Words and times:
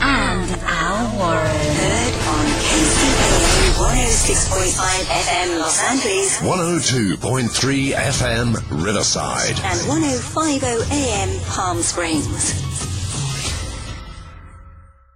and 0.00 0.50
Al 0.62 1.18
Warren. 1.18 1.46
Heard 1.46 2.14
on 2.28 2.46
KCAA 2.64 3.70
106.5 3.80 5.04
FM 5.04 5.58
Los 5.58 5.78
Angeles 5.82 6.38
102.3 6.40 7.92
FM 7.92 8.84
Riverside. 8.84 9.58
and 9.64 9.88
1050 9.88 10.66
AM 10.94 11.40
Palm 11.46 11.82
Springs. 11.82 12.62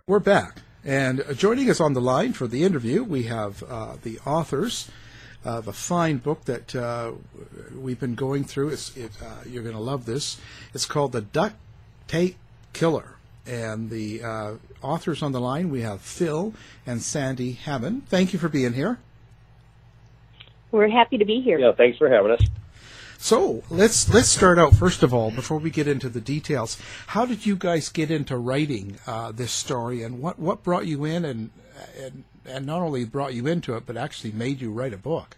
We're 0.07 0.19
back. 0.19 0.59
And 0.85 1.21
uh, 1.23 1.33
joining 1.33 1.71
us 1.71 1.81
on 1.81 1.95
the 1.95 2.01
line 2.01 2.35
for 2.35 2.47
the 2.47 2.63
interview, 2.63 3.03
we 3.03 3.23
have 3.25 3.63
uh, 3.63 3.97
the 4.03 4.19
authors 4.27 4.91
of 5.45 5.67
a 5.67 5.73
fine 5.73 6.19
book 6.19 6.45
that 6.45 6.75
uh, 6.75 7.13
we've 7.75 8.01
been 8.01 8.15
going 8.15 8.45
through. 8.45 8.69
It's, 8.71 8.95
it, 8.97 9.11
uh, 9.23 9.27
you're 9.49 9.63
going 9.63 9.75
to 9.75 9.81
love 9.81 10.05
this. 10.05 10.39
It's 10.75 10.85
called 10.87 11.13
The 11.13 11.23
Duct 11.23 11.57
Tape 12.07 12.37
Killer. 12.75 13.14
And 13.47 13.91
the 13.91 14.23
uh, 14.23 14.55
authors 14.83 15.23
on 15.23 15.33
the 15.33 15.41
line, 15.41 15.71
we 15.71 15.83
have 15.83 16.01
Phil 16.01 16.55
and 16.87 17.03
Sandy 17.03 17.59
Hamman. 17.65 18.03
Thank 18.05 18.33
you 18.33 18.39
for 18.39 18.49
being 18.49 18.73
here. 18.73 18.99
We're 20.71 20.89
happy 20.89 21.19
to 21.19 21.25
be 21.25 21.41
here. 21.41 21.59
Yeah, 21.59 21.73
thanks 21.73 21.99
for 21.99 22.09
having 22.09 22.33
us. 22.33 22.43
So 23.19 23.63
let's 23.71 24.13
let's 24.13 24.29
start 24.29 24.59
out 24.59 24.75
first 24.75 25.03
of 25.03 25.15
all 25.15 25.31
before 25.31 25.59
we 25.59 25.71
get 25.71 25.89
into 25.89 26.09
the 26.09 26.21
details. 26.21 26.79
How 27.07 27.25
did 27.25 27.47
you 27.47 27.57
guys 27.57 27.89
get 27.89 28.11
into 28.11 28.37
writing 28.37 28.99
uh, 29.07 29.33
this 29.33 29.53
story, 29.53 30.03
and 30.03 30.21
what, 30.21 30.39
what 30.39 30.63
brought 30.63 30.87
you 30.87 31.05
in, 31.05 31.25
and, 31.25 31.51
and 31.99 32.25
and 32.45 32.67
not 32.67 32.83
only 32.83 33.05
brought 33.05 33.33
you 33.33 33.47
into 33.47 33.77
it, 33.77 33.87
but 33.87 33.97
actually 33.97 34.33
made 34.33 34.61
you 34.61 34.71
write 34.71 34.93
a 34.93 34.99
book? 34.99 35.37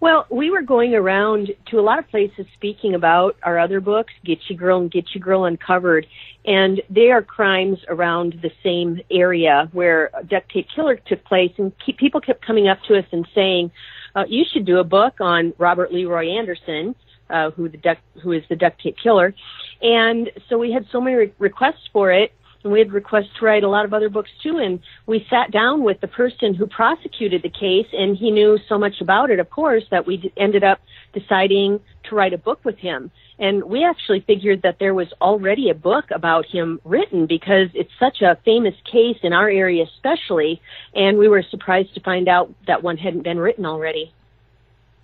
Well, 0.00 0.26
we 0.30 0.50
were 0.50 0.62
going 0.62 0.94
around 0.94 1.52
to 1.70 1.78
a 1.78 1.82
lot 1.82 1.98
of 1.98 2.08
places 2.08 2.46
speaking 2.54 2.94
about 2.94 3.36
our 3.42 3.58
other 3.58 3.80
books, 3.80 4.12
Get 4.24 4.38
You 4.48 4.56
Girl 4.56 4.80
and 4.80 4.90
Gitchie 4.90 5.20
Girl 5.20 5.44
Uncovered, 5.44 6.06
and 6.44 6.82
they 6.90 7.10
are 7.10 7.22
crimes 7.22 7.78
around 7.88 8.40
the 8.42 8.50
same 8.62 9.00
area 9.10 9.68
where 9.72 10.10
Duct 10.28 10.50
Tape 10.52 10.66
Killer 10.74 10.96
took 10.96 11.24
place, 11.24 11.52
and 11.58 11.72
keep, 11.84 11.96
people 11.96 12.20
kept 12.20 12.44
coming 12.44 12.68
up 12.68 12.78
to 12.88 12.98
us 12.98 13.04
and 13.12 13.26
saying, 13.34 13.70
uh, 14.16 14.24
"You 14.28 14.44
should 14.52 14.64
do 14.64 14.78
a 14.78 14.84
book 14.84 15.20
on 15.20 15.52
Robert 15.58 15.92
Leroy 15.92 16.28
Anderson, 16.30 16.96
uh, 17.30 17.50
who 17.52 17.68
the 17.68 17.78
duct, 17.78 18.00
who 18.22 18.32
is 18.32 18.42
the 18.48 18.56
Duct 18.56 18.80
Tape 18.80 18.96
Killer," 19.00 19.32
and 19.80 20.30
so 20.48 20.58
we 20.58 20.72
had 20.72 20.86
so 20.90 21.00
many 21.00 21.16
re- 21.16 21.32
requests 21.38 21.88
for 21.92 22.10
it 22.10 22.32
and 22.66 22.72
we 22.72 22.80
had 22.80 22.92
requests 22.92 23.30
to 23.38 23.44
write 23.44 23.62
a 23.62 23.68
lot 23.68 23.84
of 23.84 23.94
other 23.94 24.08
books 24.08 24.30
too. 24.42 24.58
And 24.58 24.80
we 25.06 25.24
sat 25.30 25.52
down 25.52 25.84
with 25.84 26.00
the 26.00 26.08
person 26.08 26.52
who 26.52 26.66
prosecuted 26.66 27.42
the 27.42 27.48
case, 27.48 27.86
and 27.92 28.16
he 28.16 28.32
knew 28.32 28.58
so 28.68 28.76
much 28.76 29.00
about 29.00 29.30
it, 29.30 29.38
of 29.38 29.48
course, 29.48 29.84
that 29.92 30.04
we 30.04 30.16
d- 30.16 30.32
ended 30.36 30.64
up 30.64 30.80
deciding 31.12 31.80
to 32.08 32.14
write 32.16 32.32
a 32.32 32.38
book 32.38 32.64
with 32.64 32.76
him. 32.76 33.12
And 33.38 33.64
we 33.64 33.84
actually 33.84 34.20
figured 34.20 34.62
that 34.62 34.80
there 34.80 34.94
was 34.94 35.06
already 35.20 35.70
a 35.70 35.74
book 35.74 36.06
about 36.10 36.44
him 36.46 36.80
written 36.84 37.26
because 37.26 37.68
it's 37.74 37.92
such 38.00 38.20
a 38.20 38.36
famous 38.44 38.74
case 38.90 39.18
in 39.22 39.32
our 39.32 39.48
area, 39.48 39.84
especially. 39.84 40.60
And 40.92 41.18
we 41.18 41.28
were 41.28 41.44
surprised 41.48 41.94
to 41.94 42.00
find 42.00 42.28
out 42.28 42.52
that 42.66 42.82
one 42.82 42.96
hadn't 42.96 43.22
been 43.22 43.38
written 43.38 43.64
already. 43.64 44.12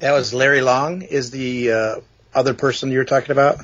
That 0.00 0.12
was 0.12 0.34
Larry 0.34 0.62
Long, 0.62 1.02
is 1.02 1.30
the 1.30 1.70
uh, 1.70 1.94
other 2.34 2.54
person 2.54 2.90
you're 2.90 3.04
talking 3.04 3.30
about? 3.30 3.60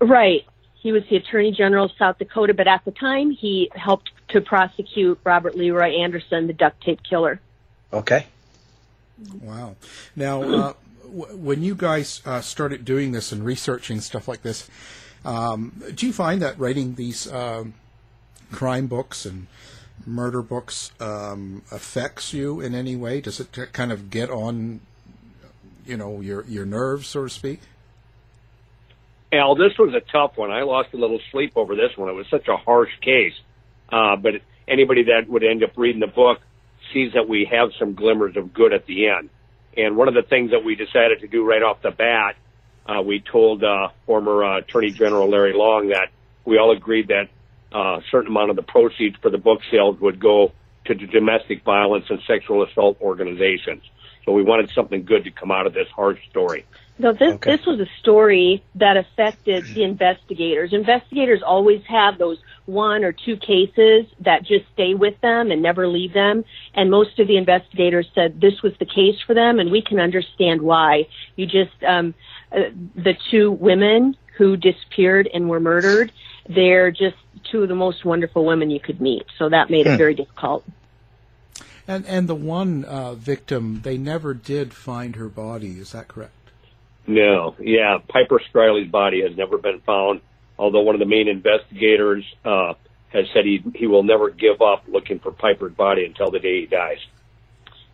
Right. 0.00 0.44
He 0.82 0.92
was 0.92 1.02
the 1.10 1.16
Attorney 1.16 1.52
General 1.52 1.86
of 1.86 1.92
South 1.98 2.18
Dakota, 2.18 2.54
but 2.54 2.66
at 2.66 2.84
the 2.84 2.90
time 2.90 3.30
he 3.30 3.70
helped 3.74 4.10
to 4.28 4.40
prosecute 4.40 5.20
Robert 5.24 5.54
Leroy 5.54 5.90
Anderson, 5.90 6.46
the 6.46 6.52
duct 6.52 6.82
tape 6.82 7.02
killer. 7.02 7.40
Okay. 7.92 8.26
Wow. 9.42 9.76
Now, 10.16 10.42
uh, 10.42 10.72
w- 11.04 11.36
when 11.36 11.62
you 11.62 11.74
guys 11.74 12.22
uh, 12.24 12.40
started 12.40 12.84
doing 12.84 13.12
this 13.12 13.30
and 13.32 13.44
researching 13.44 14.00
stuff 14.00 14.26
like 14.26 14.42
this, 14.42 14.70
um, 15.24 15.82
do 15.94 16.06
you 16.06 16.12
find 16.12 16.40
that 16.40 16.58
writing 16.58 16.94
these 16.94 17.30
um, 17.30 17.74
crime 18.50 18.86
books 18.86 19.26
and 19.26 19.48
murder 20.06 20.40
books 20.40 20.92
um, 20.98 21.62
affects 21.70 22.32
you 22.32 22.60
in 22.60 22.74
any 22.74 22.96
way? 22.96 23.20
Does 23.20 23.38
it 23.38 23.52
t- 23.52 23.66
kind 23.72 23.92
of 23.92 24.08
get 24.08 24.30
on, 24.30 24.80
you 25.84 25.98
know, 25.98 26.22
your 26.22 26.44
your 26.46 26.64
nerves, 26.64 27.06
so 27.08 27.24
to 27.24 27.28
speak? 27.28 27.60
Al, 29.32 29.54
this 29.54 29.78
was 29.78 29.94
a 29.94 30.00
tough 30.00 30.36
one. 30.36 30.50
I 30.50 30.62
lost 30.62 30.88
a 30.92 30.96
little 30.96 31.20
sleep 31.30 31.52
over 31.54 31.76
this 31.76 31.96
one. 31.96 32.08
It 32.08 32.14
was 32.14 32.26
such 32.30 32.48
a 32.48 32.56
harsh 32.56 32.90
case. 33.00 33.34
Uh, 33.90 34.16
but 34.16 34.34
anybody 34.66 35.04
that 35.04 35.28
would 35.28 35.44
end 35.44 35.62
up 35.62 35.70
reading 35.76 36.00
the 36.00 36.08
book 36.08 36.40
sees 36.92 37.12
that 37.14 37.28
we 37.28 37.48
have 37.50 37.70
some 37.78 37.94
glimmers 37.94 38.36
of 38.36 38.52
good 38.52 38.72
at 38.72 38.86
the 38.86 39.08
end. 39.08 39.30
And 39.76 39.96
one 39.96 40.08
of 40.08 40.14
the 40.14 40.22
things 40.22 40.50
that 40.50 40.64
we 40.64 40.74
decided 40.74 41.20
to 41.20 41.28
do 41.28 41.46
right 41.46 41.62
off 41.62 41.80
the 41.82 41.92
bat, 41.92 42.36
uh, 42.86 43.02
we 43.02 43.20
told 43.20 43.62
uh, 43.62 43.88
former 44.06 44.42
uh, 44.42 44.58
Attorney 44.58 44.90
General 44.90 45.30
Larry 45.30 45.52
Long 45.54 45.88
that 45.88 46.08
we 46.44 46.58
all 46.58 46.72
agreed 46.72 47.08
that 47.08 47.28
uh, 47.72 47.98
a 47.98 48.02
certain 48.10 48.28
amount 48.28 48.50
of 48.50 48.56
the 48.56 48.62
proceeds 48.62 49.16
for 49.22 49.30
the 49.30 49.38
book 49.38 49.60
sales 49.70 50.00
would 50.00 50.18
go 50.18 50.52
to 50.86 50.94
the 50.94 51.06
domestic 51.06 51.62
violence 51.62 52.06
and 52.10 52.20
sexual 52.26 52.64
assault 52.64 53.00
organizations. 53.00 53.82
So 54.24 54.32
we 54.32 54.42
wanted 54.42 54.70
something 54.74 55.04
good 55.04 55.24
to 55.24 55.30
come 55.30 55.52
out 55.52 55.66
of 55.66 55.74
this 55.74 55.88
harsh 55.94 56.18
story. 56.30 56.66
No, 57.00 57.12
this 57.12 57.38
this 57.40 57.66
was 57.66 57.80
a 57.80 57.88
story 58.00 58.62
that 58.74 58.96
affected 58.96 59.64
the 59.74 59.84
investigators. 59.84 60.72
Investigators 60.72 61.42
always 61.44 61.82
have 61.88 62.18
those 62.18 62.38
one 62.66 63.04
or 63.04 63.12
two 63.12 63.36
cases 63.36 64.06
that 64.20 64.42
just 64.42 64.66
stay 64.74 64.94
with 64.94 65.18
them 65.20 65.50
and 65.50 65.62
never 65.62 65.88
leave 65.88 66.12
them. 66.12 66.44
And 66.74 66.90
most 66.90 67.18
of 67.18 67.26
the 67.26 67.36
investigators 67.38 68.06
said 68.14 68.40
this 68.40 68.62
was 68.62 68.72
the 68.78 68.84
case 68.84 69.16
for 69.26 69.34
them, 69.34 69.58
and 69.58 69.70
we 69.70 69.82
can 69.82 69.98
understand 69.98 70.60
why. 70.60 71.06
You 71.36 71.46
just 71.46 71.82
um, 71.86 72.14
uh, 72.52 72.70
the 72.94 73.14
two 73.30 73.50
women 73.52 74.16
who 74.36 74.56
disappeared 74.56 75.28
and 75.32 75.48
were 75.48 75.60
murdered. 75.60 76.12
They're 76.48 76.90
just 76.90 77.16
two 77.50 77.62
of 77.62 77.68
the 77.68 77.74
most 77.74 78.04
wonderful 78.04 78.44
women 78.44 78.70
you 78.70 78.80
could 78.80 79.00
meet. 79.00 79.24
So 79.38 79.48
that 79.48 79.70
made 79.70 79.86
it 79.86 79.92
Hmm. 79.92 79.98
very 79.98 80.14
difficult. 80.14 80.64
And 81.86 82.06
and 82.06 82.28
the 82.28 82.34
one 82.34 82.84
uh, 82.84 83.14
victim, 83.14 83.80
they 83.82 83.98
never 83.98 84.34
did 84.34 84.74
find 84.74 85.16
her 85.16 85.28
body. 85.28 85.78
Is 85.78 85.92
that 85.92 86.08
correct? 86.08 86.32
No, 87.06 87.56
yeah, 87.58 87.98
Piper 88.08 88.40
Striley's 88.52 88.90
body 88.90 89.22
has 89.22 89.36
never 89.36 89.58
been 89.58 89.80
found. 89.80 90.20
Although 90.58 90.82
one 90.82 90.94
of 90.94 90.98
the 90.98 91.06
main 91.06 91.26
investigators 91.26 92.24
uh, 92.44 92.74
has 93.08 93.24
said 93.32 93.44
he 93.44 93.62
he 93.74 93.86
will 93.86 94.02
never 94.02 94.30
give 94.30 94.60
up 94.60 94.84
looking 94.86 95.18
for 95.18 95.32
Piper's 95.32 95.72
body 95.72 96.04
until 96.04 96.30
the 96.30 96.38
day 96.38 96.60
he 96.60 96.66
dies. 96.66 96.98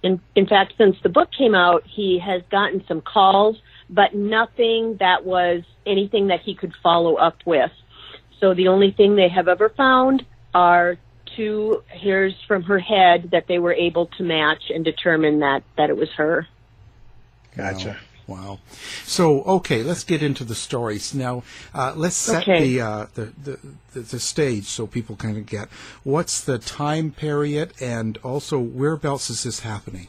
In, 0.02 0.20
in 0.34 0.46
fact, 0.46 0.74
since 0.76 0.96
the 1.02 1.08
book 1.08 1.30
came 1.36 1.54
out, 1.54 1.82
he 1.86 2.18
has 2.24 2.42
gotten 2.50 2.84
some 2.86 3.00
calls, 3.00 3.56
but 3.88 4.14
nothing 4.14 4.98
that 5.00 5.24
was 5.24 5.62
anything 5.86 6.28
that 6.28 6.40
he 6.40 6.54
could 6.54 6.72
follow 6.82 7.14
up 7.16 7.38
with. 7.46 7.70
So 8.40 8.54
the 8.54 8.68
only 8.68 8.90
thing 8.92 9.16
they 9.16 9.28
have 9.28 9.48
ever 9.48 9.70
found 9.70 10.24
are 10.54 10.98
two 11.36 11.82
hairs 11.88 12.34
from 12.46 12.62
her 12.62 12.78
head 12.78 13.30
that 13.32 13.46
they 13.48 13.58
were 13.58 13.72
able 13.72 14.06
to 14.18 14.22
match 14.22 14.70
and 14.70 14.84
determine 14.84 15.40
that 15.40 15.62
that 15.76 15.90
it 15.90 15.96
was 15.96 16.10
her. 16.16 16.46
Gotcha. 17.56 17.98
Wow. 18.26 18.58
So, 19.04 19.42
okay, 19.44 19.82
let's 19.84 20.02
get 20.02 20.20
into 20.22 20.42
the 20.44 20.56
stories 20.56 21.14
now. 21.14 21.44
Uh, 21.72 21.92
let's 21.94 22.16
set 22.16 22.42
Okay. 22.42 22.60
the, 22.60 22.80
uh, 22.80 23.06
the, 23.14 23.32
the 23.42 23.58
the 23.94 24.00
the 24.00 24.18
stage 24.20 24.64
so 24.64 24.86
people 24.86 25.14
kind 25.16 25.36
of 25.38 25.46
get 25.46 25.68
what's 26.02 26.40
the 26.40 26.58
time 26.58 27.12
period 27.12 27.72
and 27.80 28.18
also 28.24 28.58
whereabouts 28.58 29.30
is 29.30 29.44
this 29.44 29.60
happening? 29.60 30.08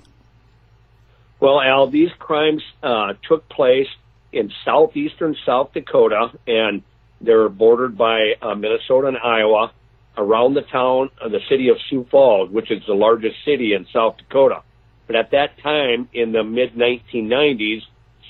Well, 1.39 1.61
Al, 1.61 1.87
these 1.89 2.09
crimes 2.17 2.63
uh, 2.81 3.13
took 3.27 3.47
place 3.49 3.87
in 4.33 4.51
southeastern 4.65 5.35
South 5.45 5.71
Dakota, 5.73 6.31
and 6.47 6.81
they're 7.21 7.49
bordered 7.49 7.97
by 7.97 8.33
uh, 8.41 8.55
Minnesota 8.55 9.07
and 9.09 9.17
Iowa, 9.17 9.71
around 10.17 10.55
the 10.55 10.63
town 10.63 11.11
of 11.21 11.31
the 11.31 11.39
city 11.47 11.69
of 11.69 11.77
Sioux 11.89 12.05
Falls, 12.09 12.49
which 12.49 12.71
is 12.71 12.81
the 12.87 12.95
largest 12.95 13.35
city 13.45 13.73
in 13.73 13.85
South 13.93 14.17
Dakota. 14.17 14.63
But 15.05 15.15
at 15.15 15.31
that 15.31 15.59
time, 15.59 16.09
in 16.11 16.31
the 16.31 16.43
mid 16.43 16.73
1990s, 16.73 17.81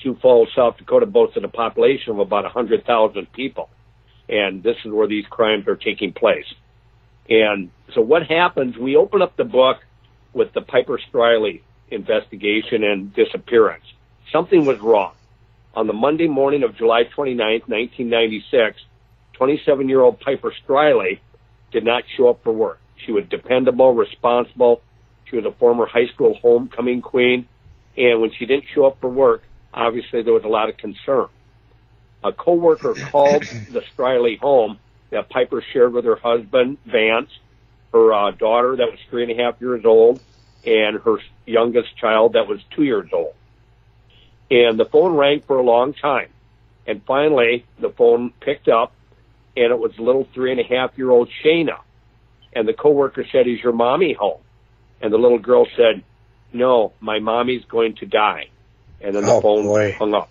Sioux 0.02 0.16
Falls, 0.20 0.48
South 0.54 0.76
Dakota 0.78 1.06
boasted 1.06 1.44
a 1.44 1.48
population 1.48 2.12
of 2.12 2.18
about 2.18 2.44
100,000 2.44 3.32
people. 3.32 3.68
And 4.28 4.62
this 4.62 4.76
is 4.84 4.92
where 4.92 5.06
these 5.06 5.24
crimes 5.28 5.66
are 5.66 5.76
taking 5.76 6.12
place. 6.12 6.46
And 7.28 7.70
so 7.94 8.00
what 8.00 8.26
happens, 8.26 8.76
we 8.76 8.96
open 8.96 9.22
up 9.22 9.36
the 9.36 9.44
book 9.44 9.78
with 10.32 10.52
the 10.52 10.60
Piper 10.60 10.98
Striley 10.98 11.62
investigation 11.90 12.84
and 12.84 13.14
disappearance. 13.14 13.84
Something 14.32 14.66
was 14.66 14.78
wrong. 14.80 15.12
On 15.74 15.86
the 15.86 15.92
Monday 15.92 16.28
morning 16.28 16.62
of 16.62 16.76
July 16.76 17.04
29th, 17.04 17.68
1996, 17.68 18.80
27 19.34 19.88
year 19.88 20.00
old 20.00 20.20
Piper 20.20 20.52
Striley 20.66 21.20
did 21.70 21.84
not 21.84 22.04
show 22.16 22.28
up 22.28 22.42
for 22.42 22.52
work. 22.52 22.80
She 23.04 23.12
was 23.12 23.24
dependable, 23.30 23.94
responsible. 23.94 24.82
She 25.26 25.36
was 25.36 25.44
a 25.44 25.52
former 25.52 25.86
high 25.86 26.08
school 26.08 26.34
homecoming 26.40 27.02
queen. 27.02 27.46
And 27.96 28.20
when 28.20 28.32
she 28.32 28.46
didn't 28.46 28.64
show 28.74 28.86
up 28.86 29.00
for 29.00 29.08
work, 29.08 29.42
obviously 29.72 30.22
there 30.22 30.32
was 30.32 30.44
a 30.44 30.48
lot 30.48 30.68
of 30.68 30.76
concern. 30.76 31.26
A 32.24 32.32
coworker 32.32 32.94
called 33.10 33.42
the 33.42 33.82
Striley 33.94 34.38
home 34.38 34.78
that 35.10 35.28
Piper 35.28 35.62
shared 35.72 35.92
with 35.92 36.04
her 36.04 36.16
husband, 36.16 36.78
Vance, 36.86 37.30
her 37.92 38.12
uh, 38.12 38.30
daughter 38.32 38.76
that 38.76 38.90
was 38.90 38.98
three 39.10 39.22
and 39.22 39.32
a 39.32 39.42
half 39.42 39.60
years 39.60 39.84
old, 39.84 40.20
and 40.64 41.00
her 41.00 41.18
youngest 41.46 41.96
child 41.96 42.34
that 42.34 42.46
was 42.46 42.60
two 42.74 42.82
years 42.82 43.08
old. 43.12 43.34
And 44.50 44.78
the 44.78 44.84
phone 44.84 45.14
rang 45.14 45.40
for 45.40 45.58
a 45.58 45.62
long 45.62 45.94
time. 45.94 46.28
And 46.86 47.02
finally, 47.06 47.66
the 47.78 47.90
phone 47.90 48.32
picked 48.40 48.68
up, 48.68 48.92
and 49.56 49.70
it 49.70 49.78
was 49.78 49.92
little 49.98 50.26
three 50.34 50.52
and 50.52 50.60
a 50.60 50.64
half 50.64 50.96
year 50.96 51.10
old 51.10 51.28
Shayna. 51.44 51.80
And 52.54 52.66
the 52.66 52.72
coworker 52.72 53.26
said, 53.30 53.46
Is 53.46 53.60
your 53.62 53.74
mommy 53.74 54.14
home? 54.14 54.40
And 55.00 55.12
the 55.12 55.18
little 55.18 55.38
girl 55.38 55.66
said, 55.76 56.02
No, 56.52 56.92
my 57.00 57.18
mommy's 57.18 57.64
going 57.66 57.96
to 57.96 58.06
die. 58.06 58.48
And 59.00 59.14
then 59.14 59.24
the 59.24 59.32
Oh, 59.32 59.40
phone 59.40 59.64
boy. 59.64 59.92
hung 59.98 60.14
up. 60.14 60.30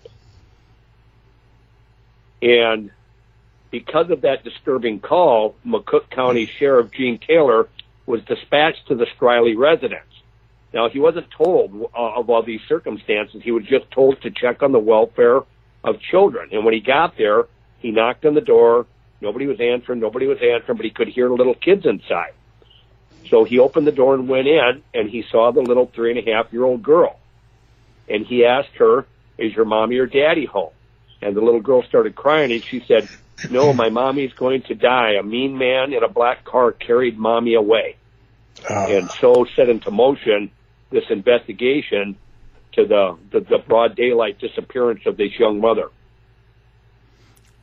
And 2.42 2.90
because 3.70 4.10
of 4.10 4.22
that 4.22 4.44
disturbing 4.44 5.00
call, 5.00 5.54
McCook 5.66 6.10
County 6.10 6.46
Sheriff 6.46 6.90
Gene 6.92 7.18
Taylor 7.18 7.68
was 8.06 8.22
dispatched 8.24 8.88
to 8.88 8.94
the 8.94 9.06
Striley 9.06 9.56
residence. 9.56 10.04
Now, 10.72 10.88
he 10.88 10.98
wasn't 11.00 11.30
told 11.30 11.90
uh, 11.94 12.14
of 12.16 12.28
all 12.30 12.42
these 12.42 12.60
circumstances. 12.68 13.42
He 13.42 13.50
was 13.50 13.64
just 13.64 13.90
told 13.90 14.20
to 14.22 14.30
check 14.30 14.62
on 14.62 14.72
the 14.72 14.78
welfare 14.78 15.40
of 15.82 16.00
children. 16.00 16.50
And 16.52 16.64
when 16.64 16.74
he 16.74 16.80
got 16.80 17.16
there, 17.16 17.46
he 17.78 17.90
knocked 17.90 18.24
on 18.26 18.34
the 18.34 18.40
door. 18.40 18.86
Nobody 19.20 19.46
was 19.46 19.60
answering. 19.60 20.00
Nobody 20.00 20.26
was 20.26 20.38
answering, 20.42 20.76
but 20.76 20.84
he 20.84 20.90
could 20.90 21.08
hear 21.08 21.28
the 21.28 21.34
little 21.34 21.54
kids 21.54 21.86
inside. 21.86 22.32
So 23.30 23.44
he 23.44 23.58
opened 23.58 23.86
the 23.86 23.92
door 23.92 24.14
and 24.14 24.28
went 24.28 24.46
in, 24.46 24.82
and 24.94 25.08
he 25.10 25.24
saw 25.30 25.50
the 25.52 25.60
little 25.60 25.86
three 25.86 26.16
and 26.16 26.26
a 26.26 26.32
half 26.32 26.52
year 26.52 26.64
old 26.64 26.82
girl. 26.82 27.18
And 28.08 28.26
he 28.26 28.44
asked 28.44 28.76
her, 28.78 29.06
Is 29.36 29.54
your 29.54 29.64
mommy 29.64 29.96
or 29.98 30.06
daddy 30.06 30.46
home? 30.46 30.72
And 31.20 31.36
the 31.36 31.40
little 31.40 31.60
girl 31.60 31.82
started 31.82 32.14
crying, 32.14 32.52
and 32.52 32.62
she 32.62 32.84
said, 32.86 33.08
No, 33.50 33.72
my 33.72 33.90
mommy's 33.90 34.32
going 34.32 34.62
to 34.62 34.74
die. 34.74 35.14
A 35.18 35.22
mean 35.22 35.58
man 35.58 35.92
in 35.92 36.02
a 36.02 36.08
black 36.08 36.44
car 36.44 36.72
carried 36.72 37.18
mommy 37.18 37.54
away. 37.54 37.96
Ah. 38.68 38.86
And 38.86 39.10
so 39.10 39.46
set 39.56 39.68
into 39.68 39.90
motion 39.90 40.50
this 40.90 41.04
investigation 41.10 42.16
to 42.72 42.86
the, 42.86 43.18
the, 43.30 43.40
the 43.40 43.58
broad 43.58 43.96
daylight 43.96 44.38
disappearance 44.38 45.02
of 45.06 45.16
this 45.16 45.38
young 45.38 45.60
mother. 45.60 45.90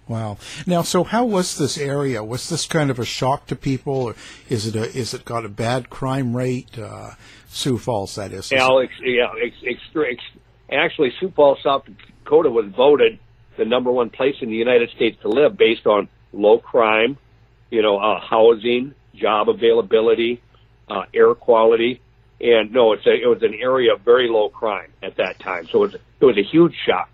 Wow. 0.07 0.37
Now, 0.67 0.83
so 0.83 1.03
how 1.03 1.25
was 1.25 1.57
this 1.57 1.77
area? 1.77 2.23
Was 2.23 2.49
this 2.49 2.67
kind 2.67 2.91
of 2.91 2.99
a 2.99 3.05
shock 3.05 3.47
to 3.47 3.55
people? 3.55 3.93
Or 3.93 4.15
is 4.49 4.67
it 4.67 4.75
a, 4.75 4.83
is 4.95 5.13
it 5.13 5.25
got 5.25 5.45
a 5.45 5.49
bad 5.49 5.89
crime 5.89 6.35
rate? 6.35 6.77
Uh, 6.77 7.11
Sioux 7.47 7.77
Falls, 7.77 8.15
that 8.15 8.31
is. 8.31 8.51
Yeah, 8.51 9.27
ex, 9.41 9.55
extra, 9.65 10.11
ex, 10.11 10.21
actually, 10.71 11.11
Sioux 11.19 11.31
Falls, 11.35 11.57
South 11.63 11.85
Dakota 12.23 12.49
was 12.49 12.65
voted 12.75 13.17
the 13.57 13.65
number 13.65 13.91
one 13.91 14.09
place 14.09 14.35
in 14.41 14.49
the 14.49 14.55
United 14.55 14.89
States 14.91 15.17
to 15.21 15.29
live 15.29 15.57
based 15.57 15.87
on 15.87 16.09
low 16.33 16.59
crime, 16.59 17.17
you 17.71 17.81
know, 17.81 17.97
uh, 17.97 18.19
housing, 18.19 18.93
job 19.15 19.49
availability, 19.49 20.41
uh, 20.89 21.03
air 21.13 21.33
quality. 21.33 22.01
And 22.41 22.73
no, 22.73 22.93
it's 22.93 23.07
a, 23.07 23.13
it 23.13 23.27
was 23.27 23.41
an 23.41 23.53
area 23.53 23.93
of 23.93 24.01
very 24.01 24.27
low 24.29 24.49
crime 24.49 24.91
at 25.01 25.17
that 25.17 25.39
time. 25.39 25.67
So 25.71 25.85
it 25.85 25.93
was, 25.93 25.95
it 26.19 26.25
was 26.25 26.37
a 26.37 26.43
huge 26.43 26.75
shock 26.85 27.09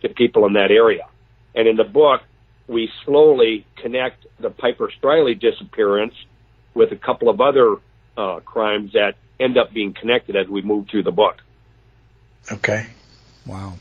to 0.00 0.08
people 0.08 0.46
in 0.46 0.54
that 0.54 0.70
area. 0.70 1.06
And 1.54 1.68
in 1.68 1.76
the 1.76 1.84
book, 1.84 2.22
we 2.68 2.90
slowly 3.04 3.66
connect 3.76 4.26
the 4.38 4.50
Piper 4.50 4.90
Striley 5.00 5.38
disappearance 5.38 6.14
with 6.74 6.92
a 6.92 6.96
couple 6.96 7.28
of 7.28 7.40
other 7.40 7.76
uh, 8.16 8.40
crimes 8.40 8.92
that 8.92 9.14
end 9.40 9.58
up 9.58 9.72
being 9.72 9.94
connected 9.94 10.36
as 10.36 10.48
we 10.48 10.62
move 10.62 10.88
through 10.88 11.02
the 11.02 11.12
book. 11.12 11.36
Okay. 12.50 12.86
Wow. 13.46 13.74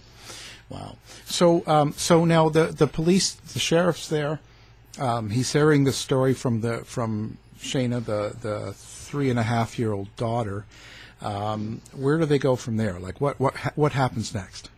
Wow. 0.69 0.98
So, 1.25 1.63
um, 1.68 1.94
so 1.94 2.25
now 2.25 2.50
the, 2.50 2.66
the 2.66 2.88
police, 2.88 3.33
the 3.33 3.59
sheriff's 3.59 4.07
there. 4.07 4.40
Um, 5.00 5.30
he's 5.30 5.54
hearing 5.54 5.83
the 5.83 5.94
story 5.94 6.33
from 6.33 6.61
the 6.61 6.80
from 6.80 7.38
Shayna, 7.57 8.04
the 8.04 8.35
the 8.42 8.73
three 8.73 9.30
and 9.30 9.40
a 9.40 9.44
half 9.44 9.80
year 9.80 9.94
old 9.94 10.14
daughter. 10.16 10.66
Um, 11.21 11.81
where 11.94 12.18
do 12.18 12.26
they 12.26 12.40
go 12.40 12.56
from 12.56 12.78
there? 12.78 13.00
Like, 13.00 13.21
what 13.21 13.40
what 13.40 13.56
what 13.78 13.94
happens 13.94 14.33
next? 14.33 14.69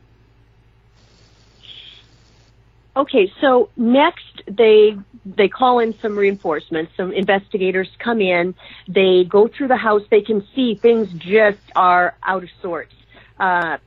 Okay, 2.96 3.32
so 3.42 3.70
next 3.76 4.44
they 4.48 4.96
they 5.26 5.48
call 5.48 5.80
in 5.80 5.98
some 6.00 6.18
reinforcements. 6.18 6.92
Some 6.98 7.12
investigators 7.14 7.90
come 7.98 8.22
in. 8.22 8.54
They 8.88 9.24
go 9.24 9.48
through 9.48 9.70
the 9.70 9.78
house. 9.78 10.04
They 10.12 10.22
can 10.22 10.46
see 10.54 10.76
things 10.76 11.10
just 11.14 11.60
are 11.76 12.16
out 12.24 12.44
of 12.44 12.50
sorts. 12.62 12.94
Uh, 13.40 13.78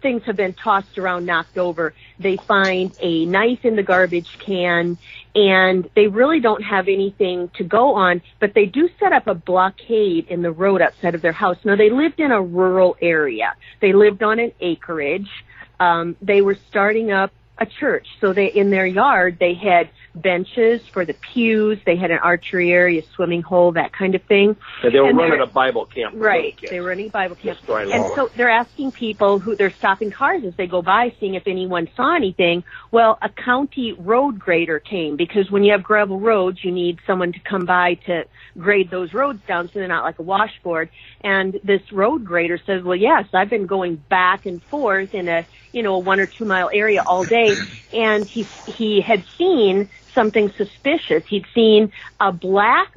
things 0.00 0.22
have 0.24 0.36
been 0.36 0.54
tossed 0.54 0.98
around, 0.98 1.26
knocked 1.26 1.58
over. 1.58 1.94
They 2.18 2.36
find 2.36 2.96
a 3.00 3.26
knife 3.26 3.64
in 3.64 3.76
the 3.76 3.82
garbage 3.82 4.38
can, 4.38 4.98
and 5.34 5.88
they 5.94 6.08
really 6.08 6.40
don't 6.40 6.62
have 6.62 6.88
anything 6.88 7.50
to 7.56 7.64
go 7.64 7.94
on. 7.94 8.22
But 8.40 8.54
they 8.54 8.66
do 8.66 8.88
set 8.98 9.12
up 9.12 9.26
a 9.26 9.34
blockade 9.34 10.28
in 10.28 10.42
the 10.42 10.52
road 10.52 10.80
outside 10.80 11.14
of 11.14 11.22
their 11.22 11.32
house. 11.32 11.58
Now 11.64 11.76
they 11.76 11.90
lived 11.90 12.18
in 12.18 12.32
a 12.32 12.40
rural 12.42 12.96
area. 13.00 13.54
They 13.80 13.92
lived 13.92 14.22
on 14.22 14.38
an 14.38 14.52
acreage. 14.60 15.30
Um, 15.78 16.16
they 16.22 16.40
were 16.40 16.56
starting 16.68 17.12
up 17.12 17.32
a 17.58 17.66
church. 17.66 18.06
So 18.20 18.32
they, 18.32 18.46
in 18.46 18.70
their 18.70 18.86
yard, 18.86 19.38
they 19.38 19.54
had 19.54 19.88
benches 20.14 20.80
for 20.88 21.04
the 21.04 21.14
pews. 21.14 21.78
They 21.84 21.96
had 21.96 22.10
an 22.10 22.18
archery 22.18 22.72
area, 22.72 23.02
swimming 23.14 23.42
hole, 23.42 23.72
that 23.72 23.92
kind 23.92 24.14
of 24.14 24.22
thing. 24.22 24.56
And 24.82 24.94
they 24.94 25.00
were 25.00 25.08
And 25.08 25.18
running 25.18 25.40
a 25.40 25.46
Bible 25.46 25.86
camp. 25.86 26.14
Right. 26.16 26.58
They 26.70 26.80
were 26.80 26.88
running 26.88 27.08
Bible 27.08 27.36
camp. 27.36 27.58
And 27.68 28.04
so 28.14 28.30
they're 28.36 28.50
asking 28.50 28.92
people 28.92 29.38
who 29.38 29.56
they're 29.56 29.70
stopping 29.70 30.10
cars 30.10 30.44
as 30.44 30.54
they 30.56 30.66
go 30.66 30.82
by, 30.82 31.14
seeing 31.20 31.34
if 31.34 31.46
anyone 31.46 31.88
saw 31.96 32.14
anything. 32.14 32.64
Well, 32.90 33.18
a 33.20 33.28
county 33.28 33.92
road 33.92 34.38
grader 34.38 34.78
came 34.78 35.16
because 35.16 35.50
when 35.50 35.64
you 35.64 35.72
have 35.72 35.82
gravel 35.82 36.18
roads, 36.18 36.64
you 36.64 36.72
need 36.72 36.98
someone 37.06 37.32
to 37.32 37.40
come 37.40 37.66
by 37.66 37.94
to 38.06 38.24
grade 38.58 38.90
those 38.90 39.12
roads 39.12 39.40
down 39.46 39.68
so 39.68 39.78
they're 39.78 39.88
not 39.88 40.04
like 40.04 40.18
a 40.18 40.22
washboard. 40.22 40.88
And 41.20 41.60
this 41.62 41.92
road 41.92 42.24
grader 42.24 42.58
says, 42.64 42.82
well, 42.82 42.96
yes, 42.96 43.26
I've 43.34 43.50
been 43.50 43.66
going 43.66 43.96
back 43.96 44.46
and 44.46 44.62
forth 44.62 45.14
in 45.14 45.28
a, 45.28 45.44
you 45.76 45.82
know, 45.82 45.96
a 45.96 45.98
one 45.98 46.18
or 46.18 46.26
two 46.26 46.46
mile 46.46 46.70
area 46.72 47.02
all 47.04 47.22
day. 47.22 47.54
And 47.92 48.24
he, 48.26 48.48
he 48.64 49.02
had 49.02 49.22
seen 49.36 49.90
something 50.14 50.50
suspicious. 50.56 51.22
He'd 51.28 51.44
seen 51.54 51.92
a 52.18 52.32
black, 52.32 52.94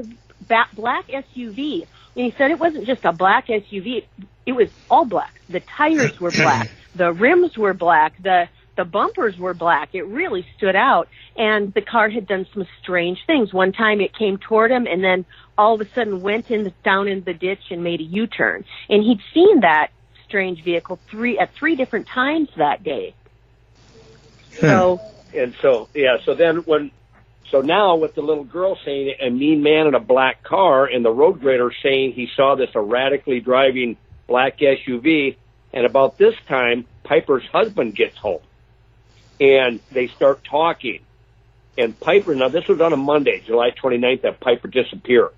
ba- 0.48 0.70
black 0.74 1.06
SUV. 1.10 1.86
And 2.16 2.26
he 2.26 2.34
said 2.38 2.52
it 2.52 2.60
wasn't 2.60 2.88
just 2.88 3.04
a 3.04 3.12
black 3.12 3.48
SUV. 3.48 4.06
It 4.46 4.54
was 4.54 4.70
all 4.90 5.04
black. 5.04 5.42
The 5.50 5.60
tires 5.60 6.20
were 6.22 6.32
black. 6.32 6.72
The 6.96 7.14
rims 7.14 7.56
were 7.56 7.76
black. 7.76 8.22
The, 8.24 8.50
the 8.76 8.84
bumpers 8.84 9.38
were 9.38 9.54
black. 9.54 9.90
It 9.94 10.04
really 10.08 10.46
stood 10.58 10.76
out. 10.76 11.08
And 11.38 11.72
the 11.74 11.82
car 11.82 12.10
had 12.10 12.28
done 12.28 12.48
some 12.52 12.66
strange 12.82 13.20
things. 13.28 13.54
One 13.54 13.72
time 13.74 14.02
it 14.02 14.18
came 14.18 14.38
toward 14.38 14.72
him 14.72 14.88
and 14.88 15.04
then 15.04 15.26
all 15.58 15.76
of 15.76 15.82
a 15.82 15.90
sudden 15.94 16.22
went 16.22 16.50
in 16.50 16.74
down 16.84 17.08
in 17.08 17.24
the 17.24 17.34
ditch 17.34 17.62
and 17.70 17.84
made 17.84 18.00
a 18.00 18.04
U-turn. 18.04 18.66
And 18.90 19.04
he'd 19.04 19.20
seen 19.34 19.60
that 19.60 19.92
strange 20.30 20.64
vehicle 20.64 21.00
three 21.10 21.40
at 21.40 21.54
three 21.56 21.76
different 21.76 22.08
times 22.08 22.50
that 22.56 22.84
day. 22.84 23.14
Hmm. 24.54 24.62
So 24.62 25.02
and 25.34 25.56
so 25.62 25.90
yeah, 25.94 26.18
so 26.24 26.36
then 26.36 26.58
when 26.58 26.92
so 27.50 27.62
now 27.62 27.96
with 27.96 28.14
the 28.14 28.22
little 28.22 28.44
girl 28.44 28.78
saying 28.86 29.16
a 29.20 29.30
mean 29.30 29.64
man 29.64 29.88
in 29.88 29.96
a 29.96 30.00
black 30.00 30.44
car 30.44 30.86
and 30.86 31.04
the 31.04 31.12
road 31.12 31.42
grader 31.42 31.72
saying 31.84 32.14
he 32.14 32.30
saw 32.36 32.56
this 32.56 32.70
erratically 32.76 33.40
driving 33.40 33.98
black 34.28 34.60
SUV 34.60 35.36
and 35.74 35.86
about 35.86 36.18
this 36.18 36.36
time 36.48 36.86
Piper's 37.04 37.46
husband 37.52 37.96
gets 37.96 38.16
home 38.18 38.42
and 39.42 39.80
they 39.92 40.08
start 40.08 40.44
talking 40.44 41.00
and 41.76 42.00
Piper 42.00 42.36
now 42.36 42.50
this 42.50 42.68
was 42.68 42.80
on 42.82 42.94
a 42.94 42.98
Monday, 42.98 43.42
July 43.46 43.72
29th 43.72 44.22
that 44.22 44.40
Piper 44.40 44.68
disappeared. 44.68 45.32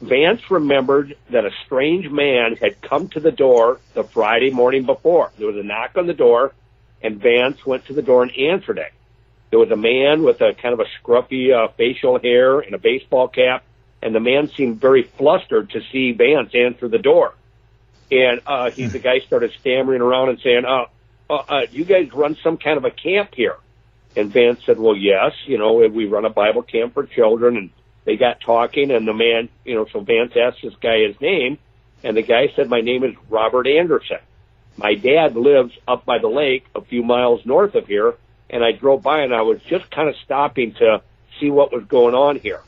Vance 0.00 0.50
remembered 0.50 1.16
that 1.30 1.44
a 1.44 1.50
strange 1.66 2.08
man 2.08 2.56
had 2.56 2.80
come 2.80 3.08
to 3.08 3.20
the 3.20 3.32
door 3.32 3.80
the 3.94 4.04
Friday 4.04 4.50
morning 4.50 4.84
before. 4.84 5.32
There 5.38 5.46
was 5.46 5.56
a 5.56 5.62
knock 5.62 5.96
on 5.96 6.06
the 6.06 6.14
door 6.14 6.52
and 7.02 7.20
Vance 7.20 7.64
went 7.64 7.86
to 7.86 7.92
the 7.92 8.02
door 8.02 8.22
and 8.22 8.32
answered 8.36 8.78
it. 8.78 8.92
There 9.50 9.58
was 9.58 9.70
a 9.70 9.76
man 9.76 10.22
with 10.22 10.40
a 10.40 10.54
kind 10.54 10.74
of 10.74 10.80
a 10.80 10.84
scruffy 11.00 11.54
uh, 11.54 11.68
facial 11.76 12.18
hair 12.18 12.60
and 12.60 12.74
a 12.74 12.78
baseball 12.78 13.28
cap, 13.28 13.64
and 14.02 14.14
the 14.14 14.20
man 14.20 14.48
seemed 14.48 14.80
very 14.80 15.02
flustered 15.02 15.70
to 15.70 15.80
see 15.90 16.12
Vance 16.12 16.54
answer 16.54 16.88
the 16.88 16.98
door. 16.98 17.34
And 18.10 18.40
uh, 18.46 18.70
he, 18.70 18.86
the 18.86 18.98
guy 18.98 19.20
started 19.20 19.52
stammering 19.60 20.00
around 20.00 20.30
and 20.30 20.40
saying, 20.40 20.64
uh, 20.64 20.86
uh, 21.30 21.34
uh, 21.34 21.66
"You 21.70 21.84
guys 21.84 22.12
run 22.12 22.36
some 22.42 22.56
kind 22.56 22.78
of 22.78 22.84
a 22.84 22.90
camp 22.90 23.34
here?" 23.34 23.56
And 24.16 24.30
Vance 24.32 24.60
said, 24.64 24.78
"Well, 24.78 24.96
yes. 24.96 25.32
You 25.46 25.58
know, 25.58 25.74
we 25.74 26.06
run 26.06 26.24
a 26.24 26.30
Bible 26.30 26.62
camp 26.62 26.94
for 26.94 27.04
children." 27.04 27.56
And 27.56 27.70
they 28.08 28.16
got 28.16 28.40
talking, 28.40 28.90
and 28.90 29.06
the 29.06 29.12
man, 29.12 29.50
you 29.66 29.74
know, 29.74 29.84
so 29.92 30.00
Vance 30.00 30.32
asked 30.34 30.62
this 30.62 30.74
guy 30.80 31.00
his 31.06 31.20
name, 31.20 31.58
and 32.02 32.16
the 32.16 32.22
guy 32.22 32.50
said, 32.56 32.70
"My 32.70 32.80
name 32.80 33.04
is 33.04 33.14
Robert 33.28 33.66
Anderson." 33.66 34.20
My 34.78 34.94
dad 34.94 35.36
lives 35.36 35.76
up 35.86 36.06
by 36.06 36.16
the 36.18 36.28
lake 36.28 36.64
a 36.74 36.80
few 36.80 37.02
miles 37.02 37.44
north 37.44 37.74
of 37.74 37.86
here, 37.86 38.14
and 38.48 38.64
I 38.64 38.72
drove 38.72 39.02
by 39.02 39.20
and 39.20 39.34
I 39.34 39.42
was 39.42 39.60
just 39.62 39.90
kind 39.90 40.08
of 40.08 40.14
stopping 40.24 40.72
to 40.74 41.02
see 41.38 41.50
what 41.50 41.70
was 41.70 41.84
going 41.84 42.14
on 42.14 42.38
here. 42.38 42.62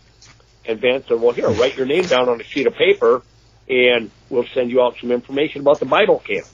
And 0.66 0.78
Vance 0.78 1.06
said, 1.08 1.20
well, 1.20 1.32
here, 1.32 1.48
write 1.48 1.76
your 1.76 1.86
name 1.86 2.04
down 2.04 2.28
on 2.28 2.38
a 2.40 2.44
sheet 2.44 2.66
of 2.66 2.74
paper 2.74 3.22
and 3.68 4.10
we'll 4.28 4.46
send 4.52 4.70
you 4.70 4.82
out 4.82 4.96
some 5.00 5.12
information 5.12 5.60
about 5.60 5.78
the 5.78 5.86
Bible 5.86 6.18
camp. 6.18 6.46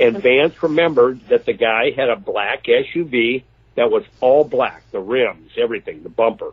And 0.00 0.22
Vance 0.22 0.62
remembered 0.62 1.28
that 1.28 1.44
the 1.44 1.52
guy 1.52 1.90
had 1.90 2.08
a 2.08 2.16
black 2.16 2.64
SUV 2.64 3.42
that 3.74 3.90
was 3.90 4.04
all 4.20 4.44
black, 4.44 4.84
the 4.92 5.00
rims, 5.00 5.50
everything, 5.58 6.04
the 6.04 6.08
bumper, 6.08 6.52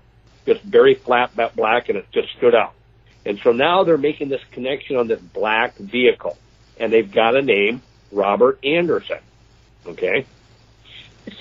just 0.49 0.61
very 0.63 0.95
flat 0.95 1.31
black 1.55 1.89
and 1.89 1.97
it 1.97 2.05
just 2.11 2.29
stood 2.37 2.55
out. 2.55 2.73
And 3.25 3.39
so 3.39 3.51
now 3.51 3.83
they're 3.83 3.97
making 3.97 4.29
this 4.29 4.41
connection 4.51 4.95
on 4.95 5.07
this 5.07 5.19
black 5.19 5.75
vehicle 5.75 6.37
and 6.79 6.91
they've 6.91 7.11
got 7.11 7.35
a 7.35 7.41
name 7.41 7.81
Robert 8.11 8.63
Anderson. 8.63 9.19
Okay. 9.85 10.25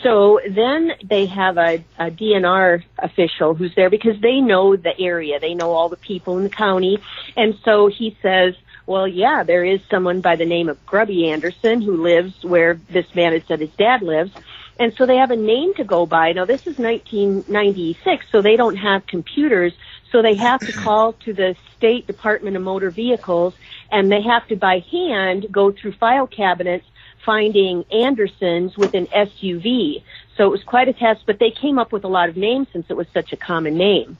So 0.03 0.41
then 0.47 0.93
they 1.03 1.27
have 1.27 1.57
a, 1.57 1.83
a 1.99 2.11
DNR 2.11 2.83
official 2.99 3.55
who's 3.55 3.75
there 3.75 3.89
because 3.89 4.21
they 4.21 4.41
know 4.41 4.77
the 4.77 4.99
area. 5.01 5.41
They 5.41 5.55
know 5.55 5.71
all 5.71 5.89
the 5.89 5.97
people 5.97 6.37
in 6.37 6.45
the 6.45 6.51
county. 6.51 6.99
And 7.37 7.57
so 7.65 7.87
he 7.87 8.17
says, 8.21 8.55
well, 8.85 9.09
yeah, 9.09 9.45
there 9.45 9.65
is 9.65 9.81
someone 9.91 10.21
by 10.21 10.37
the 10.37 10.45
name 10.45 10.69
of 10.69 10.85
Grubby 10.85 11.31
Anderson 11.31 11.81
who 11.81 12.03
lives 12.03 12.45
where 12.45 12.75
this 12.91 13.15
man 13.15 13.33
had 13.33 13.47
said 13.47 13.61
his 13.61 13.71
dad 13.71 14.03
lives. 14.03 14.33
And 14.79 14.95
so 14.95 15.07
they 15.07 15.17
have 15.17 15.31
a 15.31 15.37
name 15.37 15.75
to 15.75 15.85
go 15.85 16.07
by. 16.07 16.33
Now 16.33 16.45
this 16.45 16.61
is 16.63 16.79
1996, 16.79 18.27
so 18.31 18.41
they 18.41 18.57
don't 18.57 18.77
have 18.77 19.07
computers. 19.07 19.73
So 20.13 20.23
they 20.23 20.35
have 20.35 20.61
to 20.61 20.73
call 20.73 21.13
to 21.25 21.33
the 21.33 21.57
State 21.77 22.07
Department 22.07 22.57
of 22.57 22.63
Motor 22.63 22.91
Vehicles 22.91 23.55
and 23.91 24.11
they 24.11 24.23
have 24.23 24.47
to 24.49 24.57
by 24.57 24.81
hand 24.91 25.47
go 25.51 25.73
through 25.73 25.93
file 25.93 26.27
cabinets 26.27 26.87
finding 27.25 27.85
Andersons 27.93 28.77
with 28.77 28.95
an 28.95 29.07
SUV. 29.09 30.03
So 30.37 30.47
it 30.47 30.51
was 30.51 30.63
quite 30.63 30.89
a 30.89 30.93
test, 30.93 31.25
but 31.27 31.39
they 31.39 31.51
came 31.51 31.79
up 31.79 31.93
with 31.93 32.05
a 32.05 32.09
lot 32.09 32.29
of 32.29 32.37
names 32.37 32.69
since 32.73 32.87
it 32.89 32.97
was 32.97 33.07
such 33.13 33.33
a 33.33 33.37
common 33.37 33.77
name. 33.77 34.17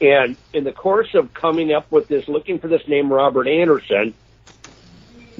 And 0.00 0.36
in 0.52 0.64
the 0.64 0.72
course 0.72 1.14
of 1.14 1.32
coming 1.34 1.72
up 1.72 1.90
with 1.92 2.08
this, 2.08 2.26
looking 2.26 2.58
for 2.58 2.66
this 2.66 2.88
name, 2.88 3.12
Robert 3.12 3.46
Anderson, 3.46 4.14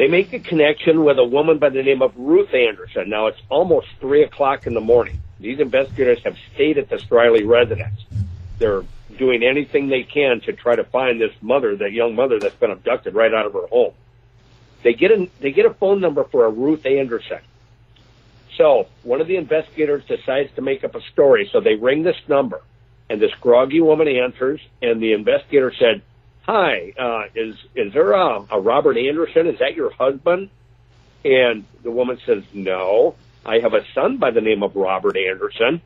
they 0.02 0.08
make 0.08 0.32
a 0.32 0.40
connection 0.40 1.04
with 1.04 1.16
a 1.20 1.24
woman 1.24 1.58
by 1.58 1.68
the 1.68 1.80
name 1.80 2.02
of 2.02 2.12
Ruth 2.16 2.52
Anderson. 2.52 3.08
Now 3.08 3.28
it's 3.28 3.40
almost 3.48 3.86
three 4.00 4.24
o'clock 4.24 4.66
in 4.66 4.74
the 4.74 4.80
morning. 4.80 5.20
These 5.38 5.60
investigators 5.60 6.18
have 6.24 6.36
stayed 6.52 6.76
at 6.76 6.88
the 6.88 6.96
Striley 6.96 7.46
residence. 7.46 8.04
They're 8.58 8.82
doing 9.16 9.44
anything 9.44 9.90
they 9.90 10.02
can 10.02 10.40
to 10.40 10.54
try 10.54 10.74
to 10.74 10.82
find 10.82 11.20
this 11.20 11.30
mother, 11.40 11.76
that 11.76 11.92
young 11.92 12.16
mother 12.16 12.40
that's 12.40 12.56
been 12.56 12.72
abducted 12.72 13.14
right 13.14 13.32
out 13.32 13.46
of 13.46 13.52
her 13.52 13.68
home. 13.68 13.92
They 14.82 14.92
get 14.94 15.12
a, 15.12 15.28
they 15.38 15.52
get 15.52 15.66
a 15.66 15.74
phone 15.74 16.00
number 16.00 16.24
for 16.24 16.46
a 16.46 16.50
Ruth 16.50 16.84
Anderson. 16.84 17.38
So 18.56 18.88
one 19.04 19.20
of 19.20 19.28
the 19.28 19.36
investigators 19.36 20.04
decides 20.06 20.52
to 20.56 20.62
make 20.62 20.82
up 20.82 20.96
a 20.96 21.00
story. 21.12 21.48
So 21.52 21.60
they 21.60 21.76
ring 21.76 22.02
this 22.02 22.18
number, 22.26 22.60
and 23.08 23.22
this 23.22 23.34
groggy 23.40 23.80
woman 23.80 24.08
answers, 24.08 24.60
and 24.82 25.00
the 25.00 25.12
investigator 25.12 25.72
said, 25.78 26.02
"Hi, 26.42 26.92
uh, 26.98 27.24
is 27.34 27.56
is 27.74 27.92
there 27.92 28.12
a, 28.12 28.44
a 28.50 28.60
Robert 28.60 28.96
Anderson? 28.96 29.46
Is 29.46 29.58
that 29.60 29.74
your 29.74 29.90
husband?" 29.90 30.50
And 31.24 31.64
the 31.82 31.90
woman 31.90 32.18
says, 32.26 32.42
"No, 32.52 33.14
I 33.46 33.60
have 33.60 33.74
a 33.74 33.84
son 33.94 34.16
by 34.16 34.32
the 34.32 34.40
name 34.40 34.62
of 34.62 34.74
Robert 34.74 35.16
Anderson." 35.16 35.80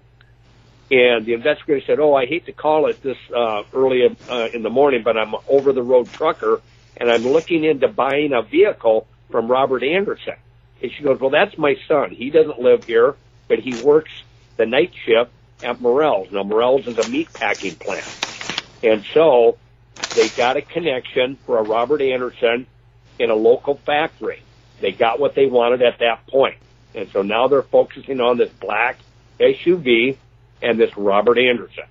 And 0.91 1.27
the 1.27 1.35
investigator 1.35 1.85
said, 1.85 2.01
"Oh, 2.01 2.15
I 2.15 2.27
hate 2.27 2.47
to 2.47 2.53
call 2.53 2.87
it 2.87 3.03
this 3.03 3.19
uh, 3.35 3.65
early 3.75 4.17
uh, 4.31 4.49
in 4.55 4.63
the 4.63 4.71
morning, 4.71 5.03
but 5.03 5.17
I'm 5.17 5.35
over 5.49 5.73
the 5.73 5.83
road 5.83 6.11
trucker, 6.13 6.63
and 6.97 7.11
I'm 7.11 7.25
looking 7.25 7.65
into 7.65 7.89
buying 7.89 8.33
a 8.33 8.43
vehicle 8.43 9.07
from 9.31 9.49
Robert 9.49 9.83
Anderson." 9.83 10.37
And 10.81 10.91
she 10.93 11.03
goes, 11.03 11.21
"Well, 11.21 11.31
that's 11.31 11.59
my 11.59 11.77
son. 11.87 12.11
He 12.11 12.31
doesn't 12.31 12.61
live 12.61 12.85
here, 12.85 13.15
but 13.49 13.59
he 13.59 13.75
works 13.83 14.13
the 14.57 14.65
night 14.65 14.93
shift 15.05 15.33
at 15.63 15.81
Morrell's. 15.81 16.33
Now, 16.33 16.45
Morrell's 16.45 16.87
is 16.87 16.97
a 16.99 17.09
meat 17.11 17.33
packing 17.35 17.75
plant, 17.75 18.07
and 18.83 19.05
so 19.13 19.59
they 20.15 20.29
got 20.31 20.57
a 20.57 20.63
connection 20.63 21.37
for 21.47 21.59
a 21.59 21.63
Robert 21.63 22.01
Anderson 22.01 22.67
in 23.19 23.31
a 23.31 23.35
local 23.35 23.77
factory. 23.77 24.43
They 24.81 24.93
got 24.93 25.19
what 25.19 25.35
they 25.35 25.47
wanted 25.47 25.83
at 25.83 25.99
that 26.01 26.27
point, 26.27 26.57
and 26.95 27.09
so 27.11 27.23
now 27.23 27.49
they're 27.49 27.63
focusing 27.63 28.21
on 28.21 28.37
this 28.37 28.51
black 28.51 28.99
SUV." 29.41 30.17
and 30.63 30.79
this 30.79 30.97
Robert 30.97 31.39
Anderson. 31.39 31.85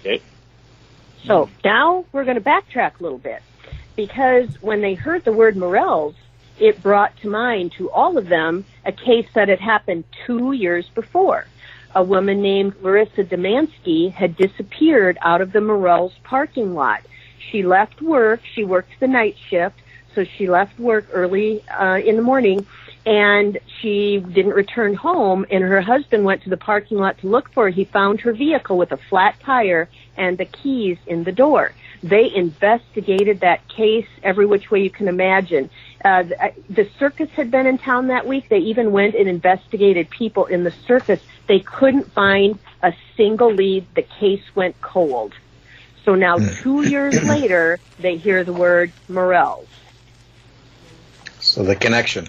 Okay. 0.00 0.20
So 1.24 1.50
now 1.64 2.04
we're 2.12 2.24
going 2.24 2.36
to 2.36 2.42
backtrack 2.42 3.00
a 3.00 3.02
little 3.02 3.18
bit 3.18 3.42
because 3.96 4.48
when 4.62 4.80
they 4.80 4.94
heard 4.94 5.24
the 5.24 5.32
word 5.32 5.56
Morrell's, 5.56 6.14
it 6.58 6.82
brought 6.82 7.16
to 7.18 7.28
mind 7.28 7.72
to 7.72 7.90
all 7.90 8.18
of 8.18 8.28
them 8.28 8.64
a 8.84 8.92
case 8.92 9.26
that 9.34 9.48
had 9.48 9.60
happened 9.60 10.04
two 10.26 10.52
years 10.52 10.88
before. 10.94 11.46
A 11.94 12.02
woman 12.02 12.40
named 12.40 12.74
Larissa 12.82 13.24
Dumansky 13.24 14.12
had 14.12 14.36
disappeared 14.36 15.18
out 15.22 15.40
of 15.40 15.52
the 15.52 15.60
Morrell's 15.60 16.14
parking 16.22 16.74
lot. 16.74 17.02
She 17.50 17.62
left 17.62 18.00
work. 18.00 18.40
She 18.54 18.64
worked 18.64 18.90
the 19.00 19.08
night 19.08 19.36
shift, 19.48 19.78
so 20.14 20.24
she 20.24 20.48
left 20.48 20.78
work 20.78 21.06
early 21.12 21.62
uh, 21.68 22.00
in 22.04 22.16
the 22.16 22.22
morning 22.22 22.66
and 23.06 23.58
she 23.80 24.18
didn't 24.18 24.52
return 24.52 24.94
home 24.94 25.46
and 25.50 25.64
her 25.64 25.80
husband 25.80 26.24
went 26.24 26.42
to 26.42 26.50
the 26.50 26.56
parking 26.56 26.98
lot 26.98 27.18
to 27.18 27.28
look 27.28 27.50
for 27.52 27.64
her. 27.64 27.70
He 27.70 27.84
found 27.84 28.20
her 28.20 28.32
vehicle 28.32 28.76
with 28.76 28.92
a 28.92 28.96
flat 28.96 29.40
tire 29.40 29.88
and 30.16 30.36
the 30.36 30.44
keys 30.44 30.98
in 31.06 31.24
the 31.24 31.32
door. 31.32 31.72
They 32.02 32.32
investigated 32.34 33.40
that 33.40 33.66
case 33.68 34.06
every 34.22 34.46
which 34.46 34.70
way 34.70 34.82
you 34.82 34.90
can 34.90 35.08
imagine. 35.08 35.70
Uh, 36.04 36.24
the, 36.24 36.44
uh, 36.44 36.50
the 36.68 36.88
circus 36.98 37.30
had 37.30 37.50
been 37.50 37.66
in 37.66 37.78
town 37.78 38.08
that 38.08 38.26
week. 38.26 38.48
They 38.48 38.58
even 38.58 38.92
went 38.92 39.14
and 39.14 39.28
investigated 39.28 40.08
people 40.08 40.46
in 40.46 40.64
the 40.64 40.70
circus. 40.86 41.20
They 41.46 41.60
couldn't 41.60 42.10
find 42.12 42.58
a 42.82 42.94
single 43.16 43.52
lead. 43.52 43.86
The 43.94 44.02
case 44.02 44.42
went 44.54 44.80
cold. 44.80 45.34
So 46.04 46.14
now 46.14 46.38
two 46.38 46.88
years 46.88 47.22
later, 47.28 47.78
they 47.98 48.16
hear 48.16 48.44
the 48.44 48.52
word 48.52 48.92
Morrell's. 49.08 49.68
So 51.40 51.62
the 51.62 51.76
connection. 51.76 52.28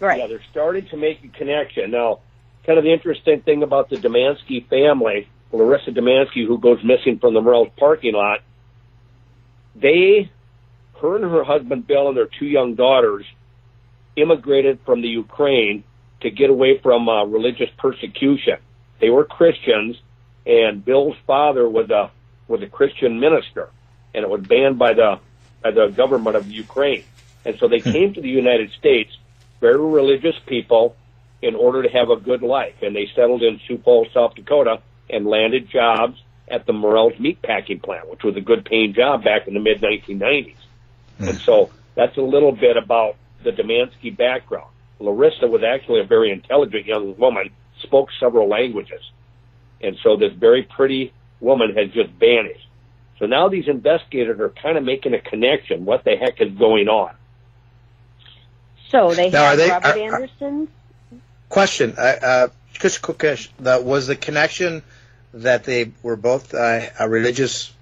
Right. 0.00 0.18
Yeah, 0.18 0.26
they're 0.28 0.42
starting 0.50 0.86
to 0.88 0.96
make 0.96 1.24
a 1.24 1.28
connection. 1.28 1.90
Now, 1.90 2.20
kind 2.64 2.78
of 2.78 2.84
the 2.84 2.92
interesting 2.92 3.40
thing 3.40 3.62
about 3.62 3.90
the 3.90 3.96
Dumansky 3.96 4.68
family, 4.68 5.28
Larissa 5.52 5.90
Dumansky, 5.90 6.46
who 6.46 6.58
goes 6.58 6.82
missing 6.84 7.18
from 7.18 7.34
the 7.34 7.40
Morrell's 7.40 7.72
parking 7.76 8.14
lot, 8.14 8.40
they, 9.74 10.30
her 11.00 11.16
and 11.16 11.24
her 11.24 11.44
husband 11.44 11.86
Bill 11.86 12.08
and 12.08 12.16
their 12.16 12.26
two 12.26 12.46
young 12.46 12.74
daughters 12.74 13.24
immigrated 14.16 14.80
from 14.84 15.02
the 15.02 15.08
Ukraine 15.08 15.84
to 16.20 16.30
get 16.30 16.50
away 16.50 16.78
from 16.78 17.08
uh, 17.08 17.24
religious 17.24 17.70
persecution. 17.78 18.58
They 19.00 19.10
were 19.10 19.24
Christians, 19.24 19.96
and 20.46 20.84
Bill's 20.84 21.16
father 21.26 21.68
was 21.68 21.90
a 21.90 22.10
was 22.48 22.62
a 22.62 22.66
Christian 22.66 23.20
minister, 23.20 23.68
and 24.14 24.24
it 24.24 24.30
was 24.30 24.40
banned 24.42 24.78
by 24.78 24.94
the 24.94 25.20
by 25.62 25.70
the 25.70 25.88
government 25.88 26.36
of 26.36 26.50
Ukraine. 26.50 27.04
And 27.44 27.58
so 27.58 27.68
they 27.68 27.80
came 27.94 28.14
to 28.14 28.20
the 28.20 28.28
United 28.28 28.72
States 28.72 29.16
very 29.60 29.78
religious 29.78 30.36
people, 30.46 30.96
in 31.42 31.54
order 31.54 31.82
to 31.82 31.88
have 31.88 32.10
a 32.10 32.16
good 32.16 32.42
life. 32.42 32.74
And 32.82 32.94
they 32.94 33.08
settled 33.14 33.42
in 33.42 33.60
Sioux 33.66 33.78
Falls, 33.78 34.08
South 34.12 34.34
Dakota, 34.34 34.80
and 35.08 35.26
landed 35.26 35.70
jobs 35.70 36.20
at 36.48 36.66
the 36.66 36.72
Morrell's 36.72 37.18
meat 37.18 37.40
packing 37.42 37.80
plant, 37.80 38.08
which 38.10 38.22
was 38.22 38.36
a 38.36 38.40
good 38.40 38.64
paying 38.64 38.94
job 38.94 39.24
back 39.24 39.46
in 39.46 39.54
the 39.54 39.60
mid 39.60 39.80
1990s. 39.80 40.56
And 41.18 41.30
hmm. 41.30 41.36
so 41.36 41.70
that's 41.94 42.16
a 42.16 42.22
little 42.22 42.52
bit 42.52 42.76
about 42.76 43.16
the 43.44 43.50
Dumansky 43.50 44.16
background. 44.16 44.70
Larissa 44.98 45.46
was 45.46 45.62
actually 45.62 46.00
a 46.00 46.04
very 46.04 46.32
intelligent 46.32 46.86
young 46.86 47.16
woman, 47.16 47.50
spoke 47.82 48.08
several 48.18 48.48
languages. 48.48 49.02
And 49.80 49.96
so 50.02 50.16
this 50.16 50.32
very 50.32 50.64
pretty 50.64 51.12
woman 51.40 51.74
has 51.76 51.90
just 51.90 52.10
vanished. 52.10 52.66
So 53.18 53.26
now 53.26 53.48
these 53.48 53.66
investigators 53.68 54.38
are 54.40 54.50
kind 54.50 54.78
of 54.78 54.84
making 54.84 55.14
a 55.14 55.20
connection. 55.20 55.84
What 55.84 56.04
the 56.04 56.16
heck 56.16 56.40
is 56.40 56.52
going 56.52 56.88
on? 56.88 57.14
So 58.90 59.12
they 59.14 59.30
Now, 59.30 59.42
are 59.44 59.48
have 59.50 59.58
they- 59.58 59.68
Robert 59.70 59.96
are- 60.12 60.22
are- 60.62 60.66
Question: 61.48 61.94
uh, 61.96 62.00
uh, 62.02 62.48
Kush 62.78 62.98
Kukish, 63.00 63.48
that 63.60 63.82
was 63.82 64.06
the 64.06 64.16
connection 64.16 64.82
that 65.32 65.64
they 65.64 65.92
were 66.02 66.16
both 66.16 66.52
uh, 66.54 66.80
uh, 67.00 67.08
religious 67.08 67.72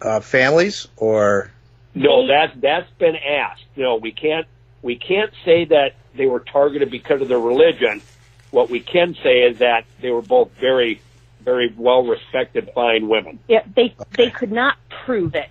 uh, 0.00 0.18
families, 0.20 0.88
or 0.96 1.50
No, 1.94 2.26
that's 2.26 2.52
that's 2.60 2.90
been 2.98 3.14
asked. 3.16 3.64
No, 3.76 3.96
we 3.96 4.10
can't 4.10 4.46
we 4.82 4.96
can't 4.96 5.30
say 5.44 5.64
that 5.66 5.94
they 6.14 6.26
were 6.26 6.40
targeted 6.40 6.90
because 6.90 7.20
of 7.22 7.28
their 7.28 7.38
religion. 7.38 8.02
What 8.50 8.68
we 8.68 8.80
can 8.80 9.14
say 9.22 9.42
is 9.42 9.58
that 9.58 9.84
they 10.00 10.10
were 10.10 10.20
both 10.22 10.50
very, 10.60 11.00
very 11.44 11.74
well 11.76 12.04
respected, 12.04 12.70
fine 12.74 13.08
women. 13.08 13.38
Yeah, 13.48 13.64
they 13.74 13.94
they 14.16 14.30
could 14.30 14.52
not 14.52 14.76
prove 15.04 15.34
it, 15.34 15.50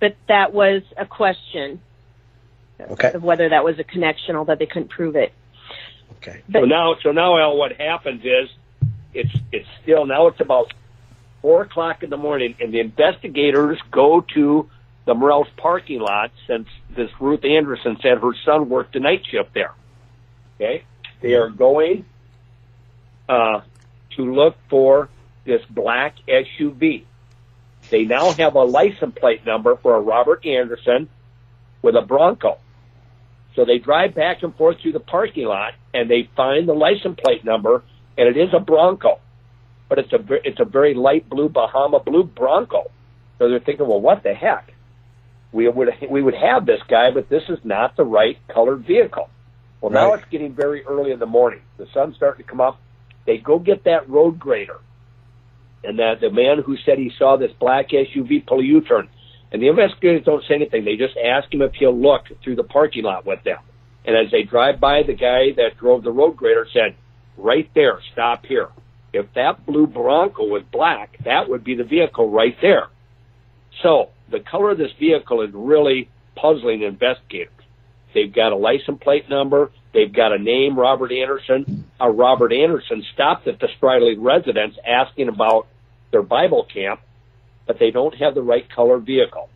but 0.00 0.16
that 0.28 0.52
was 0.52 0.82
a 0.96 1.06
question 1.06 1.80
okay, 2.80 3.12
of 3.12 3.22
whether 3.22 3.48
that 3.48 3.64
was 3.64 3.78
a 3.78 3.84
connection, 3.84 4.36
although 4.36 4.54
they 4.54 4.66
couldn't 4.66 4.90
prove 4.90 5.16
it. 5.16 5.32
okay, 6.16 6.42
so 6.52 6.64
now, 6.64 6.96
so 7.02 7.12
now, 7.12 7.38
Al, 7.38 7.56
what 7.56 7.72
happens 7.72 8.22
is 8.24 8.48
it's 9.14 9.34
it's 9.50 9.68
still 9.82 10.06
now 10.06 10.28
it's 10.28 10.40
about 10.40 10.72
four 11.40 11.62
o'clock 11.62 12.02
in 12.02 12.10
the 12.10 12.16
morning, 12.16 12.54
and 12.60 12.72
the 12.72 12.80
investigators 12.80 13.78
go 13.90 14.24
to 14.34 14.68
the 15.04 15.14
Morrell's 15.14 15.48
parking 15.56 16.00
lot 16.00 16.30
since 16.46 16.68
this 16.94 17.10
Ruth 17.20 17.44
Anderson 17.44 17.98
said 18.00 18.18
her 18.18 18.34
son 18.44 18.68
worked 18.68 18.94
the 18.94 19.00
night 19.00 19.22
shift 19.28 19.52
there. 19.54 19.72
Okay, 20.56 20.84
they 21.20 21.34
are 21.34 21.50
going 21.50 22.04
uh, 23.28 23.62
to 24.16 24.34
look 24.34 24.56
for 24.68 25.08
this 25.44 25.62
black 25.68 26.16
SUV. 26.28 27.04
They 27.90 28.04
now 28.04 28.32
have 28.32 28.54
a 28.54 28.62
license 28.62 29.14
plate 29.18 29.44
number 29.44 29.76
for 29.76 29.96
a 29.96 30.00
Robert 30.00 30.46
Anderson 30.46 31.08
with 31.82 31.96
a 31.96 32.02
Bronco. 32.02 32.58
So 33.54 33.64
they 33.64 33.78
drive 33.78 34.14
back 34.14 34.42
and 34.42 34.54
forth 34.54 34.80
through 34.80 34.92
the 34.92 35.00
parking 35.00 35.46
lot 35.46 35.74
and 35.92 36.10
they 36.10 36.28
find 36.36 36.68
the 36.68 36.74
license 36.74 37.18
plate 37.22 37.44
number 37.44 37.82
and 38.16 38.28
it 38.28 38.36
is 38.36 38.50
a 38.54 38.60
Bronco, 38.60 39.20
but 39.88 39.98
it's 39.98 40.12
a 40.12 40.20
it's 40.46 40.60
a 40.60 40.64
very 40.64 40.94
light 40.94 41.28
blue 41.28 41.48
Bahama 41.48 42.00
blue 42.00 42.24
Bronco. 42.24 42.90
So 43.38 43.48
they're 43.48 43.60
thinking, 43.60 43.86
well, 43.86 44.00
what 44.00 44.22
the 44.22 44.34
heck? 44.34 44.72
We 45.50 45.68
would 45.68 45.88
we 46.08 46.22
would 46.22 46.34
have 46.34 46.64
this 46.64 46.80
guy, 46.88 47.10
but 47.10 47.28
this 47.28 47.42
is 47.48 47.58
not 47.64 47.96
the 47.96 48.04
right 48.04 48.38
colored 48.48 48.86
vehicle. 48.86 49.28
Well, 49.80 49.90
now 49.90 50.12
it's 50.12 50.24
getting 50.30 50.54
very 50.54 50.84
early 50.84 51.10
in 51.10 51.18
the 51.18 51.26
morning. 51.26 51.60
The 51.76 51.88
sun's 51.92 52.14
starting 52.14 52.44
to 52.44 52.48
come 52.48 52.60
up. 52.60 52.80
They 53.26 53.38
go 53.38 53.58
get 53.58 53.84
that 53.84 54.08
road 54.08 54.38
grader, 54.38 54.78
and 55.84 55.98
that 55.98 56.20
the 56.20 56.30
man 56.30 56.62
who 56.64 56.76
said 56.84 56.98
he 56.98 57.12
saw 57.18 57.36
this 57.36 57.52
black 57.58 57.88
SUV 57.88 58.46
pull 58.46 58.60
a 58.60 58.64
U-turn. 58.64 59.08
And 59.50 59.60
the 59.62 59.68
investigators 59.68 60.24
don't 60.24 60.44
say 60.48 60.54
anything. 60.54 60.84
They 60.84 60.96
just 60.96 61.16
ask 61.16 61.52
him 61.52 61.62
if 61.62 61.72
he'll 61.74 61.96
look 61.96 62.22
through 62.42 62.56
the 62.56 62.64
parking 62.64 63.04
lot 63.04 63.26
with 63.26 63.42
them. 63.44 63.58
And 64.04 64.16
as 64.16 64.30
they 64.32 64.42
drive 64.42 64.80
by, 64.80 65.02
the 65.02 65.12
guy 65.12 65.52
that 65.56 65.78
drove 65.78 66.02
the 66.02 66.10
road 66.10 66.36
grader 66.36 66.66
said, 66.72 66.96
right 67.36 67.68
there, 67.74 68.00
stop 68.12 68.46
here. 68.46 68.68
If 69.12 69.26
that 69.34 69.66
blue 69.66 69.86
Bronco 69.86 70.46
was 70.46 70.62
black, 70.72 71.18
that 71.24 71.48
would 71.48 71.64
be 71.64 71.74
the 71.74 71.84
vehicle 71.84 72.30
right 72.30 72.56
there. 72.62 72.88
So 73.82 74.10
the 74.30 74.40
color 74.40 74.70
of 74.70 74.78
this 74.78 74.92
vehicle 74.98 75.42
is 75.42 75.50
really 75.52 76.08
puzzling 76.34 76.82
investigators. 76.82 77.52
They've 78.14 78.32
got 78.32 78.52
a 78.52 78.56
license 78.56 78.98
plate 79.02 79.28
number. 79.28 79.70
They've 79.94 80.12
got 80.12 80.32
a 80.32 80.38
name, 80.38 80.78
Robert 80.78 81.12
Anderson. 81.12 81.84
A 82.00 82.10
Robert 82.10 82.52
Anderson 82.52 83.04
stopped 83.12 83.46
at 83.46 83.60
the 83.60 83.68
Striley 83.78 84.16
residence 84.18 84.74
asking 84.86 85.28
about 85.28 85.66
their 86.12 86.22
Bible 86.22 86.64
camp, 86.72 87.00
but 87.66 87.78
they 87.78 87.90
don't 87.90 88.14
have 88.16 88.34
the 88.34 88.42
right 88.42 88.68
color 88.70 88.98
vehicle. 88.98 89.48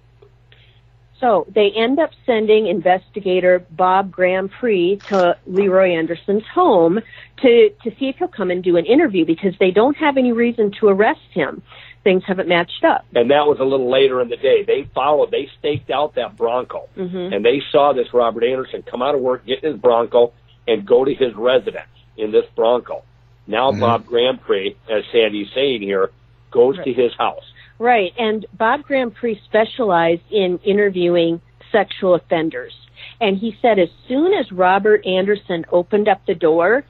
So 1.20 1.46
they 1.54 1.70
end 1.74 1.98
up 1.98 2.10
sending 2.26 2.66
investigator 2.66 3.64
Bob 3.70 4.10
Graham 4.10 4.50
Free 4.60 5.00
to 5.08 5.36
Leroy 5.46 5.96
Anderson's 5.96 6.44
home 6.52 7.00
to, 7.38 7.70
to 7.84 7.90
see 7.98 8.08
if 8.08 8.16
he'll 8.16 8.28
come 8.28 8.50
and 8.50 8.62
do 8.62 8.76
an 8.76 8.84
interview 8.84 9.24
because 9.24 9.54
they 9.58 9.70
don't 9.70 9.96
have 9.96 10.18
any 10.18 10.32
reason 10.32 10.72
to 10.80 10.88
arrest 10.88 11.20
him. 11.32 11.62
Things 12.04 12.22
haven't 12.26 12.48
matched 12.48 12.84
up. 12.84 13.06
And 13.14 13.30
that 13.30 13.46
was 13.46 13.58
a 13.60 13.64
little 13.64 13.90
later 13.90 14.20
in 14.20 14.28
the 14.28 14.36
day. 14.36 14.62
They 14.62 14.88
followed, 14.94 15.30
they 15.30 15.48
staked 15.58 15.90
out 15.90 16.14
that 16.16 16.36
Bronco. 16.36 16.88
Mhm. 16.96 17.34
And 17.34 17.44
they 17.44 17.62
saw 17.72 17.94
this 17.94 18.12
Robert 18.12 18.44
Anderson 18.44 18.82
come 18.82 19.02
out 19.02 19.14
of 19.14 19.22
work, 19.22 19.46
get 19.46 19.64
his 19.64 19.76
Bronco, 19.76 20.32
and 20.68 20.86
go 20.86 21.04
to 21.04 21.14
his 21.14 21.34
residence 21.34 21.88
in 22.16 22.30
this 22.30 22.46
Bronco. 22.54 23.02
Now 23.46 23.72
Bob 23.72 24.04
Grandpré, 24.04 24.74
as 24.88 25.04
Sandy's 25.12 25.48
saying 25.54 25.80
here, 25.80 26.10
goes 26.50 26.76
to 26.85 26.92
his 26.92 27.12
house. 27.18 27.44
Right, 27.78 28.12
and 28.18 28.46
Bob 28.52 28.82
Grandpré 28.88 29.38
specialized 29.44 30.22
in 30.30 30.59
interviewing 30.64 31.40
sexual 31.70 32.14
offenders. 32.14 32.72
And 33.20 33.38
he 33.38 33.56
said 33.61 33.78
as 33.78 33.88
soon 34.09 34.32
as 34.32 34.50
Robert 34.50 35.06
Anderson 35.06 35.64
opened 35.70 36.09
up 36.09 36.24
the 36.26 36.35
door, 36.35 36.85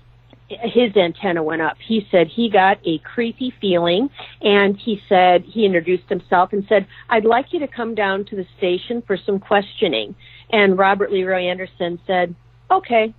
his 0.48 0.96
antenna 0.96 1.42
went 1.42 1.62
up. 1.62 1.76
He 1.86 2.06
said 2.10 2.28
he 2.28 2.48
got 2.50 2.78
a 2.86 2.98
creepy 2.98 3.52
feeling 3.60 4.10
and 4.40 4.76
he 4.76 5.00
said 5.08 5.42
he 5.42 5.66
introduced 5.66 6.08
himself 6.08 6.52
and 6.52 6.64
said, 6.68 6.86
I'd 7.08 7.24
like 7.24 7.46
you 7.52 7.60
to 7.60 7.68
come 7.68 7.94
down 7.94 8.24
to 8.26 8.36
the 8.36 8.46
station 8.56 9.02
for 9.06 9.16
some 9.16 9.40
questioning. 9.40 10.14
And 10.50 10.78
Robert 10.78 11.10
Leroy 11.10 11.48
Anderson 11.48 11.98
said, 12.06 12.34
okay, 12.70 13.12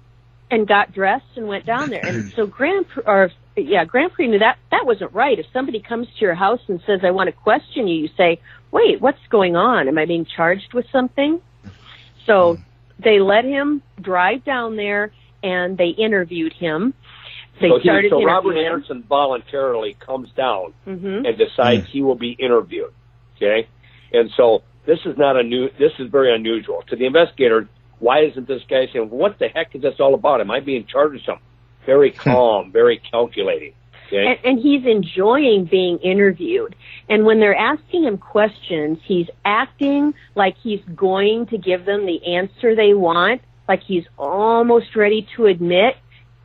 and 0.50 0.68
got 0.68 0.94
dressed 0.94 1.26
and 1.36 1.48
went 1.48 1.66
down 1.66 1.90
there. 1.90 2.06
And 2.06 2.32
so 2.36 2.46
Grand, 2.46 2.86
or 3.06 3.32
yeah, 3.58 3.86
Grandpré 3.86 4.30
knew 4.30 4.40
that 4.40 4.58
that 4.72 4.86
wasn't 4.86 5.14
right. 5.14 5.38
If 5.38 5.46
somebody 5.52 5.80
comes 5.80 6.08
to 6.08 6.22
your 6.22 6.36
house 6.36 6.62
and 6.68 6.80
says, 6.86 7.02
"I 7.04 7.12
want 7.12 7.28
to 7.28 7.32
question 7.32 7.88
you," 7.88 7.96
you 7.96 8.10
say, 8.16 8.40
"Wait, 8.72 9.02
what's 9.02 9.26
going 9.30 9.56
on? 9.56 9.88
Am 9.88 9.98
I 9.98 10.06
being 10.06 10.26
charged 10.26 10.74
with 10.74 10.86
something?" 10.92 11.42
So 12.26 12.58
they 13.00 13.20
let 13.20 13.46
him 13.46 13.82
drive 14.02 14.44
down 14.44 14.76
there 14.76 15.12
and 15.44 15.78
they 15.78 15.90
interviewed 15.90 16.54
him. 16.54 16.94
They 17.60 17.70
so 17.70 17.80
he, 17.80 17.84
started 17.84 18.10
so 18.12 18.24
Robert 18.24 18.52
interviewing 18.52 18.66
him. 18.66 18.74
Anderson 18.74 19.04
voluntarily 19.08 19.96
comes 20.00 20.30
down 20.32 20.74
Mhm. 20.88 21.28
and 21.28 21.38
decides 21.38 21.88
he 21.88 22.02
will 22.02 22.16
be 22.16 22.32
interviewed. 22.32 22.92
Okay, 23.36 23.68
and 24.14 24.30
so 24.32 24.64
this 24.86 25.00
is 25.06 25.18
not 25.18 25.38
a 25.38 25.44
new. 25.44 25.70
This 25.80 25.94
is 26.00 26.10
very 26.10 26.34
unusual 26.34 26.84
to 26.88 26.96
the 26.96 27.06
investigator. 27.06 27.68
Why 28.00 28.20
isn't 28.26 28.48
this 28.48 28.62
guy 28.70 28.88
saying, 28.94 29.10
"What 29.10 29.40
the 29.40 29.48
heck 29.48 29.74
is 29.74 29.82
this 29.82 30.00
all 30.00 30.14
about? 30.14 30.42
Am 30.42 30.52
I 30.52 30.60
being 30.60 30.86
charged 30.86 31.14
with 31.14 31.24
something?" 31.24 31.47
Very 31.88 32.12
hmm. 32.12 32.18
calm, 32.20 32.72
very 32.72 33.00
calculating. 33.00 33.74
Okay, 34.08 34.26
and, 34.26 34.40
and 34.44 34.60
he's 34.60 34.86
enjoying 34.86 35.66
being 35.66 35.98
interviewed. 36.00 36.76
And 37.10 37.26
when 37.26 37.40
they're 37.40 37.56
asking 37.56 38.04
him 38.04 38.18
questions, 38.20 39.00
he's 39.04 39.28
acting 39.44 40.14
like 40.36 40.56
he's 40.62 40.82
going 40.96 41.48
to 41.48 41.58
give 41.58 41.86
them 41.86 42.06
the 42.06 42.36
answer 42.36 42.76
they 42.76 42.94
want, 42.94 43.42
like 43.68 43.82
he's 43.84 44.06
almost 44.18 44.96
ready 44.96 45.28
to 45.36 45.48
admit, 45.48 45.96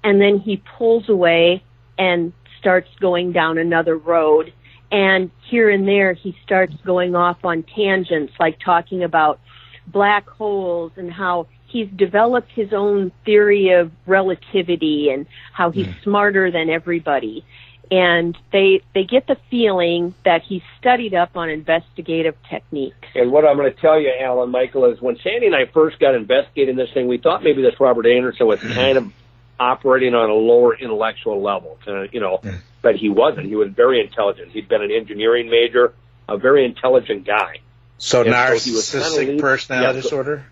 and 0.02 0.20
then 0.20 0.38
he 0.38 0.62
pulls 0.78 1.09
away 1.09 1.62
and 1.98 2.33
starts 2.59 2.88
going 3.00 3.33
down 3.33 3.59
another 3.59 3.96
road. 3.96 4.52
And 4.90 5.31
here 5.48 5.70
and 5.70 5.87
there, 5.87 6.12
he 6.14 6.37
starts 6.44 6.74
going 6.85 7.14
off 7.14 7.44
on 7.44 7.62
tangents, 7.62 8.33
like 8.38 8.59
talking 8.64 9.05
about 9.05 9.40
black 9.87 10.28
holes 10.28 10.92
and 10.96 11.12
how 11.12 11.46
he's 11.72 11.88
developed 11.88 12.50
his 12.52 12.72
own 12.72 13.11
theory 13.24 13.70
of 13.70 13.90
relativity 14.06 15.08
and 15.11 15.26
how 15.52 15.70
he's 15.70 15.88
smarter 16.02 16.50
than 16.50 16.68
everybody. 16.68 17.44
And 17.90 18.37
they 18.52 18.82
they 18.94 19.04
get 19.04 19.26
the 19.26 19.37
feeling 19.50 20.14
that 20.24 20.42
he's 20.42 20.62
studied 20.78 21.14
up 21.14 21.37
on 21.37 21.50
investigative 21.50 22.37
techniques. 22.48 23.08
And 23.14 23.30
what 23.32 23.44
I'm 23.44 23.56
going 23.56 23.72
to 23.72 23.78
tell 23.80 24.00
you, 24.00 24.12
Alan 24.20 24.50
Michael, 24.50 24.87
is 24.87 25.00
when 25.00 25.16
Sandy 25.18 25.46
and 25.46 25.56
I 25.56 25.66
first 25.66 25.98
got 25.98 26.14
investigating 26.14 26.76
this 26.76 26.90
thing, 26.94 27.06
we 27.08 27.18
thought 27.18 27.42
maybe 27.42 27.61
this 27.61 27.78
Robert 27.80 28.06
Anderson 28.06 28.46
was 28.46 28.61
kind 28.61 28.96
of 28.96 29.12
operating 29.61 30.14
on 30.14 30.30
a 30.30 30.35
lower 30.35 30.74
intellectual 30.74 31.42
level, 31.42 31.78
uh, 31.87 32.02
you 32.12 32.20
know, 32.20 32.40
but 32.80 32.96
he 32.96 33.08
wasn't. 33.08 33.46
He 33.46 33.56
was 33.56 33.70
very 33.70 34.00
intelligent. 34.00 34.52
He'd 34.52 34.68
been 34.68 34.82
an 34.82 34.90
engineering 34.90 35.50
major, 35.50 35.92
a 36.28 36.38
very 36.38 36.64
intelligent 36.64 37.26
guy. 37.26 37.58
so 37.98 38.22
And 38.22 38.30
so 38.30 38.70
he 38.70 38.74
was 38.74 38.90
kinda 38.90 39.06
narcissistic 39.06 39.40
personality 39.40 39.87
yeah, 39.87 40.02
so- 40.02 40.08
disorder. 40.08 40.46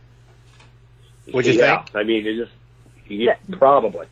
Would 1.33 1.46
you 1.46 1.52
yeah, 1.54 1.83
think? 1.85 1.96
I 1.96 2.02
mean, 2.04 2.26
it 2.26 2.37
just 2.37 2.52
he, 3.04 3.28
probably. 3.52 4.06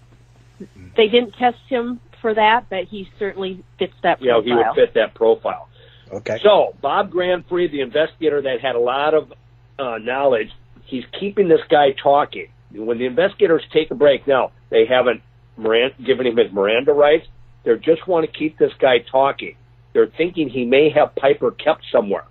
They 0.96 1.08
didn't 1.08 1.32
test 1.32 1.58
him 1.68 2.00
for 2.20 2.34
that, 2.34 2.66
but 2.68 2.84
he 2.84 3.08
certainly 3.18 3.64
fits 3.78 3.94
that 4.02 4.20
You 4.20 4.28
know, 4.28 4.42
profile. 4.42 4.44
he 4.44 4.80
would 4.80 4.86
fit 4.86 4.94
that 4.94 5.14
profile. 5.14 5.68
Okay. 6.10 6.38
So 6.42 6.74
Bob 6.80 7.12
Grandpré, 7.12 7.70
the 7.70 7.80
investigator 7.80 8.42
that 8.42 8.60
had 8.60 8.74
a 8.74 8.80
lot 8.80 9.14
of 9.14 9.32
uh, 9.78 9.98
knowledge, 9.98 10.50
he's 10.86 11.04
keeping 11.18 11.48
this 11.48 11.60
guy 11.70 11.92
talking. 12.02 12.48
When 12.72 12.98
the 12.98 13.06
investigators 13.06 13.62
take 13.72 13.90
a 13.90 13.94
break, 13.94 14.26
now 14.26 14.52
they 14.70 14.84
haven't 14.86 15.22
Miranda, 15.56 15.94
giving 16.04 16.26
him 16.26 16.36
his 16.36 16.52
Miranda 16.52 16.92
rights. 16.92 17.26
They 17.64 17.74
just 17.76 18.06
want 18.06 18.30
to 18.30 18.38
keep 18.38 18.58
this 18.58 18.72
guy 18.78 18.98
talking. 19.10 19.56
They're 19.92 20.06
thinking 20.06 20.48
he 20.48 20.64
may 20.64 20.90
have 20.90 21.14
Piper 21.14 21.50
kept 21.50 21.84
somewhere, 21.90 22.24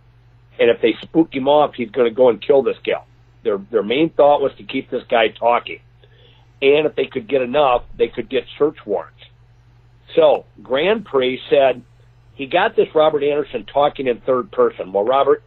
and 0.59 0.69
if 0.69 0.81
they 0.81 0.95
spook 1.01 1.33
him 1.33 1.47
off, 1.47 1.73
he's 1.75 1.89
going 1.89 2.09
to 2.09 2.15
go 2.15 2.29
and 2.29 2.41
kill 2.41 2.63
this 2.63 2.77
gal. 2.83 3.05
Their 3.47 3.57
their 3.57 3.83
main 3.83 4.10
thought 4.10 4.41
was 4.41 4.51
to 4.57 4.63
keep 4.63 4.89
this 4.91 5.03
guy 5.10 5.29
talking, 5.29 5.79
and 6.62 6.86
if 6.86 6.95
they 6.95 7.05
could 7.05 7.29
get 7.29 7.41
enough, 7.41 7.83
they 7.97 8.10
could 8.10 8.29
get 8.29 8.43
search 8.60 8.77
warrants. 8.86 9.23
So 10.15 10.45
Grandpré 10.62 11.38
said 11.49 11.81
he 12.36 12.47
got 12.47 12.75
this 12.75 12.89
Robert 12.93 13.23
Anderson 13.23 13.65
talking 13.65 14.07
in 14.07 14.19
third 14.19 14.51
person. 14.51 14.91
Well, 14.91 15.05
Robert, 15.05 15.43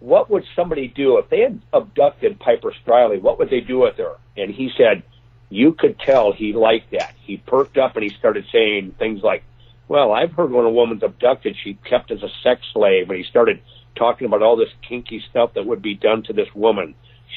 what 0.00 0.30
would 0.30 0.44
somebody 0.54 0.88
do 0.88 1.18
if 1.18 1.30
they 1.30 1.40
had 1.40 1.60
abducted 1.72 2.38
Piper 2.38 2.74
Striley? 2.84 3.20
What 3.20 3.38
would 3.38 3.48
they 3.48 3.60
do 3.60 3.78
with 3.78 3.96
her? 3.96 4.16
And 4.36 4.50
he 4.50 4.70
said, 4.76 5.02
you 5.50 5.72
could 5.72 5.98
tell 5.98 6.32
he 6.32 6.52
liked 6.52 6.92
that. 6.92 7.14
He 7.22 7.38
perked 7.38 7.78
up 7.78 7.96
and 7.96 8.04
he 8.04 8.10
started 8.16 8.44
saying 8.52 8.96
things 8.98 9.22
like, 9.22 9.44
well, 9.88 10.12
I've 10.12 10.32
heard 10.32 10.50
when 10.50 10.66
a 10.66 10.70
woman's 10.70 11.02
abducted, 11.02 11.56
she's 11.62 11.76
kept 11.84 12.10
as 12.10 12.22
a 12.22 12.28
sex 12.42 12.60
slave. 12.72 13.08
And 13.08 13.18
he 13.18 13.24
started 13.24 13.60
talking 13.98 14.26
about 14.26 14.42
all 14.42 14.56
this 14.56 14.72
kinky 14.88 15.22
stuff 15.30 15.54
that 15.54 15.66
would 15.66 15.82
be 15.82 15.94
done 15.94 16.22
to 16.24 16.32
this 16.32 16.48
woman, 16.54 16.94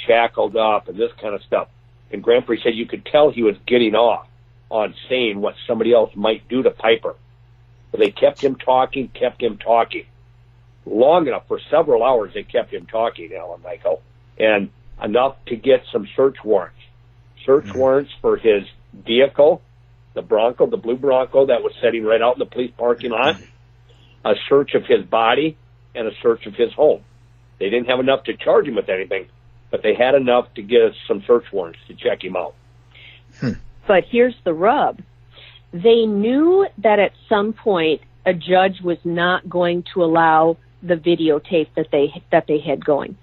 shackled 0.08 0.56
up 0.56 0.88
and 0.88 0.98
this 0.98 1.12
kind 1.22 1.36
of 1.36 1.42
stuff. 1.44 1.68
And 2.12 2.24
Grandpré 2.24 2.62
said 2.62 2.76
you 2.76 2.86
could 2.86 3.06
tell 3.06 3.32
he 3.32 3.44
was 3.44 3.56
getting 3.66 3.96
off 3.96 4.28
on 4.70 4.94
saying 5.10 5.40
what 5.42 5.56
somebody 5.68 5.94
else 5.94 6.12
might 6.16 6.48
do 6.48 6.64
to 6.64 6.72
Piper. 6.72 7.16
But 7.92 8.00
they 8.00 8.12
kept 8.12 8.42
him 8.42 8.56
talking, 8.56 9.10
kept 9.10 9.42
him 9.42 9.58
talking. 9.58 10.06
Long 10.86 11.28
enough, 11.28 11.48
for 11.48 11.60
several 11.70 12.04
hours, 12.04 12.32
they 12.34 12.44
kept 12.44 12.74
him 12.74 12.86
talking, 12.86 13.32
Alan 13.34 13.62
Michael, 13.62 14.02
and 14.40 14.70
enough 15.02 15.36
to 15.48 15.56
get 15.56 15.84
some 15.92 16.08
search 16.16 16.38
warrants. 16.44 16.80
Search 17.46 17.66
mm-hmm. 17.66 17.78
warrants 17.78 18.12
for 18.22 18.38
his 18.38 18.64
vehicle, 18.94 19.62
the 20.14 20.22
Bronco, 20.22 20.68
the 20.68 20.78
blue 20.78 20.98
Bronco 20.98 21.48
that 21.48 21.64
was 21.64 21.74
sitting 21.82 22.04
right 22.04 22.22
out 22.22 22.36
in 22.36 22.40
the 22.40 22.46
police 22.46 22.72
parking 22.78 23.12
lot, 23.12 23.38
a 24.26 24.34
search 24.50 24.74
of 24.74 24.86
his 24.86 25.06
body, 25.06 25.58
and 25.96 26.08
a 26.08 26.12
search 26.22 26.46
of 26.46 26.56
his 26.56 26.74
home. 26.74 27.04
They 27.60 27.70
didn't 27.70 27.88
have 27.88 28.00
enough 28.00 28.24
to 28.26 28.36
charge 28.36 28.68
him 28.68 28.76
with 28.76 28.90
anything, 28.90 29.28
but 29.70 29.84
they 29.84 29.94
had 29.94 30.16
enough 30.16 30.54
to 30.56 30.62
get 30.62 30.82
us 30.82 30.96
some 31.08 31.24
search 31.28 31.46
warrants 31.52 31.80
to 31.88 31.94
check 31.94 32.24
him 32.24 32.36
out. 32.36 32.56
Hmm. 33.40 33.52
But 33.88 34.06
here's 34.10 34.36
the 34.44 34.54
rub. 34.54 35.02
They 35.74 36.06
knew 36.06 36.68
that 36.80 37.00
at 37.00 37.12
some 37.30 37.54
point 37.54 38.02
a 38.26 38.34
judge 38.34 38.82
was 38.82 38.98
not 39.04 39.50
going 39.50 39.84
to 39.94 40.04
allow 40.04 40.58
the 40.84 40.96
videotape 40.96 41.68
that 41.76 41.88
they 41.92 42.24
that 42.32 42.46
they 42.48 42.60
had 42.60 42.84
going. 42.84 43.18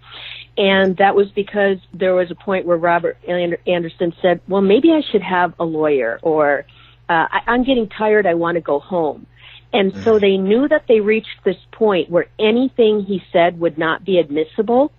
And 0.56 0.96
that 0.96 1.14
was 1.14 1.28
because 1.34 1.78
there 1.92 2.14
was 2.14 2.30
a 2.30 2.34
point 2.34 2.66
where 2.66 2.76
Robert 2.76 3.16
Anderson 3.26 4.12
said, 4.20 4.40
"Well, 4.48 4.62
maybe 4.62 4.90
I 4.90 5.02
should 5.12 5.22
have 5.22 5.54
a 5.58 5.64
lawyer," 5.64 6.18
or 6.22 6.64
uh, 7.08 7.26
I, 7.30 7.40
"I'm 7.46 7.64
getting 7.64 7.88
tired. 7.88 8.26
I 8.26 8.34
want 8.34 8.56
to 8.56 8.60
go 8.60 8.78
home." 8.80 9.26
And 9.72 9.92
so 10.02 10.18
they 10.18 10.36
knew 10.36 10.66
that 10.68 10.84
they 10.88 11.00
reached 11.00 11.44
this 11.44 11.58
point 11.72 12.10
where 12.10 12.26
anything 12.38 13.04
he 13.04 13.22
said 13.32 13.60
would 13.60 13.76
not 13.76 14.04
be 14.04 14.18
admissible, 14.18 14.92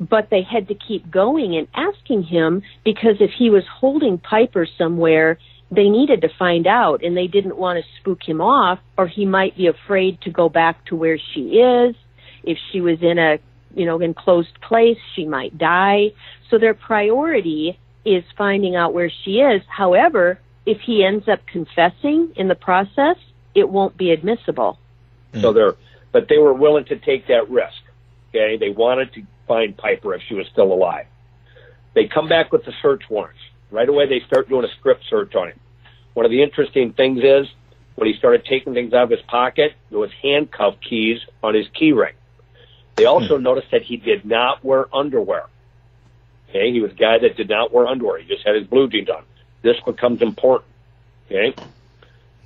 but 0.00 0.28
they 0.30 0.42
had 0.42 0.68
to 0.68 0.74
keep 0.74 1.10
going 1.10 1.56
and 1.56 1.68
asking 1.74 2.24
him 2.24 2.62
because 2.84 3.16
if 3.20 3.30
he 3.38 3.50
was 3.50 3.64
holding 3.80 4.18
Piper 4.18 4.66
somewhere, 4.76 5.38
they 5.70 5.88
needed 5.88 6.22
to 6.22 6.28
find 6.38 6.66
out 6.66 7.04
and 7.04 7.16
they 7.16 7.26
didn't 7.26 7.56
want 7.56 7.78
to 7.78 8.00
spook 8.00 8.22
him 8.26 8.40
off 8.40 8.78
or 8.96 9.06
he 9.06 9.24
might 9.24 9.56
be 9.56 9.66
afraid 9.66 10.20
to 10.22 10.30
go 10.30 10.48
back 10.48 10.84
to 10.86 10.96
where 10.96 11.18
she 11.34 11.58
is. 11.58 11.94
If 12.42 12.58
she 12.72 12.80
was 12.80 12.98
in 13.02 13.18
a, 13.18 13.38
you 13.74 13.84
know, 13.84 14.00
enclosed 14.00 14.60
place, 14.60 14.98
she 15.14 15.26
might 15.26 15.58
die. 15.58 16.12
So 16.50 16.58
their 16.58 16.74
priority 16.74 17.78
is 18.04 18.24
finding 18.36 18.74
out 18.74 18.94
where 18.94 19.10
she 19.24 19.32
is. 19.38 19.62
However, 19.68 20.40
if 20.64 20.80
he 20.80 21.04
ends 21.04 21.28
up 21.28 21.46
confessing 21.46 22.32
in 22.36 22.48
the 22.48 22.54
process, 22.54 23.16
it 23.58 23.68
won't 23.68 23.96
be 23.96 24.10
admissible. 24.10 24.78
So 25.40 25.52
they're, 25.52 25.76
but 26.12 26.28
they 26.28 26.38
were 26.38 26.54
willing 26.54 26.86
to 26.86 26.96
take 26.96 27.26
that 27.28 27.50
risk. 27.50 27.76
Okay, 28.30 28.56
they 28.56 28.70
wanted 28.70 29.12
to 29.14 29.22
find 29.46 29.76
Piper 29.76 30.14
if 30.14 30.22
she 30.28 30.34
was 30.34 30.46
still 30.48 30.72
alive. 30.72 31.06
They 31.94 32.06
come 32.06 32.28
back 32.28 32.52
with 32.52 32.64
the 32.64 32.72
search 32.82 33.02
warrants. 33.08 33.40
Right 33.70 33.88
away, 33.88 34.06
they 34.06 34.20
start 34.26 34.48
doing 34.48 34.64
a 34.64 34.68
script 34.78 35.04
search 35.08 35.34
on 35.34 35.48
him. 35.48 35.60
One 36.14 36.24
of 36.24 36.30
the 36.30 36.42
interesting 36.42 36.92
things 36.92 37.20
is 37.22 37.46
when 37.96 38.08
he 38.08 38.14
started 38.16 38.44
taking 38.44 38.74
things 38.74 38.92
out 38.92 39.04
of 39.04 39.10
his 39.10 39.22
pocket, 39.22 39.74
there 39.90 39.98
was 39.98 40.10
handcuff 40.22 40.76
keys 40.80 41.20
on 41.42 41.54
his 41.54 41.66
key 41.68 41.92
ring. 41.92 42.14
They 42.96 43.04
also 43.04 43.36
hmm. 43.36 43.42
noticed 43.42 43.70
that 43.72 43.82
he 43.82 43.96
did 43.96 44.24
not 44.24 44.64
wear 44.64 44.86
underwear. 44.94 45.44
Okay, 46.48 46.72
he 46.72 46.80
was 46.80 46.92
a 46.92 46.94
guy 46.94 47.18
that 47.18 47.36
did 47.36 47.48
not 47.48 47.72
wear 47.72 47.86
underwear. 47.86 48.18
He 48.18 48.26
just 48.26 48.46
had 48.46 48.54
his 48.54 48.66
blue 48.66 48.88
jeans 48.88 49.10
on. 49.10 49.22
This 49.62 49.76
becomes 49.84 50.22
important. 50.22 50.70
Okay. 51.26 51.54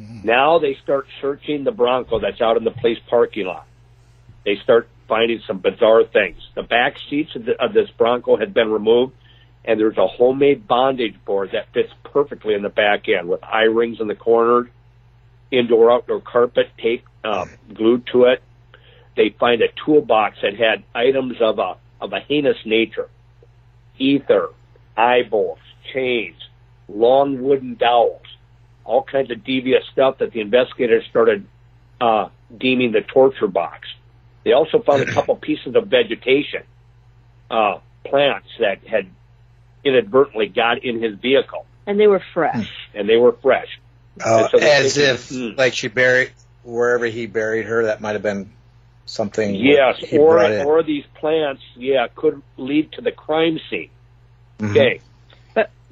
Hmm. 0.03 0.27
Now 0.27 0.59
they 0.59 0.77
start 0.83 1.07
searching 1.21 1.65
the 1.65 1.73
Bronco 1.73 2.21
that's 2.21 2.41
out 2.41 2.57
in 2.57 2.65
the 2.65 2.71
police 2.71 2.99
parking 3.09 3.47
lot. 3.47 3.67
They 4.45 4.57
start 4.63 4.89
finding 5.09 5.41
some 5.47 5.59
bizarre 5.59 6.05
things. 6.05 6.39
The 6.55 6.63
back 6.63 6.97
seats 7.11 7.37
of, 7.37 7.45
the, 7.45 7.63
of 7.63 7.73
this 7.73 7.91
Bronco 7.97 8.37
had 8.37 8.55
been 8.55 8.71
removed, 8.71 9.15
and 9.65 9.79
there's 9.79 9.99
a 9.99 10.07
homemade 10.07 10.67
bondage 10.67 11.15
board 11.25 11.51
that 11.53 11.73
fits 11.73 11.93
perfectly 12.05 12.55
in 12.55 12.63
the 12.63 12.69
back 12.69 13.09
end 13.09 13.29
with 13.29 13.43
eye 13.45 13.65
rings 13.65 13.99
in 14.01 14.09
the 14.09 14.15
corners, 14.15 14.69
indoor 15.51 15.93
outdoor 15.93 16.21
carpet 16.21 16.69
tape 16.79 17.05
uh, 17.25 17.47
glued 17.73 18.07
to 18.13 18.25
it. 18.25 18.43
They 19.17 19.35
find 19.39 19.61
a 19.63 19.69
toolbox 19.85 20.39
that 20.43 20.57
had 20.57 20.85
items 20.95 21.37
of 21.41 21.59
a 21.59 21.77
of 22.01 22.13
a 22.13 22.21
heinous 22.21 22.57
nature, 22.65 23.09
ether, 23.99 24.49
eyeballs, 24.97 25.59
chains, 25.93 26.37
long 26.89 27.43
wooden 27.43 27.77
dowels, 27.77 28.27
all 28.85 29.03
kinds 29.03 29.31
of 29.31 29.45
devious 29.45 29.85
stuff 29.93 30.19
that 30.19 30.33
the 30.33 30.41
investigators 30.41 31.05
started 31.09 31.47
uh, 32.01 32.29
deeming 32.57 32.93
the 32.93 33.01
torture 33.01 33.47
box. 33.47 33.89
They 34.45 34.53
also 34.53 34.81
found 34.81 35.03
a 35.03 35.07
couple 35.13 35.37
pieces 35.37 35.75
of 35.75 35.87
vegetation, 35.87 36.63
uh, 37.51 37.79
plants 38.05 38.49
that 38.59 38.87
had 38.87 39.09
inadvertently 39.85 40.49
got 40.49 40.85
in 40.85 41.03
his 41.03 41.19
vehicle. 41.19 41.67
And 41.87 41.99
they 41.99 42.07
were 42.07 42.23
fresh. 42.33 42.71
And 42.95 43.09
they 43.09 43.17
were 43.17 43.33
fresh. 43.33 43.81
Oh, 44.25 44.49
so 44.51 44.59
as 44.59 44.99
if, 44.99 45.31
mm. 45.31 45.57
like 45.57 45.75
she 45.75 45.89
buried, 45.89 46.33
wherever 46.63 47.07
he 47.07 47.27
buried 47.27 47.67
her, 47.67 47.85
that 47.85 48.01
might 48.01 48.13
have 48.13 48.23
been 48.23 48.53
something. 49.07 49.55
Yes, 49.55 50.05
or, 50.13 50.65
or 50.65 50.83
these 50.83 51.05
plants, 51.15 51.63
yeah, 51.77 52.07
could 52.15 52.43
lead 52.57 52.93
to 52.93 53.01
the 53.01 53.13
crime 53.13 53.59
scene. 53.71 53.91
Mm-hmm. 54.59 54.71
Okay. 54.71 55.01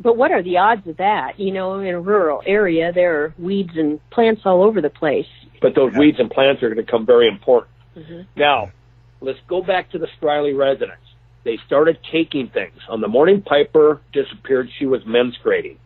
But, 0.03 0.17
what 0.17 0.33
are 0.33 0.43
the 0.43 0.57
odds 0.57 0.87
of 0.87 0.97
that? 0.97 1.39
You 1.39 1.53
know, 1.53 1.79
in 1.79 1.95
a 1.95 2.01
rural 2.01 2.43
area, 2.47 2.93
there 2.93 3.23
are 3.23 3.35
weeds 3.39 3.73
and 3.77 4.01
plants 4.11 4.43
all 4.45 4.63
over 4.63 4.81
the 4.81 4.91
place. 4.91 5.27
But 5.61 5.75
those 5.75 5.93
weeds 5.95 6.19
and 6.19 6.31
plants 6.31 6.63
are 6.63 6.69
going 6.69 6.79
to 6.79 6.85
become 6.85 7.05
very 7.05 7.29
important. 7.29 7.73
Mm-hmm. 7.97 8.21
Now, 8.35 8.73
let's 9.21 9.39
go 9.47 9.63
back 9.63 9.91
to 9.91 9.99
the 9.99 10.09
Striley 10.19 10.57
residence 10.57 11.01
they 11.45 11.59
started 11.67 11.99
taking 12.13 12.49
things. 12.49 12.79
On 12.89 13.01
the 13.01 13.09
morning 13.09 13.43
Piper 13.43 14.01
disappeared, 14.13 14.69
she 14.79 14.87
was 14.87 15.03
menstruating. 15.05 15.77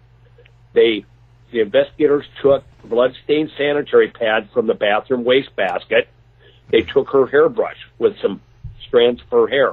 They, 0.73 1.05
the 1.53 1.61
investigators 1.61 2.25
took 2.43 2.65
blood-stained 2.85 3.51
sanitary 3.57 4.11
pad 4.11 4.49
from 4.53 4.67
the 4.67 4.75
bathroom 4.75 5.25
wastebasket. 5.25 6.09
They 6.71 6.81
took 6.81 7.11
her 7.11 7.27
hairbrush 7.27 7.77
with 7.99 8.19
some 8.21 8.41
strands 8.87 9.23
of 9.23 9.29
her 9.29 9.47
hair. 9.47 9.73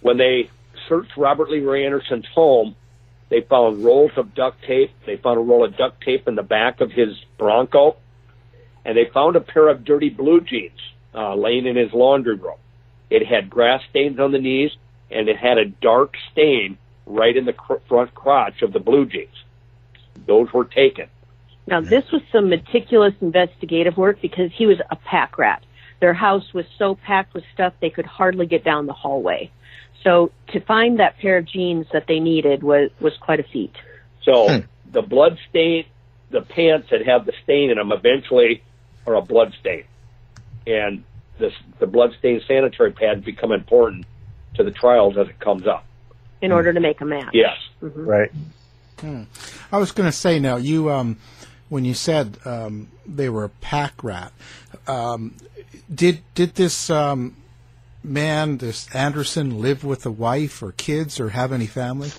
When 0.00 0.16
they 0.16 0.50
searched 0.88 1.16
Robert 1.16 1.50
Leroy 1.50 1.84
Anderson's 1.84 2.26
home, 2.34 2.76
they 3.28 3.42
found 3.42 3.84
rolls 3.84 4.12
of 4.16 4.34
duct 4.34 4.62
tape. 4.64 4.90
They 5.06 5.16
found 5.16 5.38
a 5.38 5.42
roll 5.42 5.64
of 5.64 5.76
duct 5.76 6.02
tape 6.02 6.26
in 6.26 6.34
the 6.34 6.42
back 6.42 6.80
of 6.80 6.90
his 6.90 7.10
Bronco, 7.36 7.96
and 8.84 8.96
they 8.96 9.10
found 9.12 9.36
a 9.36 9.40
pair 9.40 9.68
of 9.68 9.84
dirty 9.84 10.08
blue 10.08 10.40
jeans 10.40 10.80
uh, 11.14 11.34
laying 11.34 11.66
in 11.66 11.76
his 11.76 11.92
laundry 11.92 12.36
room. 12.36 12.58
It 13.10 13.26
had 13.26 13.50
grass 13.50 13.82
stains 13.90 14.18
on 14.18 14.32
the 14.32 14.38
knees, 14.38 14.70
and 15.10 15.28
it 15.28 15.36
had 15.36 15.58
a 15.58 15.66
dark 15.66 16.14
stain 16.32 16.78
right 17.06 17.36
in 17.36 17.44
the 17.44 17.52
cr- 17.52 17.74
front 17.88 18.14
crotch 18.14 18.62
of 18.62 18.72
the 18.72 18.80
blue 18.80 19.06
jeans. 19.06 19.44
Those 20.26 20.52
were 20.52 20.64
taken. 20.64 21.08
Now, 21.66 21.80
this 21.80 22.10
was 22.10 22.22
some 22.32 22.48
meticulous 22.48 23.14
investigative 23.20 23.96
work 23.96 24.22
because 24.22 24.50
he 24.54 24.66
was 24.66 24.78
a 24.90 24.96
pack 24.96 25.36
rat. 25.36 25.62
Their 26.00 26.14
house 26.14 26.54
was 26.54 26.64
so 26.78 26.94
packed 26.94 27.34
with 27.34 27.44
stuff 27.52 27.74
they 27.80 27.90
could 27.90 28.06
hardly 28.06 28.46
get 28.46 28.64
down 28.64 28.86
the 28.86 28.92
hallway. 28.92 29.50
So 30.04 30.30
to 30.48 30.60
find 30.60 31.00
that 31.00 31.18
pair 31.18 31.38
of 31.38 31.46
jeans 31.46 31.86
that 31.92 32.06
they 32.06 32.20
needed 32.20 32.62
was 32.62 32.90
was 33.00 33.16
quite 33.18 33.40
a 33.40 33.44
feat. 33.44 33.74
So 34.22 34.48
hmm. 34.48 34.58
the 34.92 35.02
blood 35.02 35.38
stain, 35.50 35.84
the 36.30 36.42
pants 36.42 36.88
that 36.90 37.06
have 37.06 37.26
the 37.26 37.32
stain 37.42 37.70
in 37.70 37.78
them 37.78 37.92
eventually 37.92 38.62
are 39.06 39.14
a 39.14 39.22
blood 39.22 39.54
stain, 39.60 39.84
and 40.66 41.04
this, 41.38 41.52
the 41.78 41.86
bloodstained 41.86 42.42
sanitary 42.46 42.92
pads 42.92 43.24
become 43.24 43.52
important 43.52 44.06
to 44.54 44.64
the 44.64 44.70
trials 44.70 45.16
as 45.16 45.28
it 45.28 45.38
comes 45.38 45.66
up. 45.66 45.84
In 46.40 46.52
order 46.52 46.72
to 46.72 46.80
make 46.80 47.00
a 47.00 47.04
match. 47.04 47.30
Yes. 47.32 47.56
Mm-hmm. 47.82 48.04
Right. 48.04 48.30
Hmm. 49.00 49.22
I 49.72 49.78
was 49.78 49.92
going 49.92 50.08
to 50.08 50.16
say 50.16 50.38
now, 50.38 50.56
you, 50.56 50.90
um, 50.90 51.16
when 51.68 51.84
you 51.84 51.94
said 51.94 52.38
um, 52.44 52.88
they 53.06 53.28
were 53.28 53.44
a 53.44 53.48
pack 53.48 54.02
rat, 54.02 54.32
um, 54.86 55.34
did 55.92 56.22
did 56.34 56.54
this 56.54 56.90
um, 56.90 57.36
man, 58.02 58.56
does 58.56 58.88
Anderson, 58.94 59.60
live 59.60 59.84
with 59.84 60.06
a 60.06 60.10
wife 60.10 60.62
or 60.62 60.72
kids 60.72 61.20
or 61.20 61.30
have 61.30 61.52
any 61.52 61.66
family? 61.66 62.10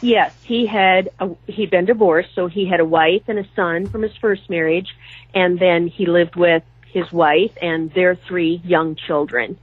Yes, 0.00 0.32
he 0.44 0.66
had 0.66 1.10
a, 1.18 1.30
he'd 1.46 1.70
been 1.70 1.84
divorced, 1.84 2.34
so 2.34 2.46
he 2.46 2.66
had 2.66 2.78
a 2.80 2.84
wife 2.84 3.22
and 3.26 3.38
a 3.38 3.46
son 3.56 3.86
from 3.86 4.02
his 4.02 4.16
first 4.16 4.48
marriage, 4.48 4.96
and 5.34 5.58
then 5.58 5.88
he 5.88 6.06
lived 6.06 6.36
with 6.36 6.62
his 6.86 7.10
wife 7.12 7.52
and 7.60 7.92
their 7.94 8.14
three 8.14 8.60
young 8.64 8.94
children. 8.94 9.58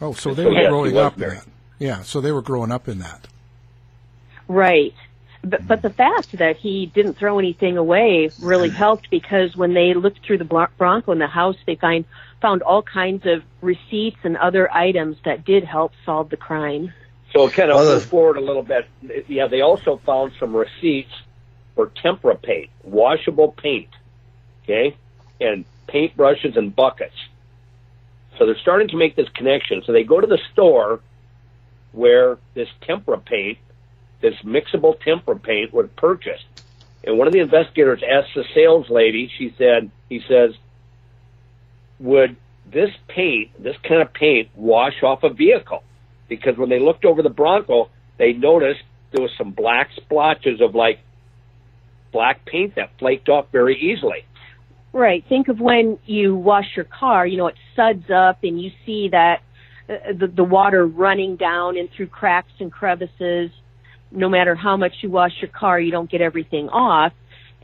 Oh, 0.00 0.12
so 0.12 0.34
they 0.34 0.44
were 0.44 0.52
yes, 0.52 0.68
growing 0.68 0.94
was 0.94 1.04
up 1.04 1.14
in 1.14 1.28
that. 1.28 1.46
Yeah, 1.78 2.02
so 2.02 2.20
they 2.20 2.32
were 2.32 2.42
growing 2.42 2.70
up 2.70 2.88
in 2.88 2.98
that. 2.98 3.26
Right. 4.48 4.94
But, 5.42 5.66
but 5.66 5.82
the 5.82 5.90
fact 5.90 6.32
that 6.32 6.56
he 6.58 6.86
didn't 6.86 7.14
throw 7.14 7.38
anything 7.38 7.76
away 7.76 8.30
really 8.40 8.70
mm. 8.70 8.74
helped 8.74 9.10
because 9.10 9.56
when 9.56 9.74
they 9.74 9.94
looked 9.94 10.24
through 10.24 10.38
the 10.38 10.68
Bronco 10.78 11.12
in 11.12 11.18
the 11.18 11.26
house, 11.26 11.56
they 11.66 11.74
find 11.76 12.04
found 12.42 12.62
all 12.62 12.82
kinds 12.82 13.24
of 13.24 13.42
receipts 13.62 14.18
and 14.24 14.36
other 14.36 14.70
items 14.70 15.16
that 15.24 15.44
did 15.44 15.64
help 15.64 15.92
solve 16.04 16.28
the 16.28 16.36
crime. 16.36 16.92
So 17.32 17.48
kind 17.48 17.70
of 17.70 17.76
Well, 17.76 17.94
move 17.94 18.04
forward 18.04 18.36
a 18.36 18.40
little 18.40 18.62
bit. 18.62 18.86
Yeah, 19.28 19.46
they 19.46 19.62
also 19.62 19.98
found 20.04 20.32
some 20.38 20.54
receipts 20.54 21.12
for 21.74 21.86
tempera 22.02 22.36
paint, 22.36 22.68
washable 22.82 23.52
paint, 23.52 23.88
okay, 24.64 24.96
and 25.40 25.64
paint 25.86 26.14
brushes 26.16 26.56
and 26.56 26.76
buckets. 26.76 27.16
So 28.38 28.44
they're 28.44 28.58
starting 28.58 28.88
to 28.88 28.96
make 28.96 29.16
this 29.16 29.28
connection. 29.30 29.82
So 29.86 29.92
they 29.92 30.04
go 30.04 30.20
to 30.20 30.26
the 30.26 30.40
store 30.52 31.00
where 31.92 32.38
this 32.54 32.68
tempera 32.82 33.18
paint, 33.18 33.58
this 34.20 34.34
mixable 34.44 35.00
tempera 35.00 35.38
paint, 35.38 35.72
was 35.72 35.88
purchased. 35.96 36.44
And 37.04 37.18
one 37.18 37.26
of 37.26 37.32
the 37.32 37.40
investigators 37.40 38.02
asked 38.02 38.34
the 38.34 38.44
sales 38.54 38.88
lady. 38.90 39.30
She 39.38 39.54
said, 39.58 39.90
"He 40.08 40.20
says, 40.28 40.54
would 42.02 42.36
this 42.70 42.90
paint, 43.08 43.50
this 43.62 43.76
kind 43.88 44.02
of 44.02 44.12
paint, 44.12 44.50
wash 44.54 45.02
off 45.02 45.22
a 45.22 45.32
vehicle?" 45.32 45.82
because 46.32 46.56
when 46.56 46.70
they 46.70 46.78
looked 46.78 47.04
over 47.04 47.22
the 47.22 47.28
Bronco, 47.28 47.90
they 48.18 48.32
noticed 48.32 48.80
there 49.12 49.20
was 49.20 49.30
some 49.36 49.50
black 49.50 49.90
splotches 49.96 50.62
of 50.62 50.74
like 50.74 50.98
black 52.10 52.46
paint 52.46 52.74
that 52.76 52.90
flaked 52.98 53.28
off 53.28 53.46
very 53.52 53.78
easily. 53.78 54.24
Right. 54.94 55.22
Think 55.28 55.48
of 55.48 55.60
when 55.60 55.98
you 56.06 56.34
wash 56.34 56.64
your 56.74 56.86
car, 56.86 57.26
you 57.26 57.36
know, 57.36 57.48
it 57.48 57.54
suds 57.76 58.10
up 58.10 58.44
and 58.44 58.58
you 58.58 58.70
see 58.86 59.10
that 59.10 59.42
uh, 59.90 60.12
the, 60.18 60.26
the 60.26 60.44
water 60.44 60.86
running 60.86 61.36
down 61.36 61.76
and 61.76 61.90
through 61.94 62.06
cracks 62.06 62.52
and 62.60 62.72
crevices. 62.72 63.50
No 64.10 64.30
matter 64.30 64.54
how 64.54 64.78
much 64.78 64.92
you 65.02 65.10
wash 65.10 65.32
your 65.42 65.50
car, 65.50 65.78
you 65.78 65.90
don't 65.90 66.10
get 66.10 66.22
everything 66.22 66.70
off. 66.70 67.12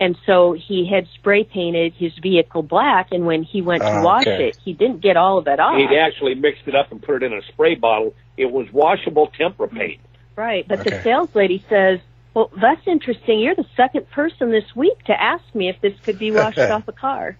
And 0.00 0.16
so 0.26 0.52
he 0.52 0.88
had 0.88 1.06
spray 1.18 1.42
painted 1.44 1.92
his 1.96 2.12
vehicle 2.22 2.62
black, 2.62 3.08
and 3.10 3.26
when 3.26 3.42
he 3.42 3.62
went 3.62 3.82
to 3.82 3.90
Ah, 3.90 4.02
wash 4.02 4.26
okay. 4.26 4.48
it, 4.48 4.56
he 4.64 4.72
didn't 4.72 5.00
get 5.00 5.16
all 5.16 5.38
of 5.38 5.46
it 5.48 5.58
off. 5.58 5.76
He'd 5.76 5.96
actually 5.98 6.34
mixed 6.34 6.62
it 6.66 6.74
up 6.74 6.92
and 6.92 7.02
put 7.02 7.22
it 7.22 7.26
in 7.26 7.32
a 7.32 7.42
spray 7.52 7.74
bottle. 7.74 8.14
It 8.36 8.46
was 8.50 8.66
washable 8.72 9.26
tempera 9.36 9.68
paint. 9.68 10.00
Right, 10.36 10.66
but 10.68 10.84
the 10.84 10.90
Okay. 10.90 11.02
sales 11.02 11.30
lady 11.34 11.64
says, 11.68 11.98
"Well, 12.34 12.50
that's 12.60 12.86
interesting. 12.86 13.40
You're 13.40 13.56
the 13.56 13.66
second 13.76 14.08
person 14.10 14.50
this 14.50 14.76
week 14.76 15.02
to 15.06 15.20
ask 15.20 15.42
me 15.54 15.68
if 15.68 15.80
this 15.80 15.98
could 16.04 16.18
be 16.18 16.30
washed 16.30 16.58
off 16.70 16.86
a 16.86 16.92
car." 16.92 17.36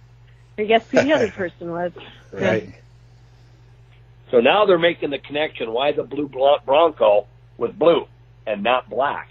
I 0.57 0.65
guess 0.65 0.81
who 0.91 1.01
the 1.01 1.13
other 1.13 1.31
person 1.31 1.71
was. 1.71 1.93
Right. 2.33 2.73
So 4.31 4.39
now 4.41 4.65
they're 4.65 4.77
making 4.77 5.09
the 5.09 5.17
connection 5.17 5.71
why 5.71 5.91
the 5.93 6.03
blue 6.03 6.27
Bronco 6.29 7.27
was 7.57 7.71
blue 7.71 8.05
and 8.45 8.61
not 8.63 8.89
black. 8.89 9.29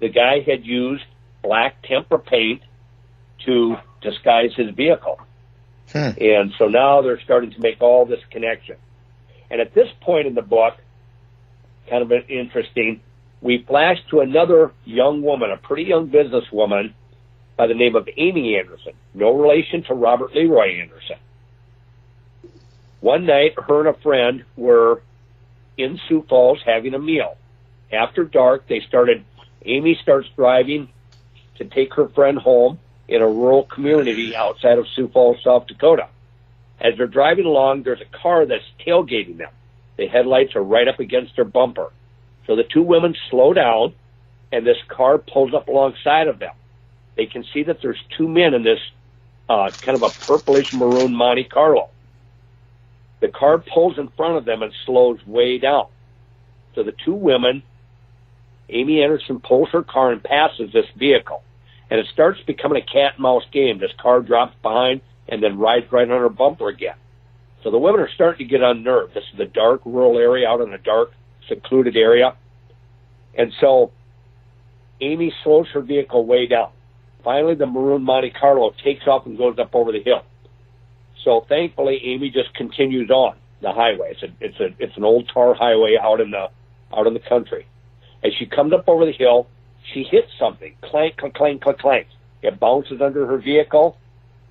The 0.00 0.08
guy 0.08 0.40
had 0.40 0.64
used 0.64 1.04
black 1.48 1.82
temper 1.82 2.18
paint 2.18 2.60
to 3.46 3.76
disguise 4.02 4.50
his 4.54 4.74
vehicle. 4.74 5.18
Hmm. 5.90 6.10
And 6.20 6.52
so 6.58 6.66
now 6.68 7.00
they're 7.00 7.20
starting 7.24 7.52
to 7.52 7.60
make 7.60 7.80
all 7.80 8.04
this 8.04 8.20
connection. 8.30 8.76
And 9.50 9.58
at 9.58 9.72
this 9.74 9.88
point 10.02 10.26
in 10.26 10.34
the 10.34 10.42
book, 10.42 10.74
kind 11.88 12.02
of 12.02 12.12
interesting, 12.28 13.00
we 13.40 13.64
flash 13.66 13.96
to 14.10 14.20
another 14.20 14.72
young 14.84 15.22
woman, 15.22 15.50
a 15.50 15.56
pretty 15.56 15.84
young 15.84 16.10
businesswoman 16.10 16.92
by 17.56 17.66
the 17.66 17.74
name 17.74 17.96
of 17.96 18.06
Amy 18.18 18.58
Anderson, 18.58 18.92
no 19.14 19.34
relation 19.34 19.82
to 19.84 19.94
Robert 19.94 20.34
Leroy 20.34 20.82
Anderson. 20.82 21.16
One 23.00 23.24
night, 23.24 23.52
her 23.56 23.86
and 23.86 23.96
a 23.96 23.98
friend 24.00 24.44
were 24.54 25.02
in 25.78 25.98
Sioux 26.08 26.26
Falls 26.28 26.58
having 26.66 26.92
a 26.92 26.98
meal. 26.98 27.36
After 27.90 28.24
dark, 28.24 28.68
they 28.68 28.80
started, 28.86 29.24
Amy 29.64 29.98
starts 30.02 30.28
driving 30.36 30.90
to 31.58 31.64
take 31.64 31.94
her 31.94 32.08
friend 32.08 32.38
home 32.38 32.78
in 33.08 33.22
a 33.22 33.28
rural 33.28 33.64
community 33.64 34.36
outside 34.36 34.78
of 34.78 34.86
Sioux 34.94 35.08
Falls, 35.08 35.38
South 35.42 35.66
Dakota. 35.66 36.08
As 36.80 36.94
they're 36.96 37.06
driving 37.06 37.46
along, 37.46 37.82
there's 37.82 38.00
a 38.00 38.18
car 38.18 38.46
that's 38.46 38.64
tailgating 38.86 39.38
them. 39.38 39.50
The 39.96 40.06
headlights 40.06 40.54
are 40.54 40.62
right 40.62 40.86
up 40.86 41.00
against 41.00 41.34
their 41.34 41.44
bumper. 41.44 41.90
So 42.46 42.54
the 42.54 42.64
two 42.64 42.82
women 42.82 43.14
slow 43.30 43.52
down, 43.52 43.94
and 44.52 44.66
this 44.66 44.76
car 44.88 45.18
pulls 45.18 45.54
up 45.54 45.68
alongside 45.68 46.28
of 46.28 46.38
them. 46.38 46.54
They 47.16 47.26
can 47.26 47.44
see 47.52 47.64
that 47.64 47.82
there's 47.82 48.00
two 48.16 48.28
men 48.28 48.54
in 48.54 48.62
this 48.62 48.78
uh, 49.48 49.70
kind 49.82 49.96
of 49.96 50.02
a 50.02 50.10
purplish 50.10 50.66
maroon 50.72 51.14
Monte 51.14 51.44
Carlo. 51.44 51.88
The 53.20 53.28
car 53.28 53.58
pulls 53.58 53.98
in 53.98 54.08
front 54.16 54.36
of 54.36 54.44
them 54.44 54.62
and 54.62 54.72
slows 54.86 55.18
way 55.26 55.58
down. 55.58 55.86
So 56.74 56.84
the 56.84 56.94
two 57.04 57.14
women, 57.14 57.64
Amy 58.68 59.02
Anderson 59.02 59.40
pulls 59.40 59.70
her 59.70 59.82
car 59.82 60.12
and 60.12 60.22
passes 60.22 60.72
this 60.72 60.86
vehicle. 60.96 61.42
And 61.90 61.98
it 61.98 62.06
starts 62.12 62.40
becoming 62.46 62.82
a 62.82 62.86
cat 62.86 63.14
and 63.14 63.22
mouse 63.22 63.44
game. 63.52 63.78
This 63.78 63.92
car 64.00 64.20
drops 64.20 64.54
behind 64.62 65.00
and 65.28 65.42
then 65.42 65.58
rides 65.58 65.86
right 65.90 66.10
on 66.10 66.20
her 66.20 66.28
bumper 66.28 66.68
again. 66.68 66.96
So 67.62 67.70
the 67.70 67.78
women 67.78 68.00
are 68.00 68.10
starting 68.14 68.46
to 68.46 68.50
get 68.50 68.62
unnerved. 68.62 69.14
This 69.14 69.24
is 69.34 69.40
a 69.40 69.46
dark 69.46 69.80
rural 69.84 70.18
area 70.18 70.48
out 70.48 70.60
in 70.60 70.72
a 70.72 70.78
dark, 70.78 71.10
secluded 71.48 71.96
area. 71.96 72.36
And 73.36 73.52
so 73.60 73.92
Amy 75.00 75.32
slows 75.44 75.66
her 75.74 75.80
vehicle 75.80 76.24
way 76.24 76.46
down. 76.46 76.70
Finally, 77.24 77.56
the 77.56 77.66
maroon 77.66 78.02
Monte 78.02 78.30
Carlo 78.30 78.72
takes 78.84 79.06
off 79.06 79.26
and 79.26 79.36
goes 79.36 79.58
up 79.58 79.74
over 79.74 79.92
the 79.92 80.02
hill. 80.02 80.22
So 81.24 81.44
thankfully, 81.48 82.00
Amy 82.04 82.30
just 82.30 82.54
continues 82.54 83.10
on 83.10 83.36
the 83.60 83.72
highway. 83.72 84.12
It's 84.12 84.22
a, 84.22 84.28
it's 84.40 84.60
a, 84.60 84.82
it's 84.82 84.96
an 84.96 85.04
old 85.04 85.28
tar 85.32 85.54
highway 85.54 85.96
out 86.00 86.20
in 86.20 86.30
the, 86.30 86.48
out 86.96 87.06
in 87.06 87.14
the 87.14 87.20
country. 87.20 87.66
As 88.22 88.32
she 88.38 88.46
comes 88.46 88.72
up 88.72 88.88
over 88.88 89.04
the 89.04 89.12
hill, 89.12 89.48
she 89.92 90.02
hits 90.04 90.30
something. 90.38 90.74
Clank, 90.82 91.16
clank, 91.16 91.34
clank, 91.34 91.62
clank, 91.62 91.78
clank. 91.78 92.06
It 92.42 92.58
bounces 92.60 93.00
under 93.00 93.26
her 93.26 93.38
vehicle. 93.38 93.96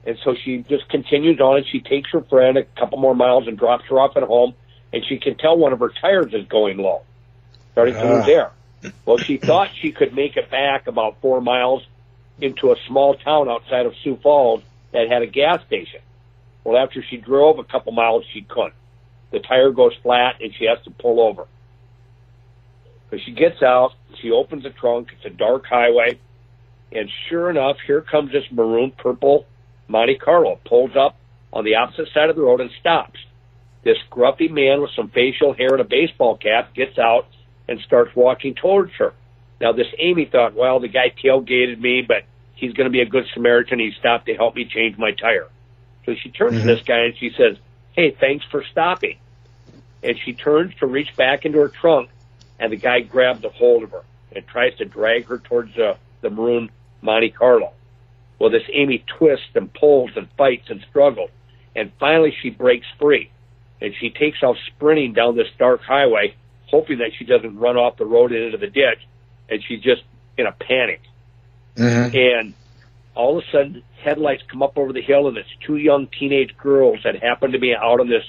And 0.06 0.18
so 0.24 0.36
she 0.36 0.60
just 0.70 0.88
continues 0.90 1.40
on 1.40 1.58
and 1.58 1.66
she 1.68 1.82
takes 1.82 2.12
her 2.12 2.22
friend 2.22 2.58
a 2.58 2.64
couple 2.64 2.98
more 2.98 3.16
miles 3.16 3.48
and 3.48 3.58
drops 3.58 3.86
her 3.90 4.00
off 4.00 4.16
at 4.16 4.24
home. 4.24 4.54
And 4.94 5.04
she 5.08 5.18
can 5.18 5.36
tell 5.36 5.58
one 5.58 5.74
of 5.74 5.80
her 5.80 5.92
tires 6.02 6.34
is 6.34 6.48
going 6.48 6.78
low, 6.78 7.02
starting 7.74 7.94
to 7.96 8.04
lose 8.04 8.26
Ah. 8.26 8.30
air. 8.32 8.52
Well, 9.06 9.18
she 9.18 9.38
thought 9.38 9.70
she 9.82 9.92
could 9.92 10.14
make 10.14 10.38
it 10.38 10.50
back 10.50 10.88
about 10.88 11.18
four 11.22 11.42
miles 11.42 11.84
into 12.40 12.72
a 12.72 12.76
small 12.88 13.16
town 13.16 13.50
outside 13.50 13.86
of 13.86 13.96
Sioux 14.04 14.16
Falls 14.22 14.62
that 14.94 15.10
had 15.10 15.24
a 15.24 15.28
gas 15.28 15.62
station. 15.66 16.00
Well, 16.64 16.78
after 16.78 17.02
she 17.04 17.18
drove 17.18 17.60
a 17.60 17.64
couple 17.64 17.92
miles, 17.92 18.24
she 18.32 18.42
couldn't. 18.44 18.74
The 19.32 19.40
tire 19.40 19.72
goes 19.72 19.94
flat 20.04 20.36
and 20.42 20.54
she 20.54 20.66
has 20.66 20.82
to 20.86 20.92
pull 20.92 21.20
over. 21.20 21.48
So 23.10 23.18
she 23.18 23.32
gets 23.32 23.62
out, 23.62 23.94
she 24.22 24.32
opens 24.32 24.64
the 24.64 24.70
trunk, 24.70 25.10
it's 25.16 25.26
a 25.26 25.36
dark 25.36 25.66
highway, 25.66 26.20
and 26.92 27.10
sure 27.30 27.50
enough, 27.50 27.78
here 27.86 28.02
comes 28.02 28.32
this 28.32 28.44
maroon 28.52 28.92
purple 28.92 29.46
Monte 29.88 30.18
Carlo, 30.18 30.60
pulls 30.66 30.96
up 30.96 31.18
on 31.54 31.64
the 31.64 31.76
opposite 31.76 32.10
side 32.14 32.30
of 32.30 32.36
the 32.36 32.42
road 32.42 32.62
and 32.62 32.70
stops. 32.80 33.20
This 33.84 33.98
scruffy 34.10 34.50
man 34.50 34.82
with 34.82 34.92
some 34.96 35.10
facial 35.10 35.54
hair 35.54 35.70
and 35.72 35.82
a 35.82 35.86
baseball 35.86 36.38
cap 36.38 36.74
gets 36.74 36.98
out 36.98 37.28
and 37.68 37.80
starts 37.82 38.16
walking 38.16 38.54
towards 38.54 38.94
her. 38.96 39.14
Now, 39.60 39.72
this 39.72 39.88
Amy 39.98 40.26
thought, 40.26 40.54
well, 40.54 40.80
the 40.80 40.88
guy 40.88 41.12
tailgated 41.24 41.80
me, 41.80 42.04
but 42.06 42.24
he's 42.56 42.74
going 42.74 42.86
to 42.86 42.92
be 42.92 43.02
a 43.02 43.06
good 43.06 43.26
Samaritan. 43.34 43.80
He 43.80 43.92
stopped 43.98 44.28
to 44.28 44.34
help 44.34 44.56
me 44.56 44.66
change 44.66 44.98
my 44.98 45.12
tire. 45.12 45.48
So 46.06 46.16
she 46.16 46.30
turns 46.30 46.54
to 46.54 46.58
mm-hmm. 46.60 46.68
this 46.68 46.84
guy 46.84 47.06
and 47.06 47.18
she 47.18 47.32
says, 47.38 47.58
hey, 47.94 48.12
thanks 48.12 48.46
for 48.52 48.64
stopping. 48.72 49.18
And 50.04 50.18
she 50.24 50.34
turns 50.34 50.76
to 50.76 50.86
reach 50.86 51.16
back 51.16 51.46
into 51.46 51.60
her 51.60 51.70
trunk, 51.70 52.10
and 52.60 52.72
the 52.72 52.78
guy 52.78 53.02
grabs 53.02 53.44
a 53.44 53.50
hold 53.50 53.84
of 53.84 53.92
her 53.92 54.04
and 54.36 54.46
tries 54.48 54.76
to 54.78 54.86
drag 54.86 55.26
her 55.28 55.38
towards 55.40 55.74
the, 55.76 55.98
the 56.22 56.30
maroon 56.30 56.70
Monte 57.02 57.32
Carlo. 57.32 57.74
Well, 58.40 58.50
this 58.50 58.64
Amy 58.72 59.04
twists 59.18 59.56
and 59.56 59.74
pulls 59.74 60.12
and 60.16 60.28
fights 60.38 60.70
and 60.70 60.86
struggles, 60.90 61.32
and 61.76 61.92
finally 62.00 62.36
she 62.42 62.50
breaks 62.50 62.86
free, 63.00 63.32
and 63.82 63.94
she 64.00 64.10
takes 64.10 64.44
off 64.44 64.58
sprinting 64.68 65.14
down 65.14 65.36
this 65.36 65.48
dark 65.58 65.82
highway, 65.82 66.36
hoping 66.68 67.00
that 67.00 67.12
she 67.18 67.26
doesn't 67.26 67.58
run 67.58 67.78
off 67.78 67.98
the 67.98 68.06
road 68.06 68.32
and 68.32 68.44
into 68.44 68.58
the 68.58 68.68
ditch, 68.68 69.00
and 69.50 69.64
she's 69.64 69.82
just 69.82 70.04
in 70.38 70.46
a 70.46 70.52
panic. 70.52 71.02
Mhm. 71.76 72.16
And 72.16 72.54
all 73.16 73.40
of 73.40 73.44
a 73.44 73.52
sudden, 73.52 73.84
headlights 74.04 74.44
come 74.48 74.62
up 74.62 74.78
over 74.78 74.94
the 74.94 75.02
hill, 75.02 75.28
and 75.28 75.38
it's 75.38 75.50
two 75.66 75.78
young 75.78 76.08
teenage 76.08 76.56
girls 76.58 77.00
that 77.04 77.22
happen 77.22 77.52
to 77.54 77.60
be 77.60 77.76
out 77.76 78.00
on 78.00 78.08
this 78.08 78.24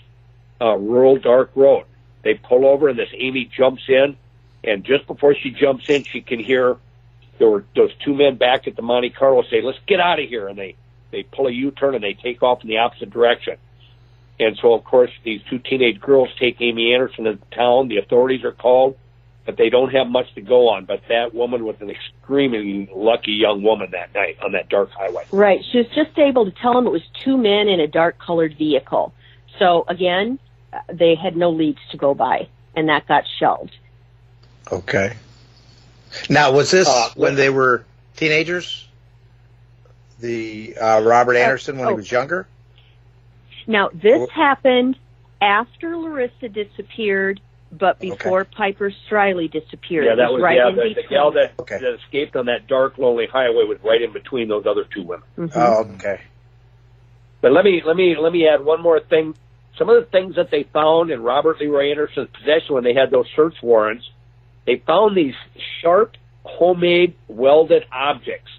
uh, 0.60 0.74
rural 0.76 1.18
dark 1.18 1.50
road. 1.54 1.84
They 2.28 2.34
pull 2.34 2.66
over, 2.66 2.88
and 2.88 2.98
this 2.98 3.08
Amy 3.14 3.46
jumps 3.46 3.84
in, 3.88 4.14
and 4.62 4.84
just 4.84 5.06
before 5.06 5.34
she 5.34 5.50
jumps 5.50 5.88
in, 5.88 6.04
she 6.04 6.20
can 6.20 6.38
hear 6.38 6.76
there 7.38 7.48
were 7.48 7.64
those 7.74 7.90
two 8.04 8.12
men 8.12 8.36
back 8.36 8.68
at 8.68 8.76
the 8.76 8.82
Monte 8.82 9.08
Carlo 9.08 9.44
say, 9.44 9.62
"Let's 9.62 9.78
get 9.86 9.98
out 9.98 10.20
of 10.20 10.28
here," 10.28 10.46
and 10.46 10.58
they 10.58 10.74
they 11.10 11.22
pull 11.22 11.46
a 11.46 11.50
U-turn 11.50 11.94
and 11.94 12.04
they 12.04 12.12
take 12.12 12.42
off 12.42 12.62
in 12.62 12.68
the 12.68 12.76
opposite 12.76 13.08
direction. 13.08 13.56
And 14.38 14.58
so, 14.60 14.74
of 14.74 14.84
course, 14.84 15.10
these 15.24 15.40
two 15.48 15.58
teenage 15.58 16.02
girls 16.02 16.28
take 16.38 16.60
Amy 16.60 16.92
Anderson 16.92 17.24
to 17.24 17.38
town. 17.50 17.88
The 17.88 17.96
authorities 17.96 18.44
are 18.44 18.52
called, 18.52 18.98
but 19.46 19.56
they 19.56 19.70
don't 19.70 19.94
have 19.94 20.08
much 20.08 20.34
to 20.34 20.42
go 20.42 20.68
on. 20.68 20.84
But 20.84 21.00
that 21.08 21.32
woman 21.32 21.64
was 21.64 21.76
an 21.80 21.88
extremely 21.88 22.90
lucky 22.94 23.32
young 23.32 23.62
woman 23.62 23.92
that 23.92 24.12
night 24.14 24.36
on 24.44 24.52
that 24.52 24.68
dark 24.68 24.90
highway. 24.90 25.24
Right. 25.32 25.64
She 25.72 25.78
was 25.78 25.86
just 25.94 26.18
able 26.18 26.44
to 26.44 26.52
tell 26.60 26.74
them 26.74 26.86
it 26.86 26.90
was 26.90 27.08
two 27.24 27.38
men 27.38 27.68
in 27.68 27.80
a 27.80 27.86
dark 27.86 28.18
colored 28.18 28.54
vehicle. 28.58 29.14
So 29.58 29.86
again, 29.88 30.38
they 30.92 31.14
had 31.14 31.36
no 31.36 31.50
leads 31.50 31.78
to 31.90 31.96
go 31.96 32.14
by, 32.14 32.48
and 32.74 32.88
that 32.88 33.06
got 33.06 33.24
shelved. 33.38 33.76
Okay. 34.70 35.14
Now, 36.28 36.52
was 36.52 36.70
this 36.70 36.88
Uh, 36.88 37.10
when 37.16 37.34
they 37.34 37.50
were 37.50 37.84
teenagers? 38.16 38.86
The 40.20 40.76
uh, 40.76 41.00
Robert 41.02 41.36
Anderson 41.36 41.78
when 41.78 41.86
oh. 41.86 41.90
he 41.90 41.96
was 41.96 42.10
younger. 42.10 42.46
Now, 43.66 43.90
this 43.92 44.28
happened 44.30 44.98
after 45.40 45.96
Larissa 45.96 46.48
disappeared, 46.48 47.40
but 47.70 48.00
before 48.00 48.44
Piper 48.44 48.90
Striley 48.90 49.50
disappeared. 49.50 50.06
Yeah, 50.06 50.14
that 50.16 50.32
was 50.32 50.42
right 50.42 50.56
yeah, 50.56 50.70
in 50.70 50.76
the, 50.76 50.94
the 50.94 51.02
gal 51.08 51.32
that, 51.32 51.56
that 51.58 51.98
escaped 52.02 52.34
on 52.34 52.46
that 52.46 52.66
dark, 52.66 52.98
lonely 52.98 53.26
highway 53.26 53.64
was 53.64 53.78
right 53.84 54.00
in 54.00 54.12
between 54.12 54.48
those 54.48 54.66
other 54.66 54.84
two 54.84 55.02
women. 55.02 55.26
Mhm. 55.36 55.52
Oh, 55.54 55.84
okay. 55.94 56.20
But 57.40 57.52
let 57.52 57.64
me 57.64 57.82
let 57.84 57.94
me 57.94 58.16
let 58.16 58.32
me 58.32 58.48
add 58.48 58.64
one 58.64 58.80
more 58.80 58.98
thing. 59.00 59.34
Some 59.78 59.88
of 59.88 60.04
the 60.04 60.10
things 60.10 60.34
that 60.36 60.50
they 60.50 60.64
found 60.72 61.10
in 61.10 61.22
Robert 61.22 61.60
Leroy 61.60 61.90
Anderson's 61.90 62.28
possession 62.32 62.74
when 62.74 62.84
they 62.84 62.94
had 62.94 63.10
those 63.10 63.26
search 63.36 63.54
warrants, 63.62 64.04
they 64.66 64.82
found 64.86 65.16
these 65.16 65.34
sharp, 65.80 66.16
homemade, 66.42 67.14
welded 67.28 67.84
objects. 67.92 68.50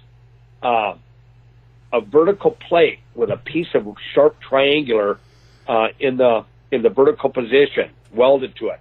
Uh, 0.62 0.94
a 1.92 2.00
vertical 2.00 2.56
plate 2.68 3.00
with 3.14 3.30
a 3.30 3.36
piece 3.36 3.66
of 3.74 3.86
sharp 4.14 4.36
triangular 4.40 5.18
uh, 5.68 5.88
in 5.98 6.16
the 6.16 6.44
in 6.70 6.82
the 6.82 6.88
vertical 6.88 7.30
position 7.30 7.90
welded 8.14 8.54
to 8.56 8.68
it. 8.68 8.80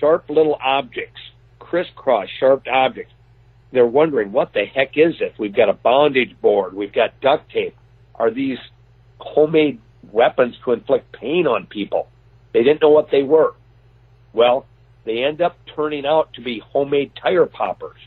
Sharp 0.00 0.28
little 0.28 0.56
objects, 0.62 1.20
crisscross 1.58 2.28
sharp 2.38 2.66
objects. 2.70 3.12
They're 3.72 3.86
wondering 3.86 4.32
what 4.32 4.52
the 4.52 4.64
heck 4.66 4.96
is 4.96 5.18
this? 5.18 5.32
We've 5.38 5.54
got 5.54 5.70
a 5.70 5.72
bondage 5.72 6.38
board. 6.40 6.74
We've 6.74 6.92
got 6.92 7.20
duct 7.20 7.50
tape. 7.50 7.74
Are 8.14 8.30
these 8.30 8.58
homemade 9.18 9.80
weapons 10.10 10.56
to 10.64 10.72
inflict 10.72 11.12
pain 11.12 11.46
on 11.46 11.66
people? 11.66 12.08
They 12.52 12.62
didn't 12.62 12.82
know 12.82 12.90
what 12.90 13.10
they 13.10 13.22
were. 13.22 13.54
Well, 14.32 14.66
they 15.04 15.24
end 15.24 15.40
up 15.40 15.56
turning 15.74 16.06
out 16.06 16.32
to 16.34 16.42
be 16.42 16.62
homemade 16.72 17.12
tire 17.20 17.46
poppers. 17.46 17.98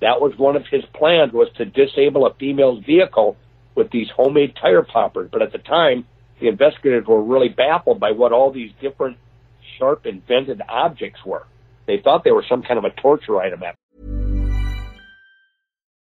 That 0.00 0.20
was 0.20 0.36
one 0.36 0.56
of 0.56 0.66
his 0.70 0.84
plans 0.94 1.32
was 1.32 1.48
to 1.56 1.64
disable 1.64 2.26
a 2.26 2.34
female's 2.34 2.84
vehicle 2.84 3.36
with 3.74 3.90
these 3.90 4.08
homemade 4.14 4.54
tire 4.60 4.82
poppers. 4.82 5.30
But 5.32 5.42
at 5.42 5.52
the 5.52 5.58
time, 5.58 6.06
the 6.40 6.48
investigators 6.48 7.06
were 7.06 7.22
really 7.22 7.48
baffled 7.48 8.00
by 8.00 8.12
what 8.12 8.32
all 8.32 8.52
these 8.52 8.70
different 8.80 9.16
sharp 9.78 10.06
invented 10.06 10.60
objects 10.68 11.20
were. 11.24 11.46
They 11.86 11.98
thought 12.02 12.24
they 12.24 12.32
were 12.32 12.44
some 12.48 12.62
kind 12.62 12.78
of 12.78 12.84
a 12.84 12.90
torture 12.90 13.40
item. 13.40 13.62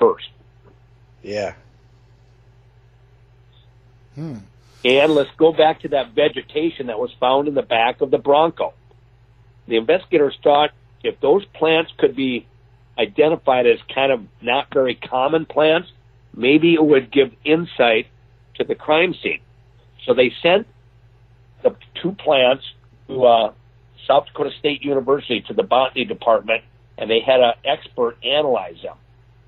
First. 0.00 0.30
Yeah. 1.22 1.54
Hmm. 4.14 4.38
And 4.84 5.14
let's 5.14 5.30
go 5.36 5.52
back 5.52 5.82
to 5.82 5.88
that 5.88 6.14
vegetation 6.14 6.86
that 6.86 6.98
was 6.98 7.10
found 7.20 7.48
in 7.48 7.54
the 7.54 7.62
back 7.62 8.00
of 8.00 8.10
the 8.10 8.18
Bronco. 8.18 8.72
The 9.68 9.76
investigators 9.76 10.36
thought 10.42 10.70
if 11.04 11.20
those 11.20 11.44
plants 11.44 11.92
could 11.98 12.16
be 12.16 12.46
identified 12.98 13.66
as 13.66 13.78
kind 13.94 14.10
of 14.10 14.22
not 14.40 14.72
very 14.72 14.94
common 14.94 15.46
plants, 15.46 15.88
maybe 16.34 16.74
it 16.74 16.82
would 16.82 17.12
give 17.12 17.32
insight 17.44 18.06
to 18.56 18.64
the 18.64 18.74
crime 18.74 19.14
scene. 19.22 19.40
So 20.06 20.14
they 20.14 20.32
sent 20.42 20.66
the 21.62 21.76
two 22.02 22.12
plants 22.12 22.64
to 23.08 23.24
uh, 23.24 23.52
South 24.06 24.26
Dakota 24.26 24.50
State 24.58 24.82
University 24.82 25.42
to 25.48 25.54
the 25.54 25.62
botany 25.62 26.04
department, 26.04 26.64
and 26.96 27.10
they 27.10 27.20
had 27.20 27.40
an 27.40 27.52
expert 27.64 28.16
analyze 28.24 28.76
them. 28.82 28.96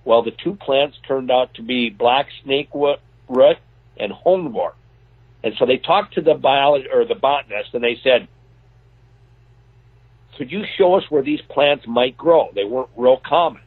Well, 0.05 0.23
the 0.23 0.33
two 0.33 0.55
plants 0.55 0.97
turned 1.07 1.31
out 1.31 1.55
to 1.55 1.63
be 1.63 1.91
black 1.91 2.29
snake 2.43 2.71
root 2.75 3.59
and 3.97 4.13
honewort. 4.13 4.75
And 5.45 5.55
so 5.59 5.67
they 5.67 5.79
talked 5.79 6.15
to 6.15 6.21
the 6.21 6.35
biologist 6.35 6.93
or 6.93 7.05
the 7.05 7.15
botanist, 7.15 7.75
and 7.75 7.83
they 7.83 7.97
said, 8.03 8.29
"Could 10.37 10.51
you 10.53 10.65
show 10.77 10.95
us 10.95 11.11
where 11.11 11.23
these 11.23 11.41
plants 11.43 11.87
might 11.87 12.17
grow? 12.17 12.51
They 12.55 12.65
weren't 12.65 12.91
real 12.97 13.17
common." 13.17 13.63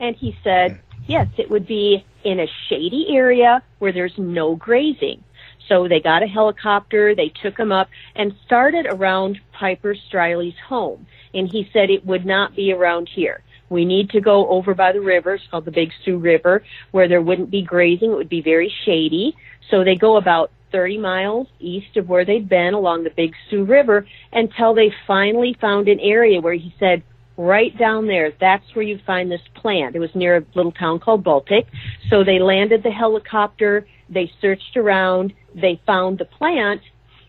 And 0.00 0.16
he 0.16 0.36
said, 0.42 0.80
yes, 1.06 1.28
it 1.36 1.50
would 1.50 1.66
be 1.66 2.04
in 2.24 2.40
a 2.40 2.46
shady 2.68 3.06
area 3.10 3.62
where 3.78 3.92
there's 3.92 4.16
no 4.18 4.56
grazing. 4.56 5.22
So 5.68 5.88
they 5.88 6.00
got 6.00 6.22
a 6.22 6.26
helicopter, 6.26 7.14
they 7.14 7.32
took 7.42 7.58
him 7.58 7.72
up 7.72 7.88
and 8.14 8.34
started 8.44 8.86
around 8.86 9.40
Piper 9.52 9.94
Striley's 9.94 10.58
home. 10.68 11.06
And 11.32 11.50
he 11.50 11.68
said 11.72 11.90
it 11.90 12.04
would 12.04 12.26
not 12.26 12.54
be 12.54 12.72
around 12.72 13.08
here. 13.08 13.42
We 13.68 13.84
need 13.84 14.10
to 14.10 14.20
go 14.20 14.48
over 14.48 14.74
by 14.74 14.92
the 14.92 15.00
river, 15.00 15.34
it's 15.34 15.44
called 15.50 15.64
the 15.64 15.70
Big 15.70 15.90
Sioux 16.04 16.18
River, 16.18 16.62
where 16.90 17.08
there 17.08 17.22
wouldn't 17.22 17.50
be 17.50 17.62
grazing, 17.62 18.12
it 18.12 18.16
would 18.16 18.28
be 18.28 18.42
very 18.42 18.72
shady. 18.84 19.36
So 19.70 19.84
they 19.84 19.96
go 19.96 20.16
about 20.16 20.50
30 20.72 20.98
miles 20.98 21.46
east 21.60 21.96
of 21.96 22.08
where 22.08 22.24
they'd 22.24 22.48
been 22.48 22.74
along 22.74 23.04
the 23.04 23.10
Big 23.10 23.32
Sioux 23.48 23.64
River 23.64 24.06
until 24.32 24.74
they 24.74 24.92
finally 25.06 25.56
found 25.60 25.88
an 25.88 26.00
area 26.00 26.40
where 26.40 26.54
he 26.54 26.74
said, 26.78 27.02
right 27.36 27.76
down 27.78 28.06
there, 28.06 28.32
that's 28.40 28.64
where 28.74 28.84
you 28.84 28.98
find 29.06 29.30
this 29.30 29.40
plant. 29.54 29.96
It 29.96 29.98
was 29.98 30.14
near 30.14 30.36
a 30.36 30.44
little 30.54 30.72
town 30.72 31.00
called 31.00 31.24
Baltic. 31.24 31.66
So 32.10 32.24
they 32.24 32.38
landed 32.38 32.82
the 32.82 32.90
helicopter, 32.90 33.86
they 34.10 34.30
searched 34.40 34.76
around, 34.76 35.32
they 35.54 35.80
found 35.86 36.18
the 36.18 36.24
plant 36.26 36.80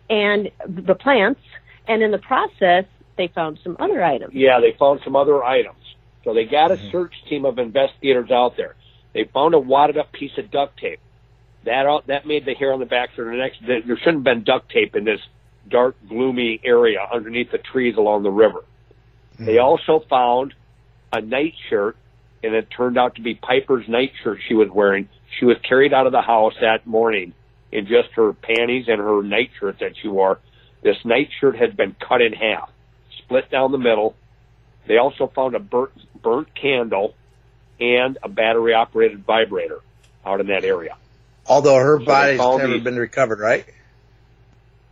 and 0.09 0.51
the 0.67 0.95
plants, 0.95 1.41
And 1.87 2.03
in 2.03 2.11
the 2.11 2.19
process, 2.19 2.85
they 3.17 3.27
found 3.29 3.59
some 3.63 3.77
other 3.79 4.03
items. 4.03 4.33
Yeah, 4.33 4.59
they 4.59 4.75
found 4.77 5.01
some 5.03 5.15
other 5.15 5.43
items. 5.43 5.77
So 6.25 6.33
they 6.33 6.43
got 6.43 6.71
a 6.71 6.75
mm-hmm. 6.75 6.91
search 6.91 7.13
team 7.29 7.45
of 7.45 7.57
investigators 7.59 8.31
out 8.31 8.57
there. 8.57 8.75
They 9.13 9.23
found 9.33 9.53
a 9.53 9.59
wadded 9.59 9.97
up 9.97 10.11
piece 10.11 10.37
of 10.37 10.51
duct 10.51 10.77
tape. 10.77 10.99
That 11.63 11.85
out, 11.85 12.07
that 12.07 12.27
made 12.27 12.45
the 12.45 12.53
hair 12.53 12.73
on 12.73 12.79
the 12.79 12.85
back 12.85 13.11
of 13.11 13.15
their 13.15 13.31
necks. 13.31 13.55
There 13.65 13.81
shouldn't 13.81 14.03
have 14.05 14.23
been 14.23 14.43
duct 14.43 14.69
tape 14.69 14.95
in 14.95 15.05
this 15.05 15.21
dark, 15.69 15.95
gloomy 16.09 16.59
area 16.63 16.99
underneath 17.13 17.51
the 17.51 17.57
trees 17.59 17.95
along 17.97 18.23
the 18.23 18.31
river. 18.31 18.65
They 19.39 19.53
mm-hmm. 19.53 19.63
also 19.63 20.05
found 20.09 20.53
a 21.13 21.21
nightshirt, 21.21 21.95
and 22.43 22.53
it 22.53 22.67
turned 22.75 22.97
out 22.97 23.15
to 23.15 23.21
be 23.21 23.35
Piper's 23.35 23.85
nightshirt 23.87 24.39
she 24.47 24.53
was 24.53 24.69
wearing. 24.69 25.07
She 25.39 25.45
was 25.45 25.57
carried 25.67 25.93
out 25.93 26.05
of 26.05 26.11
the 26.11 26.21
house 26.21 26.53
that 26.61 26.85
morning 26.85 27.33
in 27.71 27.85
just 27.85 28.09
her 28.15 28.33
panties 28.33 28.85
and 28.87 28.99
her 28.99 29.23
nightshirt 29.23 29.79
that 29.79 29.93
she 30.01 30.07
wore. 30.07 30.39
This 30.83 30.97
nightshirt 31.03 31.57
had 31.57 31.75
been 31.75 31.95
cut 31.99 32.21
in 32.21 32.33
half, 32.33 32.69
split 33.23 33.49
down 33.49 33.71
the 33.71 33.77
middle. 33.77 34.15
They 34.87 34.97
also 34.97 35.27
found 35.27 35.55
a 35.55 35.59
burnt, 35.59 35.91
burnt 36.21 36.53
candle 36.53 37.15
and 37.79 38.17
a 38.23 38.29
battery 38.29 38.73
operated 38.73 39.25
vibrator 39.25 39.79
out 40.25 40.39
in 40.39 40.47
that 40.47 40.63
area. 40.63 40.95
Although 41.47 41.75
her 41.75 41.97
So 41.97 41.99
they 41.99 42.05
body's 42.05 42.39
never 42.39 42.67
these- 42.67 42.83
been 42.83 42.97
recovered, 42.97 43.39
right? 43.39 43.65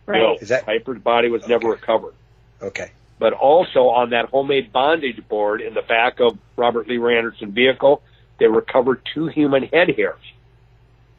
No, 0.06 0.36
Is 0.36 0.50
that 0.50 0.66
Piper's 0.66 0.98
body 0.98 1.30
was 1.30 1.48
never 1.48 1.68
recovered. 1.68 2.14
okay? 2.60 2.90
But 3.18 3.32
also 3.32 3.88
on 3.88 4.10
that 4.10 4.26
homemade 4.26 4.70
bondage 4.72 5.26
board 5.28 5.62
in 5.62 5.72
the 5.72 5.82
back 5.82 6.20
of 6.20 6.36
Robert 6.56 6.88
Leroy 6.88 7.16
Anderson 7.16 7.52
vehicle, 7.52 8.02
they 8.38 8.46
recovered 8.46 9.00
two 9.14 9.28
human 9.28 9.62
head 9.62 9.94
hairs. 9.96 10.20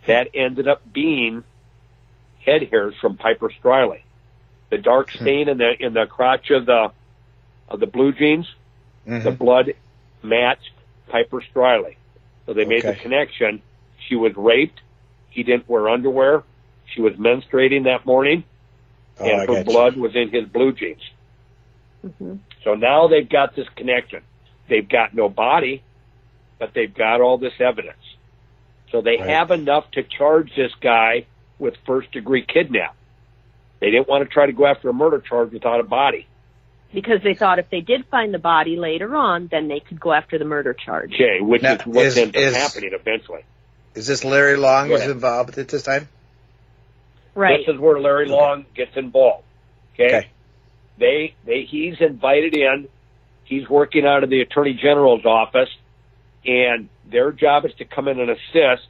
That 0.06 0.30
ended 0.36 0.68
up 0.68 0.82
being 0.94 1.44
head 2.46 2.68
hairs 2.70 2.94
from 3.02 3.18
Piper 3.18 3.50
Striley. 3.50 4.02
The 4.70 4.78
dark 4.78 5.10
hmm. 5.12 5.24
stain 5.24 5.50
in 5.50 5.58
the 5.58 5.72
in 5.80 5.94
the 5.94 6.06
crotch 6.06 6.52
of 6.52 6.66
the 6.68 6.92
of 7.68 7.80
the 7.80 7.88
blue 7.88 8.12
jeans, 8.12 8.54
the 9.06 9.12
mm-hmm. 9.12 9.36
blood 9.36 9.74
matched 10.24 10.72
Piper 11.08 11.42
Striley. 11.42 11.96
So 12.46 12.54
they 12.54 12.66
made 12.66 12.84
the 12.84 12.96
connection. 12.96 13.62
She 14.08 14.16
was 14.16 14.34
raped. 14.36 14.82
He 15.30 15.44
didn't 15.44 15.68
wear 15.70 15.90
underwear. 15.90 16.44
She 16.94 17.02
was 17.02 17.14
menstruating 17.14 17.86
that 17.86 18.06
morning, 18.06 18.44
Oh, 19.20 19.26
I 19.26 19.30
and 19.30 19.40
her 19.42 19.48
got 19.48 19.58
you. 19.58 19.64
blood 19.64 19.98
was 19.98 20.16
in 20.16 20.30
his 20.30 20.46
blue 20.48 20.72
jeans. 20.74 21.02
Mm-hmm. 22.06 22.36
So 22.64 22.76
now 22.76 23.08
they've 23.08 23.28
got 23.28 23.56
this 23.56 23.68
connection. 23.76 24.22
They've 24.70 24.88
got 24.88 25.14
no 25.16 25.30
body, 25.30 25.84
but 26.60 26.72
they've 26.74 26.94
got 26.94 27.22
all 27.22 27.38
this 27.38 27.54
evidence. 27.60 27.98
So 28.92 29.02
they 29.02 29.18
Right. 29.18 29.30
have 29.30 29.52
enough 29.52 29.90
to 29.92 30.04
charge 30.04 30.52
this 30.56 30.72
guy 30.82 31.26
with 31.60 31.76
first 31.86 32.12
degree 32.12 32.44
kidnap. 32.46 32.96
They 33.80 33.92
didn't 33.92 34.08
want 34.08 34.24
to 34.28 34.30
try 34.34 34.46
to 34.46 34.52
go 34.54 34.66
after 34.66 34.90
a 34.90 34.94
murder 34.94 35.20
charge 35.20 35.52
without 35.52 35.80
a 35.80 35.84
body. 35.84 36.28
Because 36.94 37.22
they 37.24 37.34
thought 37.34 37.60
if 37.60 37.70
they 37.70 37.82
did 37.82 38.06
find 38.06 38.34
the 38.34 38.40
body 38.40 38.78
later 38.78 39.16
on, 39.16 39.48
then 39.48 39.68
they 39.68 39.82
could 39.82 40.00
go 40.00 40.14
after 40.14 40.38
the 40.38 40.46
murder 40.46 40.74
charge. 40.74 41.14
Okay, 41.14 41.42
which 41.42 41.62
Now, 41.62 41.74
is 41.74 41.86
what 41.86 42.06
is- 42.06 42.18
ends 42.18 42.36
up 42.36 42.42
is- 42.42 42.56
happening 42.56 42.92
eventually. 42.94 43.42
Is 43.96 44.08
this 44.08 44.24
Larry 44.26 44.58
Long 44.58 44.88
Go 44.90 44.94
was 44.96 45.08
involved 45.08 45.58
at 45.58 45.70
this 45.70 45.84
time? 45.84 46.10
Right. 47.34 47.66
This 47.66 47.76
is 47.76 47.80
where 47.80 48.00
Larry 48.00 48.28
Long 48.28 48.66
gets 48.76 48.96
involved. 48.96 49.44
Okay? 49.94 50.08
Okay. 50.08 50.28
They 50.98 51.34
they 51.46 51.64
he's 51.64 51.96
invited 52.00 52.56
in. 52.56 52.88
He's 53.44 53.70
working 53.70 54.06
out 54.06 54.24
of 54.24 54.30
the 54.30 54.42
Attorney 54.42 54.74
General's 54.74 55.26
office, 55.26 55.70
and 56.46 56.90
their 57.10 57.32
job 57.32 57.66
is 57.66 57.74
to 57.76 57.86
come 57.86 58.08
in 58.08 58.20
and 58.20 58.30
assist 58.30 58.88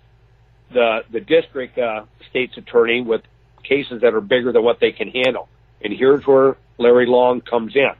the 0.72 1.04
the 1.10 1.20
district 1.20 1.78
uh, 1.78 2.04
state's 2.30 2.58
attorney 2.58 3.02
with 3.02 3.22
cases 3.64 4.02
that 4.02 4.14
are 4.14 4.22
bigger 4.22 4.52
than 4.52 4.64
what 4.64 4.80
they 4.80 4.92
can 4.92 5.10
handle. 5.10 5.50
And 5.86 5.94
here's 5.94 6.26
where 6.26 6.58
Larry 6.80 7.06
Long 7.06 7.42
comes 7.42 7.76
in. 7.76 7.92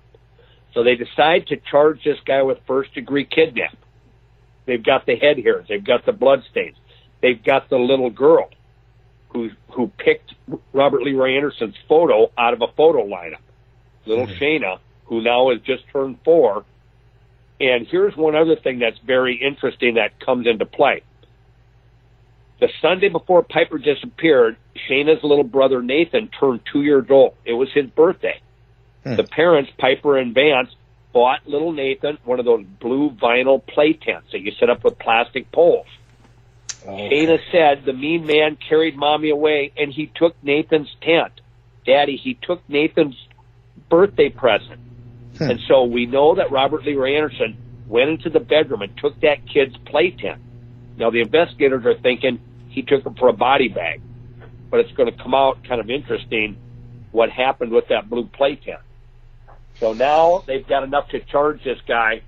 So 0.74 0.84
they 0.84 0.96
decide 0.96 1.46
to 1.48 1.58
charge 1.58 2.04
this 2.04 2.18
guy 2.26 2.42
with 2.42 2.58
first 2.66 2.96
degree 2.96 3.26
kidnap. 3.26 3.78
They've 4.66 4.84
got 4.84 5.06
the 5.06 5.16
head 5.16 5.38
hairs, 5.38 5.68
they've 5.70 5.86
got 5.86 6.04
the 6.04 6.12
blood 6.12 6.42
stains, 6.50 6.76
they've 7.22 7.42
got 7.42 7.70
the 7.70 7.78
little 7.78 8.10
girl 8.10 8.50
who 9.30 9.52
who 9.70 9.92
picked 10.00 10.34
Robert 10.74 11.04
Leroy 11.04 11.36
Anderson's 11.36 11.76
photo 11.88 12.32
out 12.36 12.54
of 12.54 12.64
a 12.64 12.68
photo 12.76 13.06
lineup. 13.06 13.38
Little 14.08 14.26
mm-hmm. 14.26 14.44
Shayna, 14.44 14.80
who 15.06 15.22
now 15.22 15.52
has 15.52 15.62
just 15.62 15.84
turned 15.94 16.18
four. 16.26 16.66
And 17.62 17.86
here's 17.86 18.18
one 18.18 18.36
other 18.36 18.56
thing 18.56 18.80
that's 18.80 18.98
very 19.06 19.36
interesting 19.36 19.96
that 19.96 20.20
comes 20.20 20.48
into 20.48 20.66
play. 20.66 21.04
The 22.60 22.70
Sunday 22.82 23.10
before 23.10 23.44
Piper 23.44 23.78
disappeared, 23.78 24.56
Shayna's 24.90 25.24
little 25.24 25.44
brother 25.44 25.82
Nathan 25.82 26.30
turned 26.40 26.62
two 26.72 26.84
years 26.84 27.06
old. 27.10 27.36
It 27.44 27.54
was 27.54 27.70
his 27.74 27.88
birthday. 27.88 28.40
Hmm. 29.04 29.16
The 29.16 29.24
parents, 29.24 29.72
Piper 29.78 30.18
and 30.18 30.34
Vance, 30.34 30.70
bought 31.12 31.48
little 31.48 31.72
Nathan 31.72 32.18
one 32.24 32.40
of 32.40 32.46
those 32.46 32.66
blue 32.80 33.10
vinyl 33.10 33.66
play 33.66 33.94
tents 33.94 34.32
that 34.32 34.40
you 34.40 34.52
set 34.60 34.70
up 34.70 34.84
with 34.84 35.00
plastic 35.00 35.52
poles. 35.52 35.88
Shayna 36.86 37.40
said 37.52 37.84
the 37.86 37.94
mean 37.94 38.26
man 38.26 38.58
carried 38.58 38.96
mommy 38.96 39.32
away 39.32 39.72
and 39.76 39.92
he 39.92 40.12
took 40.14 40.36
Nathan's 40.44 40.94
tent. 41.02 41.32
Daddy, 41.86 42.16
he 42.16 42.36
took 42.36 42.68
Nathan's 42.70 43.16
birthday 43.90 44.30
present. 44.30 44.80
Hmm. 45.38 45.52
And 45.52 45.60
so 45.68 45.84
we 45.84 46.06
know 46.06 46.36
that 46.36 46.52
Robert 46.52 46.84
Leroy 46.84 47.16
Anderson 47.16 47.58
went 47.88 48.10
into 48.10 48.30
the 48.30 48.40
bedroom 48.40 48.82
and 48.82 48.96
took 48.98 49.20
that 49.22 49.48
kid's 49.48 49.76
play 49.86 50.12
tent. 50.12 50.42
Now 50.98 51.10
the 51.10 51.22
investigators 51.22 51.86
are 51.86 51.98
thinking 52.00 52.40
he 52.70 52.82
took 52.82 53.06
it 53.06 53.18
for 53.18 53.30
a 53.30 53.34
body 53.34 53.68
bag, 53.68 54.02
but 54.70 54.80
it's 54.80 54.92
going 54.94 55.12
to 55.12 55.24
come 55.24 55.34
out 55.34 55.64
kind 55.68 55.80
of 55.80 55.90
interesting 55.90 56.58
what 57.12 57.30
happened 57.30 57.72
with 57.72 57.88
that 57.90 58.10
blue 58.10 58.26
play 58.26 58.56
tent. 58.56 58.80
So 59.80 59.94
now 59.94 60.44
they've 60.46 60.66
got 60.68 60.84
enough 60.84 61.10
to 61.10 61.20
charge 61.20 61.64
this 61.64 61.80
guy, 61.88 62.22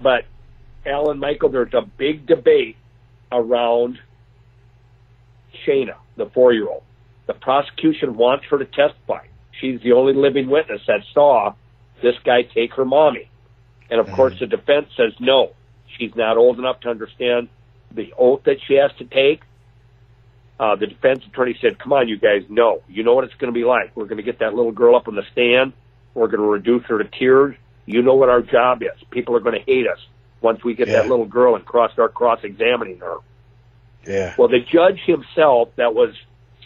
but 0.00 0.24
Alan 0.86 1.18
Michael, 1.18 1.48
there's 1.48 1.74
a 1.74 1.82
big 1.82 2.26
debate 2.26 2.76
around 3.30 3.98
Shayna, 5.66 5.96
the 6.16 6.26
four-year-old. 6.26 6.82
The 7.26 7.34
prosecution 7.34 8.16
wants 8.16 8.44
her 8.50 8.58
to 8.58 8.64
testify. 8.64 9.26
She's 9.60 9.80
the 9.82 9.92
only 9.92 10.14
living 10.14 10.48
witness 10.48 10.80
that 10.86 11.00
saw 11.12 11.54
this 12.02 12.14
guy 12.24 12.42
take 12.42 12.74
her 12.74 12.84
mommy. 12.84 13.28
And 13.90 14.00
of 14.00 14.10
course, 14.12 14.34
mm-hmm. 14.34 14.50
the 14.50 14.56
defense 14.56 14.88
says 14.96 15.12
no. 15.20 15.52
She's 15.98 16.14
not 16.14 16.36
old 16.36 16.58
enough 16.58 16.80
to 16.80 16.88
understand 16.88 17.48
the 17.90 18.12
oath 18.16 18.42
that 18.44 18.56
she 18.66 18.74
has 18.74 18.90
to 18.98 19.04
take. 19.04 19.42
Uh, 20.58 20.76
the 20.76 20.86
defense 20.86 21.24
attorney 21.26 21.56
said, 21.60 21.78
"Come 21.78 21.92
on, 21.92 22.08
you 22.08 22.18
guys, 22.18 22.44
no. 22.48 22.82
You 22.88 23.02
know 23.02 23.14
what 23.14 23.24
it's 23.24 23.34
going 23.34 23.52
to 23.52 23.58
be 23.58 23.64
like. 23.64 23.96
We're 23.96 24.04
going 24.04 24.18
to 24.18 24.22
get 24.22 24.40
that 24.40 24.54
little 24.54 24.72
girl 24.72 24.94
up 24.94 25.08
on 25.08 25.14
the 25.14 25.24
stand. 25.32 25.72
We're 26.14 26.28
going 26.28 26.40
to 26.42 26.46
reduce 26.46 26.84
her 26.84 27.02
to 27.02 27.08
tears. 27.18 27.56
You 27.86 28.02
know 28.02 28.14
what 28.14 28.28
our 28.28 28.42
job 28.42 28.82
is. 28.82 29.02
People 29.10 29.34
are 29.36 29.40
going 29.40 29.58
to 29.58 29.64
hate 29.64 29.86
us 29.86 29.98
once 30.40 30.62
we 30.62 30.74
get 30.74 30.88
Yeah. 30.88 31.02
that 31.02 31.08
little 31.08 31.24
girl 31.26 31.56
and 31.56 31.64
cross 31.64 31.92
start 31.92 32.14
cross-examining 32.14 32.98
her." 32.98 33.16
Yeah. 34.06 34.34
Well, 34.38 34.48
the 34.48 34.60
judge 34.60 35.00
himself 35.06 35.70
that 35.76 35.94
was 35.94 36.14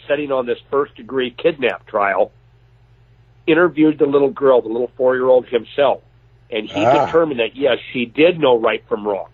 setting 0.07 0.31
on 0.31 0.45
this 0.45 0.59
first 0.69 0.95
degree 0.95 1.31
kidnap 1.31 1.85
trial 1.87 2.31
interviewed 3.47 3.99
the 3.99 4.05
little 4.05 4.29
girl, 4.29 4.61
the 4.61 4.67
little 4.67 4.91
four 4.97 5.15
year 5.15 5.27
old 5.27 5.47
himself, 5.47 6.01
and 6.55 6.67
he 6.69 6.83
Ah. 6.85 7.05
determined 7.05 7.39
that 7.39 7.55
yes, 7.55 7.77
she 7.91 8.05
did 8.05 8.39
know 8.39 8.57
right 8.57 8.83
from 8.87 9.07
wrong. 9.07 9.27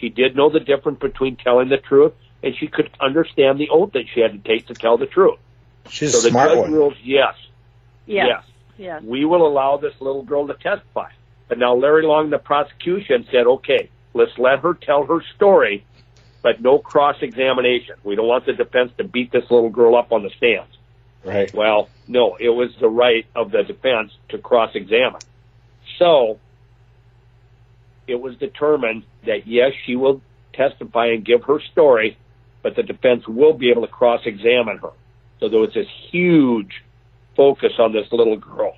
She 0.00 0.08
did 0.08 0.36
know 0.36 0.48
the 0.48 0.60
difference 0.60 1.00
between 1.00 1.36
telling 1.36 1.68
the 1.68 1.76
truth, 1.78 2.12
and 2.42 2.54
she 2.56 2.68
could 2.68 2.88
understand 3.00 3.58
the 3.58 3.68
oath 3.70 3.92
that 3.92 4.04
she 4.14 4.20
had 4.20 4.32
to 4.32 4.48
take 4.48 4.66
to 4.68 4.74
tell 4.74 4.96
the 4.96 5.06
truth. 5.06 5.38
She's 5.90 6.12
so 6.12 6.20
a 6.20 6.22
the 6.22 6.30
smart 6.30 6.50
judge 6.50 6.58
one. 6.58 6.72
rules 6.72 6.94
yes, 7.02 7.34
Yes. 8.06 8.26
yes, 8.28 8.44
Yes. 8.78 9.02
we 9.02 9.24
will 9.24 9.46
allow 9.46 9.76
this 9.76 10.00
little 10.00 10.22
girl 10.22 10.46
to 10.46 10.54
testify. 10.54 11.10
But 11.48 11.58
now 11.58 11.74
Larry 11.74 12.04
Long, 12.04 12.30
the 12.30 12.38
prosecution, 12.38 13.26
said, 13.32 13.46
okay, 13.46 13.88
let's 14.14 14.36
let 14.38 14.60
her 14.60 14.74
tell 14.74 15.04
her 15.06 15.20
story, 15.34 15.84
but 16.42 16.60
no 16.60 16.78
cross 16.78 17.16
examination. 17.22 17.96
We 18.04 18.14
don't 18.14 18.28
want 18.28 18.46
the 18.46 18.52
defense 18.52 18.92
to 18.98 19.04
beat 19.04 19.32
this 19.32 19.50
little 19.50 19.70
girl 19.70 19.96
up 19.96 20.12
on 20.12 20.22
the 20.22 20.30
stands. 20.30 20.70
Right. 21.24 21.52
Well, 21.52 21.88
no, 22.06 22.36
it 22.38 22.50
was 22.50 22.70
the 22.76 22.88
right 22.88 23.26
of 23.34 23.50
the 23.50 23.62
defense 23.64 24.12
to 24.28 24.38
cross 24.38 24.74
examine. 24.74 25.20
So 25.98 26.38
it 28.08 28.20
was 28.20 28.36
determined 28.36 29.04
that 29.26 29.46
yes, 29.46 29.72
she 29.84 29.96
will 29.96 30.20
testify 30.54 31.06
and 31.06 31.24
give 31.24 31.44
her 31.44 31.60
story, 31.72 32.16
but 32.62 32.74
the 32.74 32.82
defense 32.82 33.26
will 33.28 33.52
be 33.52 33.70
able 33.70 33.82
to 33.82 33.88
cross 33.88 34.22
examine 34.24 34.78
her. 34.78 34.90
So 35.40 35.48
there 35.48 35.60
was 35.60 35.72
this 35.74 35.86
huge 36.10 36.82
focus 37.36 37.72
on 37.78 37.92
this 37.92 38.10
little 38.10 38.36
girl. 38.36 38.76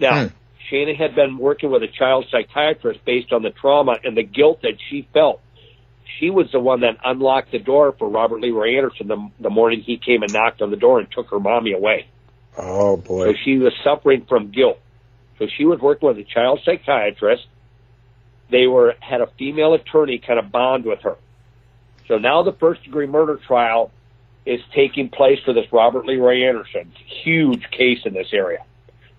Now, 0.00 0.28
hmm. 0.28 0.34
Shana 0.70 0.96
had 0.96 1.14
been 1.14 1.38
working 1.38 1.70
with 1.70 1.82
a 1.82 1.88
child 1.88 2.26
psychiatrist 2.30 3.04
based 3.04 3.32
on 3.32 3.42
the 3.42 3.50
trauma 3.50 3.96
and 4.02 4.16
the 4.16 4.22
guilt 4.22 4.62
that 4.62 4.74
she 4.88 5.08
felt. 5.12 5.40
She 6.18 6.30
was 6.30 6.50
the 6.52 6.60
one 6.60 6.80
that 6.80 6.96
unlocked 7.04 7.52
the 7.52 7.58
door 7.58 7.94
for 7.98 8.08
Robert 8.08 8.40
Leroy 8.40 8.76
Anderson 8.76 9.08
the, 9.08 9.30
the 9.38 9.50
morning 9.50 9.82
he 9.82 9.98
came 9.98 10.22
and 10.22 10.32
knocked 10.32 10.62
on 10.62 10.70
the 10.70 10.76
door 10.76 10.98
and 10.98 11.10
took 11.10 11.30
her 11.30 11.38
mommy 11.38 11.72
away. 11.72 12.06
Oh 12.56 12.96
boy. 12.96 13.26
So 13.26 13.38
she 13.44 13.58
was 13.58 13.72
suffering 13.84 14.26
from 14.28 14.50
guilt. 14.50 14.80
So 15.38 15.46
she 15.56 15.64
was 15.64 15.78
working 15.80 16.08
with 16.08 16.18
a 16.18 16.24
child 16.24 16.60
psychiatrist. 16.64 17.46
They 18.50 18.66
were 18.66 18.94
had 19.00 19.20
a 19.20 19.28
female 19.38 19.74
attorney 19.74 20.18
kind 20.18 20.38
of 20.38 20.50
bond 20.50 20.84
with 20.84 21.00
her. 21.02 21.16
So 22.06 22.18
now 22.18 22.42
the 22.42 22.52
first 22.52 22.82
degree 22.84 23.06
murder 23.06 23.36
trial 23.36 23.90
is 24.46 24.60
taking 24.74 25.10
place 25.10 25.38
for 25.44 25.52
this 25.52 25.70
Robert 25.72 26.06
Leroy 26.06 26.42
Anderson. 26.44 26.90
Huge 27.22 27.70
case 27.70 28.00
in 28.06 28.14
this 28.14 28.28
area. 28.32 28.64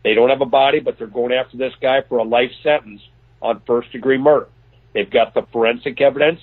They 0.04 0.16
don't 0.16 0.30
have 0.30 0.42
a 0.42 0.46
body, 0.46 0.80
but 0.80 0.98
they're 0.98 1.08
going 1.08 1.34
after 1.34 1.58
this 1.58 1.74
guy 1.80 2.02
for 2.02 2.18
a 2.18 2.24
life 2.24 2.52
sentence 2.64 3.02
on 3.42 3.62
first 3.68 3.92
degree 3.92 4.18
murder. 4.18 4.48
They've 4.94 5.10
got 5.10 5.36
the 5.36 5.44
forensic 5.52 6.02
evidence, 6.02 6.40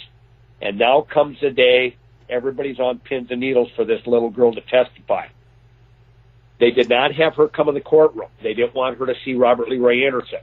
and 0.63 0.79
now 0.79 1.01
comes 1.01 1.41
the 1.41 1.51
day 1.51 1.97
everybody's 2.29 2.79
on 2.79 2.99
pins 3.01 3.31
and 3.31 3.41
needles 3.41 3.71
for 3.75 3.85
this 3.85 4.07
little 4.07 4.31
girl 4.31 4.53
to 4.53 4.61
testify. 4.61 5.27
They 6.59 6.71
did 6.71 6.89
not 6.89 7.13
have 7.15 7.35
her 7.35 7.49
come 7.49 7.69
in 7.69 7.75
the 7.75 7.81
courtroom. 7.81 8.29
They 8.43 8.55
didn't 8.55 8.75
want 8.75 8.99
her 8.99 9.07
to 9.07 9.15
see 9.25 9.35
Robert 9.35 9.69
Leroy 9.69 10.07
Anderson. 10.07 10.41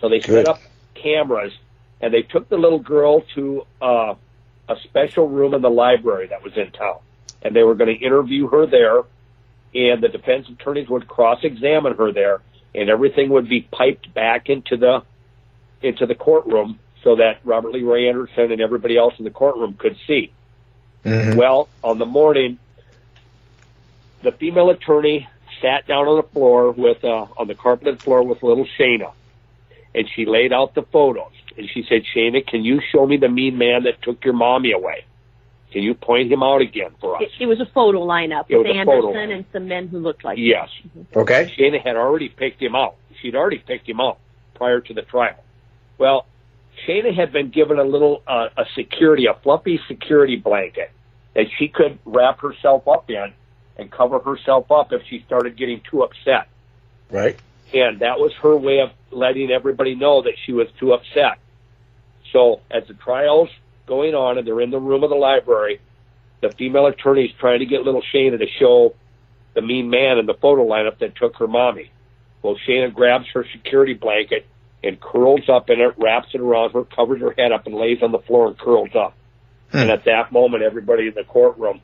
So 0.00 0.08
they 0.08 0.20
set 0.20 0.48
up 0.48 0.60
cameras 0.94 1.52
and 2.00 2.12
they 2.12 2.22
took 2.22 2.48
the 2.48 2.56
little 2.56 2.78
girl 2.78 3.22
to 3.34 3.66
uh, 3.80 4.14
a 4.68 4.76
special 4.84 5.28
room 5.28 5.54
in 5.54 5.62
the 5.62 5.70
library 5.70 6.28
that 6.28 6.42
was 6.42 6.56
in 6.56 6.70
town. 6.72 6.98
And 7.42 7.54
they 7.54 7.62
were 7.62 7.74
going 7.74 7.96
to 7.96 8.04
interview 8.04 8.48
her 8.48 8.66
there, 8.66 9.02
and 9.74 10.02
the 10.02 10.08
defense 10.08 10.48
attorneys 10.48 10.88
would 10.88 11.06
cross 11.06 11.40
examine 11.42 11.94
her 11.96 12.12
there, 12.12 12.40
and 12.74 12.90
everything 12.90 13.30
would 13.30 13.48
be 13.48 13.62
piped 13.62 14.12
back 14.12 14.48
into 14.48 14.76
the 14.76 15.02
into 15.82 16.06
the 16.06 16.14
courtroom 16.14 16.78
so 17.04 17.16
that 17.16 17.38
Robert 17.44 17.72
Leroy 17.72 18.08
Anderson 18.08 18.50
and 18.50 18.60
everybody 18.60 18.96
else 18.96 19.14
in 19.18 19.24
the 19.24 19.30
courtroom 19.30 19.74
could 19.74 19.96
see. 20.06 20.32
Well, 21.36 21.68
on 21.84 21.98
the 21.98 22.06
morning, 22.06 22.58
the 24.22 24.32
female 24.32 24.70
attorney 24.70 25.28
sat 25.62 25.86
down 25.86 26.08
on 26.08 26.16
the 26.16 26.28
floor 26.28 26.72
with 26.72 27.04
uh, 27.04 27.26
on 27.36 27.46
the 27.46 27.54
carpeted 27.54 28.00
floor 28.00 28.22
with 28.24 28.42
little 28.42 28.66
Shayna, 28.78 29.12
and 29.94 30.08
she 30.14 30.26
laid 30.26 30.52
out 30.52 30.74
the 30.74 30.82
photos. 30.82 31.32
And 31.56 31.68
she 31.72 31.84
said, 31.88 32.02
Shana, 32.14 32.46
can 32.46 32.64
you 32.64 32.80
show 32.92 33.06
me 33.06 33.16
the 33.16 33.28
mean 33.28 33.56
man 33.58 33.84
that 33.84 34.02
took 34.02 34.24
your 34.24 34.34
mommy 34.34 34.72
away? 34.72 35.04
Can 35.72 35.82
you 35.82 35.94
point 35.94 36.30
him 36.30 36.42
out 36.42 36.60
again 36.60 36.90
for 37.00 37.16
us?" 37.16 37.22
It, 37.22 37.42
it 37.44 37.46
was 37.46 37.60
a 37.60 37.66
photo 37.66 38.00
lineup 38.06 38.44
It 38.48 38.56
was 38.56 38.66
with 38.66 38.76
a 38.76 38.84
photo 38.84 39.08
Anderson 39.08 39.30
lineup. 39.30 39.36
and 39.36 39.44
some 39.52 39.68
men 39.68 39.88
who 39.88 39.98
looked 39.98 40.24
like 40.24 40.38
him. 40.38 40.44
Yes. 40.44 40.68
Okay. 41.14 41.52
Shana 41.58 41.82
had 41.82 41.96
already 41.96 42.28
picked 42.28 42.62
him 42.62 42.74
out. 42.74 42.96
She'd 43.20 43.34
already 43.34 43.58
picked 43.58 43.88
him 43.88 44.00
out 44.00 44.18
prior 44.54 44.80
to 44.80 44.94
the 44.94 45.02
trial. 45.02 45.42
Well, 45.98 46.26
Shana 46.86 47.14
had 47.14 47.32
been 47.32 47.50
given 47.50 47.78
a 47.78 47.84
little 47.84 48.22
uh, 48.26 48.48
a 48.56 48.64
security, 48.74 49.26
a 49.26 49.34
fluffy 49.42 49.80
security 49.88 50.36
blanket 50.36 50.90
that 51.34 51.46
she 51.58 51.68
could 51.68 51.98
wrap 52.04 52.40
herself 52.40 52.86
up 52.88 53.10
in 53.10 53.32
and 53.76 53.90
cover 53.90 54.18
herself 54.18 54.70
up 54.70 54.92
if 54.92 55.02
she 55.08 55.22
started 55.26 55.56
getting 55.56 55.82
too 55.90 56.02
upset. 56.02 56.48
Right. 57.10 57.38
And 57.74 58.00
that 58.00 58.18
was 58.18 58.32
her 58.42 58.56
way 58.56 58.80
of 58.80 58.90
letting 59.10 59.50
everybody 59.50 59.94
know 59.94 60.22
that 60.22 60.34
she 60.44 60.52
was 60.52 60.68
too 60.78 60.92
upset. 60.92 61.38
So 62.32 62.60
as 62.70 62.86
the 62.88 62.94
trial's 62.94 63.50
going 63.86 64.14
on 64.14 64.38
and 64.38 64.46
they're 64.46 64.60
in 64.60 64.70
the 64.70 64.80
room 64.80 65.04
of 65.04 65.10
the 65.10 65.16
library, 65.16 65.80
the 66.40 66.50
female 66.50 66.86
attorney's 66.86 67.30
trying 67.38 67.60
to 67.60 67.66
get 67.66 67.82
little 67.82 68.02
Shayna 68.14 68.38
to 68.38 68.46
show 68.58 68.94
the 69.54 69.62
mean 69.62 69.88
man 69.90 70.18
in 70.18 70.26
the 70.26 70.34
photo 70.34 70.66
lineup 70.66 70.98
that 70.98 71.16
took 71.16 71.36
her 71.36 71.46
mommy. 71.46 71.90
Well, 72.42 72.56
Shayna 72.68 72.92
grabs 72.92 73.26
her 73.34 73.44
security 73.52 73.94
blanket 73.94 74.46
and 74.84 75.00
curls 75.00 75.48
up 75.48 75.70
in 75.70 75.80
it, 75.80 75.94
wraps 75.96 76.28
it 76.34 76.40
around 76.40 76.72
her, 76.72 76.84
covers 76.84 77.20
her 77.20 77.32
head 77.36 77.52
up, 77.52 77.66
and 77.66 77.74
lays 77.74 78.02
on 78.02 78.12
the 78.12 78.18
floor 78.18 78.48
and 78.48 78.58
curls 78.58 78.90
up. 78.94 79.14
Hmm. 79.72 79.78
And 79.78 79.90
at 79.90 80.04
that 80.04 80.30
moment, 80.30 80.62
everybody 80.62 81.08
in 81.08 81.14
the 81.14 81.24
courtroom, 81.24 81.80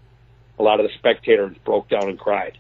a 0.59 0.63
lot 0.63 0.79
of 0.79 0.87
the 0.87 0.93
spectators 0.99 1.57
broke 1.65 1.89
down 1.89 2.09
and 2.09 2.19
cried. 2.19 2.59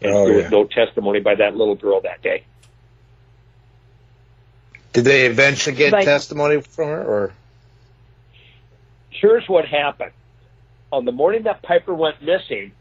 And 0.00 0.12
Oh, 0.12 0.26
there 0.26 0.36
yeah. 0.38 0.42
was 0.44 0.50
no 0.52 0.64
testimony 0.64 1.20
by 1.20 1.34
that 1.34 1.56
little 1.56 1.74
girl 1.74 2.00
that 2.02 2.22
day. 2.22 2.44
Did 4.92 5.04
they 5.04 5.26
eventually 5.26 5.76
get 5.76 5.90
But- 5.90 6.04
testimony 6.04 6.60
from 6.60 6.88
her, 6.88 7.02
or 7.02 7.32
here's 9.10 9.48
what 9.48 9.64
happened. 9.66 10.12
On 10.92 11.04
the 11.04 11.12
morning 11.12 11.44
that 11.44 11.62
Piper 11.62 11.94
went 11.94 12.20
missing, 12.22 12.72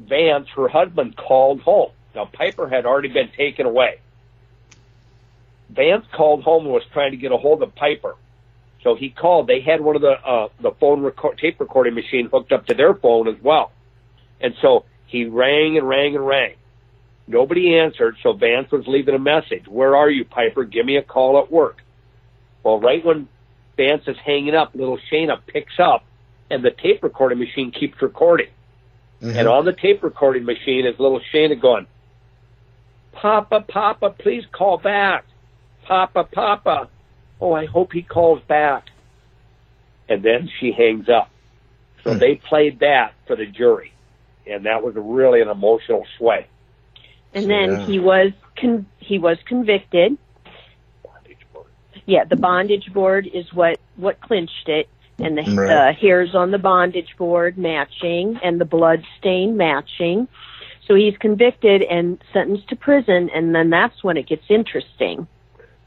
Vance, 0.00 0.48
her 0.56 0.66
husband, 0.66 1.16
called 1.16 1.60
home. 1.60 1.90
Now, 2.14 2.24
Piper 2.24 2.68
had 2.68 2.86
already 2.86 3.08
been 3.08 3.28
taken 3.36 3.66
away. 3.66 3.98
Vance 5.68 6.04
called 6.12 6.42
home 6.42 6.64
and 6.64 6.72
was 6.72 6.82
trying 6.92 7.12
to 7.12 7.16
get 7.16 7.30
a 7.30 7.36
hold 7.36 7.62
of 7.62 7.74
Piper. 7.76 8.16
So 8.82 8.94
he 8.94 9.10
called. 9.10 9.46
They 9.46 9.60
had 9.60 9.80
one 9.80 9.94
of 9.94 10.02
the 10.02 10.12
uh, 10.12 10.48
the 10.60 10.72
phone 10.72 11.02
record, 11.02 11.38
tape 11.38 11.60
recording 11.60 11.94
machine 11.94 12.28
hooked 12.30 12.50
up 12.50 12.66
to 12.66 12.74
their 12.74 12.94
phone 12.94 13.28
as 13.28 13.36
well. 13.42 13.70
And 14.40 14.54
so 14.62 14.84
he 15.06 15.26
rang 15.26 15.76
and 15.76 15.86
rang 15.88 16.16
and 16.16 16.26
rang. 16.26 16.54
Nobody 17.30 17.78
answered, 17.78 18.16
so 18.24 18.32
Vance 18.32 18.72
was 18.72 18.88
leaving 18.88 19.14
a 19.14 19.18
message. 19.18 19.68
Where 19.68 19.94
are 19.94 20.10
you, 20.10 20.24
Piper? 20.24 20.64
Give 20.64 20.84
me 20.84 20.96
a 20.96 21.02
call 21.02 21.38
at 21.38 21.50
work. 21.50 21.76
Well, 22.64 22.80
right 22.80 23.04
when 23.04 23.28
Vance 23.76 24.02
is 24.08 24.16
hanging 24.26 24.56
up, 24.56 24.74
little 24.74 24.98
Shayna 25.10 25.38
picks 25.46 25.78
up, 25.78 26.04
and 26.50 26.64
the 26.64 26.72
tape 26.72 27.04
recording 27.04 27.38
machine 27.38 27.70
keeps 27.70 28.02
recording. 28.02 28.48
Mm-hmm. 29.22 29.38
And 29.38 29.46
on 29.46 29.64
the 29.64 29.72
tape 29.72 30.02
recording 30.02 30.44
machine 30.44 30.86
is 30.86 30.98
little 30.98 31.20
Shayna 31.32 31.60
going, 31.60 31.86
Papa, 33.12 33.64
Papa, 33.68 34.10
please 34.18 34.42
call 34.50 34.78
back. 34.78 35.24
Papa, 35.86 36.24
Papa. 36.24 36.88
Oh, 37.40 37.52
I 37.52 37.66
hope 37.66 37.92
he 37.92 38.02
calls 38.02 38.42
back. 38.48 38.86
And 40.08 40.24
then 40.24 40.50
she 40.58 40.72
hangs 40.72 41.08
up. 41.08 41.30
So 42.02 42.14
hmm. 42.14 42.18
they 42.18 42.34
played 42.34 42.80
that 42.80 43.12
for 43.28 43.36
the 43.36 43.46
jury. 43.46 43.92
And 44.48 44.66
that 44.66 44.82
was 44.82 44.94
really 44.96 45.42
an 45.42 45.48
emotional 45.48 46.04
sway. 46.18 46.48
And 47.34 47.48
then 47.48 47.70
Yeah. 47.70 47.86
he 47.86 47.98
was 47.98 48.32
con- 48.56 48.86
he 48.98 49.18
was 49.18 49.38
convicted. 49.44 50.16
Yeah, 52.06 52.24
the 52.24 52.36
bondage 52.36 52.92
board 52.92 53.28
is 53.32 53.52
what 53.52 53.78
what 53.96 54.20
clinched 54.20 54.68
it, 54.68 54.88
and 55.18 55.36
the 55.38 55.42
Right. 55.42 55.70
uh, 55.70 55.92
hairs 55.92 56.34
on 56.34 56.50
the 56.50 56.58
bondage 56.58 57.16
board 57.16 57.56
matching, 57.58 58.40
and 58.42 58.60
the 58.60 58.64
blood 58.64 59.04
stain 59.18 59.56
matching. 59.56 60.26
So 60.86 60.94
he's 60.94 61.16
convicted 61.18 61.82
and 61.82 62.18
sentenced 62.32 62.68
to 62.70 62.76
prison, 62.76 63.30
and 63.32 63.54
then 63.54 63.70
that's 63.70 64.02
when 64.02 64.16
it 64.16 64.26
gets 64.26 64.44
interesting. 64.48 65.28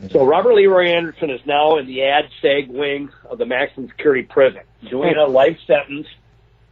So 0.10 0.26
Robert 0.26 0.54
Leroy 0.56 0.88
Anderson 0.88 1.30
is 1.30 1.46
now 1.46 1.78
in 1.78 1.88
the 1.88 2.04
ad 2.04 2.30
seg 2.42 2.68
wing 2.70 3.10
of 3.30 3.38
the 3.38 3.46
maximum 3.46 3.90
security 3.90 4.24
prison, 4.24 4.62
doing 4.90 5.16
a 5.16 5.26
life 5.26 5.58
sentence 5.66 6.08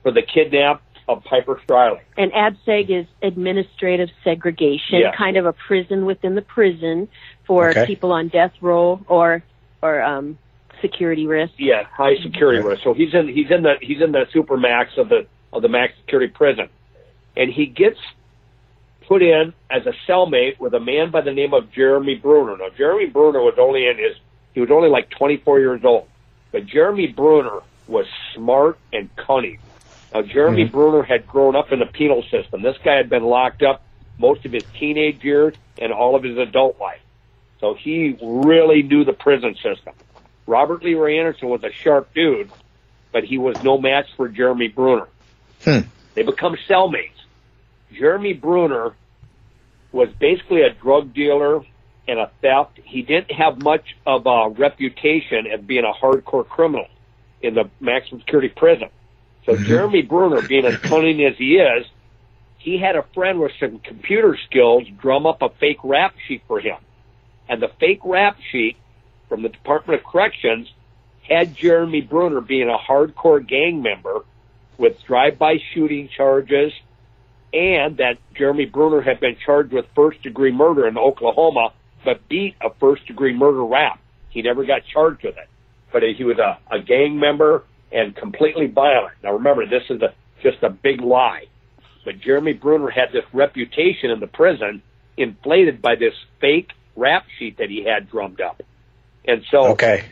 for 0.04 0.12
the 0.12 0.22
kidnap 0.22 0.82
of 1.08 1.24
Piper 1.24 1.60
Striley. 1.68 2.00
And 2.18 2.34
ad 2.34 2.58
seg 2.66 2.90
is 2.90 3.06
administrative 3.22 4.10
segregation, 4.24 5.00
Yeah. 5.00 5.16
kind 5.16 5.38
of 5.38 5.46
a 5.46 5.54
prison 5.54 6.06
within 6.06 6.36
the 6.36 6.42
prison 6.42 7.08
for 7.46 7.70
Okay. 7.70 7.86
people 7.86 8.12
on 8.12 8.28
death 8.30 8.54
row 8.62 9.00
or 9.08 9.44
or 9.82 10.02
um, 10.02 10.38
security 10.80 11.26
risk. 11.26 11.54
Yeah, 11.58 11.84
high 11.84 12.16
security 12.18 12.62
risk. 12.62 12.84
So 12.84 12.94
he's 12.94 13.14
in 13.14 13.28
he's 13.28 13.50
in 13.50 13.64
the 13.64 13.76
he's 13.82 14.02
in 14.02 14.12
the 14.12 14.28
super 14.32 14.58
max 14.58 14.98
of 14.98 15.10
the 15.10 15.26
of 15.52 15.62
the 15.62 15.70
max 15.70 15.94
security 16.02 16.32
prison, 16.32 16.70
and 17.36 17.52
he 17.52 17.66
gets 17.66 18.00
put 19.08 19.22
in 19.22 19.54
as 19.70 19.86
a 19.88 19.94
cellmate 20.08 20.60
with 20.60 20.74
a 20.74 20.80
man 20.80 21.12
by 21.12 21.22
the 21.22 21.34
name 21.34 21.54
of 21.54 21.72
Jeremy 21.72 22.16
Bruner. 22.16 22.58
Now 22.58 22.70
Jeremy 22.78 23.08
Bruner 23.08 23.42
was 23.42 23.56
only 23.60 23.88
in 23.88 23.98
his 23.98 24.16
he 24.54 24.60
was 24.62 24.70
only 24.72 24.90
like 24.90 25.10
24 25.10 25.60
years 25.60 25.82
old, 25.84 26.08
but 26.52 26.66
Jeremy 26.66 27.08
Bruner 27.08 27.60
was 27.88 28.06
smart 28.36 28.78
and 28.94 29.10
cunning. 29.16 29.60
Now 30.14 30.22
Jeremy 30.22 30.64
mm-hmm. 30.66 30.72
Bruner 30.72 31.04
had 31.04 31.28
grown 31.28 31.56
up 31.56 31.72
in 31.72 31.80
the 31.80 31.86
penal 31.86 32.24
system. 32.24 32.62
This 32.62 32.78
guy 32.84 32.96
had 32.96 33.10
been 33.10 33.24
locked 33.24 33.64
up 33.64 33.84
most 34.18 34.46
of 34.46 34.52
his 34.52 34.64
teenage 34.78 35.24
years 35.24 35.56
and 35.78 35.92
all 35.92 36.16
of 36.16 36.24
his 36.24 36.38
adult 36.38 36.80
life. 36.80 37.02
So 37.60 37.74
he 37.76 38.18
really 38.22 38.84
knew 38.84 39.04
the 39.06 39.14
prison 39.14 39.56
system. 39.56 39.94
Robert 40.48 40.84
Leroy 40.84 41.18
Anderson 41.18 41.50
was 41.50 41.64
a 41.64 41.72
sharp 41.72 42.14
dude, 42.14 42.52
but 43.12 43.24
he 43.24 43.38
was 43.38 43.62
no 43.64 43.78
match 43.78 44.08
for 44.18 44.28
Jeremy 44.28 44.68
Bruner. 44.68 45.08
Hmm. 45.64 45.88
They 46.14 46.24
become 46.24 46.58
cellmates. 46.68 47.12
Jeremy 47.94 48.34
Bruner 48.34 48.94
was 49.92 50.10
basically 50.20 50.62
a 50.62 50.72
drug 50.72 51.14
dealer 51.14 51.64
and 52.08 52.20
a 52.20 52.32
theft. 52.42 52.80
He 52.84 53.02
didn't 53.02 53.32
have 53.32 53.62
much 53.62 53.96
of 54.06 54.26
a 54.26 54.50
reputation 54.50 55.48
as 55.48 55.62
being 55.62 55.86
a 55.86 55.94
hardcore 55.94 56.48
criminal 56.48 56.88
in 57.42 57.54
the 57.54 57.70
maximum 57.80 58.22
security 58.22 58.50
prison. 58.50 58.90
So 59.46 59.54
mm-hmm. 59.54 59.64
Jeremy 59.66 60.02
Bruner, 60.04 60.42
being 60.48 60.66
as 60.66 60.78
cunning 60.78 61.24
as 61.26 61.36
he 61.38 61.56
is, 61.56 61.86
he 62.58 62.78
had 62.78 62.96
a 62.96 63.04
friend 63.14 63.40
with 63.40 63.52
some 63.60 63.80
computer 63.80 64.38
skills 64.46 64.84
drum 65.00 65.26
up 65.26 65.42
a 65.42 65.50
fake 65.50 65.80
rap 65.84 66.14
sheet 66.28 66.44
for 66.48 66.60
him. 66.60 66.78
And 67.50 67.62
the 67.62 67.72
fake 67.80 68.02
rap 68.06 68.38
sheet 68.52 68.78
from 69.28 69.42
the 69.42 69.50
Department 69.50 70.00
of 70.00 70.06
Corrections 70.06 70.72
had 71.28 71.56
Jeremy 71.56 72.02
Bruner 72.02 72.42
being 72.42 72.70
a 72.70 72.78
hardcore 72.78 73.46
gang 73.46 73.82
member 73.82 74.22
with 74.78 75.02
drive-by 75.06 75.58
shooting 75.74 76.10
charges 76.16 76.72
and 77.54 77.98
that 77.98 78.18
Jeremy 78.36 78.66
Bruner 78.66 79.02
had 79.02 79.20
been 79.20 79.36
charged 79.44 79.74
with 79.74 79.86
first 79.96 80.22
degree 80.22 80.52
murder 80.52 80.88
in 80.88 80.98
Oklahoma, 80.98 81.74
but 82.06 82.28
beat 82.30 82.56
a 82.62 82.70
first 82.80 83.06
degree 83.08 83.36
murder 83.36 83.64
rap. 83.66 84.00
He 84.30 84.42
never 84.42 84.66
got 84.66 84.82
charged 84.86 85.24
with 85.24 85.38
it, 85.38 85.50
but 85.92 86.04
he 86.04 86.24
was 86.24 86.38
a, 86.40 86.58
a 86.74 86.80
gang 86.80 87.20
member 87.20 87.64
and 87.92 88.16
completely 88.16 88.68
violent. 88.68 89.14
Now 89.24 89.34
remember, 89.34 89.66
this 89.66 89.84
is 89.90 90.02
a, 90.02 90.14
just 90.42 90.64
a 90.64 90.70
big 90.70 91.02
lie, 91.02 91.46
but 92.06 92.20
Jeremy 92.20 92.54
Bruner 92.54 92.90
had 92.90 93.12
this 93.12 93.26
reputation 93.34 94.12
in 94.12 94.20
the 94.20 94.28
prison 94.28 94.82
inflated 95.18 95.82
by 95.82 95.96
this 95.96 96.14
fake 96.40 96.72
rap 96.96 97.26
sheet 97.38 97.58
that 97.58 97.70
he 97.70 97.84
had 97.84 98.10
drummed 98.10 98.42
up. 98.42 98.62
And 99.26 99.44
so, 99.52 99.68
okay, 99.74 100.06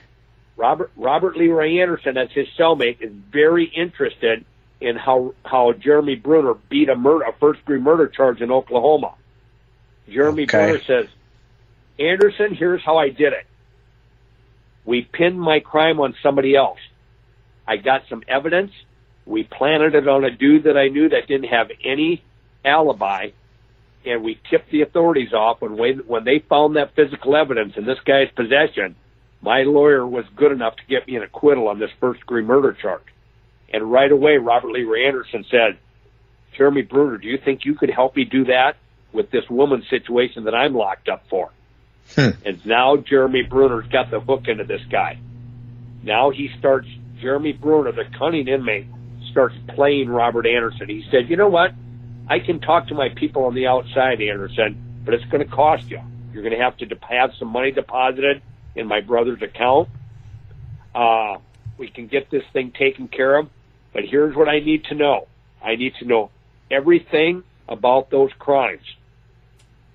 Robert 0.56 0.92
Robert 0.96 1.38
Leroy 1.38 1.80
Anderson, 1.82 2.18
as 2.18 2.30
his 2.32 2.48
cellmate, 2.58 3.02
is 3.02 3.12
very 3.32 3.66
interested 3.66 4.46
in 4.82 4.96
how 4.96 5.34
how 5.44 5.74
Jeremy 5.74 6.16
Bruner 6.16 6.54
beat 6.54 6.90
a 6.90 6.96
murder 6.96 7.26
a 7.26 7.34
first 7.34 7.60
degree 7.62 7.80
murder 7.80 8.08
charge 8.08 8.42
in 8.42 8.52
Oklahoma. 8.52 9.16
Jeremy 10.10 10.44
Okay. 10.44 10.58
Bruner 10.58 10.84
says, 10.86 11.08
Anderson, 12.00 12.56
here's 12.56 12.84
how 12.84 12.98
I 12.98 13.10
did 13.10 13.34
it. 13.34 13.46
We 14.86 15.02
pinned 15.02 15.40
my 15.40 15.60
crime 15.60 16.00
on 16.00 16.16
somebody 16.24 16.56
else. 16.56 16.80
I 17.70 17.78
got 17.78 18.02
some 18.10 18.24
evidence. 18.28 18.72
We 19.28 19.44
planted 19.44 19.94
it 19.94 20.08
on 20.08 20.26
a 20.26 20.32
dude 20.32 20.64
that 20.64 20.76
I 20.76 20.88
knew 20.88 21.10
that 21.10 21.28
didn't 21.28 21.50
have 21.50 21.70
any 21.86 22.24
alibi, 22.66 23.30
and 24.04 24.24
we 24.24 24.40
tipped 24.50 24.72
the 24.72 24.82
authorities 24.82 25.34
off 25.34 25.62
when 25.62 25.78
we, 25.78 25.94
when 25.94 26.24
they 26.24 26.40
found 26.40 26.78
that 26.78 26.96
physical 26.96 27.36
evidence 27.36 27.74
in 27.78 27.86
this 27.86 28.00
guy's 28.04 28.32
possession. 28.36 28.96
My 29.42 29.62
lawyer 29.62 30.06
was 30.06 30.26
good 30.36 30.52
enough 30.52 30.78
to 30.78 30.84
get 30.90 31.08
me 31.08 31.16
an 31.16 31.22
acquittal 31.22 31.68
on 31.68 31.78
this 31.78 31.92
first 32.00 32.22
degree 32.22 32.42
murder 32.42 32.74
charge. 32.74 33.04
And 33.72 33.92
right 33.92 34.12
away, 34.12 34.38
Robert 34.38 34.72
Leroy 34.72 35.06
Anderson 35.08 35.46
said, 35.52 35.78
Jeremy 36.58 36.82
Bruner, 36.82 37.18
do 37.18 37.28
you 37.28 37.38
think 37.38 37.66
you 37.66 37.76
could 37.76 37.92
help 37.92 38.16
me 38.16 38.26
do 38.26 38.46
that 38.46 38.78
with 39.14 39.30
this 39.30 39.48
woman's 39.48 39.88
situation 39.90 40.46
that 40.46 40.56
I'm 40.56 40.74
locked 40.74 41.08
up 41.08 41.24
for? 41.30 41.52
Hmm. 42.16 42.30
And 42.44 42.66
now 42.66 42.98
Jeremy 42.98 43.44
Bruner's 43.44 43.88
got 43.92 44.10
the 44.10 44.20
hook 44.20 44.48
into 44.48 44.64
this 44.64 44.82
guy. 44.90 45.20
Now 46.02 46.32
he 46.32 46.50
starts, 46.58 46.88
Jeremy 47.20 47.54
Bruner, 47.54 47.92
the 47.92 48.06
cunning 48.18 48.48
inmate, 48.48 48.88
starts 49.32 49.56
playing 49.76 50.10
Robert 50.10 50.46
Anderson. 50.46 50.90
He 50.90 51.06
said, 51.12 51.30
you 51.30 51.38
know 51.38 51.50
what? 51.50 51.72
I 52.28 52.40
can 52.40 52.60
talk 52.60 52.88
to 52.88 52.96
my 52.96 53.10
people 53.10 53.46
on 53.46 53.56
the 53.56 53.68
outside, 53.68 54.22
Anderson, 54.22 55.02
but 55.04 55.14
it's 55.14 55.26
going 55.26 55.48
to 55.48 55.52
cost 55.52 55.90
you. 55.90 56.00
You're 56.34 56.44
going 56.44 56.56
to 56.56 56.64
have 56.64 56.78
to 56.78 56.86
de- 56.86 57.00
have 57.10 57.32
some 57.40 57.48
money 57.50 57.72
deposited 57.72 58.42
in 58.76 58.88
my 58.88 59.02
brother's 59.02 59.42
account. 59.42 59.90
Uh, 60.94 61.38
we 61.78 61.90
can 61.90 62.08
get 62.08 62.30
this 62.30 62.44
thing 62.54 62.72
taken 62.72 63.08
care 63.08 63.38
of, 63.38 63.50
but 63.94 64.04
here's 64.06 64.36
what 64.36 64.48
I 64.48 64.60
need 64.60 64.86
to 64.86 64.96
know. 64.96 65.28
I 65.64 65.76
need 65.76 65.96
to 66.00 66.06
know 66.06 66.30
everything 66.70 67.44
about 67.68 68.10
those 68.10 68.32
crimes. 68.38 68.86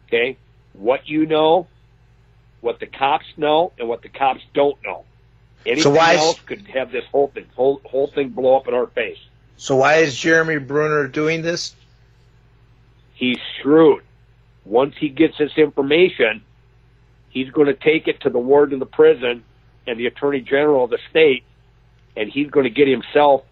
Okay? 0.07 0.37
What 0.73 1.09
you 1.09 1.27
know, 1.27 1.69
what 2.61 2.81
the 2.81 2.87
cops 2.87 3.27
know, 3.37 3.73
and 3.79 3.89
what 3.89 4.03
the 4.03 4.09
cops 4.09 4.41
don't 4.55 4.83
know. 4.83 5.05
Anything 5.67 5.95
why 5.95 6.15
is- 6.15 6.21
else 6.21 6.41
could 6.41 6.67
have 6.69 6.91
this 6.93 7.05
whole 7.07 7.29
thing, 7.29 7.47
whole, 7.55 7.81
whole 7.85 8.07
thing 8.09 8.31
blow 8.31 8.57
up 8.57 8.69
in 8.69 8.75
our 8.75 8.87
face. 8.89 9.19
So 9.57 9.77
why 9.77 9.97
is 9.97 10.17
Jeremy 10.17 10.59
Bruner 10.59 11.07
doing 11.09 11.43
this? 11.43 11.75
He's 13.15 13.39
shrewd. 13.63 14.03
Once 14.65 14.95
he 14.99 15.09
gets 15.09 15.39
this 15.39 15.53
information, 15.57 16.43
he's 17.29 17.51
going 17.51 17.67
to 17.69 17.75
take 17.75 18.09
it 18.09 18.21
to 18.23 18.31
the 18.31 18.39
warden 18.39 18.75
of 18.75 18.81
the 18.81 18.87
prison 18.87 19.45
and 19.87 19.99
the 19.99 20.07
attorney 20.07 20.41
general 20.41 20.85
of 20.85 20.91
the 20.91 20.99
state, 21.11 21.45
and 22.17 22.31
he's 22.31 22.51
going 22.51 22.65
to 22.65 22.71
get 22.71 22.89
himself 22.89 23.43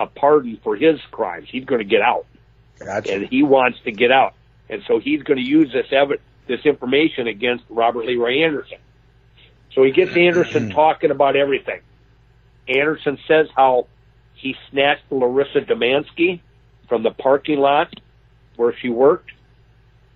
a 0.00 0.06
pardon 0.06 0.58
for 0.64 0.74
his 0.76 0.98
crimes. 1.10 1.46
He's 1.50 1.64
going 1.64 1.80
to 1.80 1.84
get 1.84 2.00
out, 2.00 2.26
Gotcha. 2.78 3.12
and 3.14 3.26
he 3.28 3.42
wants 3.42 3.78
to 3.84 3.92
get 3.92 4.10
out, 4.10 4.34
and 4.70 4.82
so 4.88 4.98
he's 4.98 5.22
going 5.22 5.36
to 5.38 5.44
use 5.44 5.72
this 5.72 5.86
ev- 5.92 6.20
this 6.46 6.64
information 6.64 7.28
against 7.28 7.64
Robert 7.68 8.06
Leroy 8.06 8.42
Anderson. 8.42 8.78
So 9.74 9.82
he 9.84 9.92
gets 9.92 10.16
Anderson 10.16 10.70
talking 10.74 11.10
about 11.10 11.36
everything. 11.36 11.80
Anderson 12.68 13.18
says 13.26 13.48
how 13.54 13.86
he 14.34 14.56
snatched 14.70 15.10
Larissa 15.10 15.60
Dumansky 15.60 16.40
from 16.88 17.02
the 17.02 17.10
parking 17.10 17.58
lot 17.58 17.92
where 18.56 18.74
she 18.80 18.88
worked. 18.88 19.30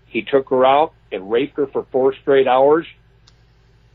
He 0.07 0.23
took 0.23 0.49
her 0.51 0.65
out 0.65 0.93
and 1.11 1.31
raped 1.31 1.57
her 1.57 1.67
for 1.67 1.87
four 1.91 2.15
straight 2.15 2.47
hours. 2.47 2.87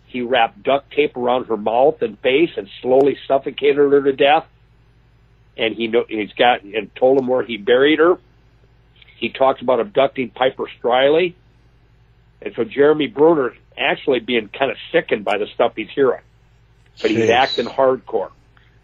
He 0.08 0.22
wrapped 0.22 0.64
duct 0.64 0.92
tape 0.92 1.16
around 1.16 1.46
her 1.46 1.58
mouth 1.58 2.02
and 2.02 2.20
face 2.20 2.50
and 2.58 2.68
slowly 2.82 3.18
suffocated 3.28 3.78
her 3.78 4.02
to 4.02 4.14
death. 4.14 4.46
And 5.56 5.76
he 5.76 5.88
know, 5.88 6.06
he's 6.08 6.34
got 6.34 6.64
and 6.64 6.94
told 6.96 7.20
him 7.20 7.28
where 7.28 7.44
he 7.44 7.58
buried 7.58 8.00
her. 8.00 8.18
He 9.18 9.30
talks 9.30 9.62
about 9.62 9.80
abducting 9.80 10.30
Piper 10.30 10.66
Striley. 10.82 11.36
And 12.42 12.54
so 12.56 12.64
Jeremy 12.64 13.08
Bruner's 13.08 13.58
actually 13.78 14.20
being 14.20 14.50
kind 14.50 14.72
of 14.72 14.78
sickened 14.92 15.26
by 15.26 15.38
the 15.38 15.48
stuff 15.54 15.74
he's 15.76 15.90
hearing. 15.94 16.22
But 17.02 17.12
he's 17.12 17.30
acting 17.30 17.66
hardcore. 17.66 18.32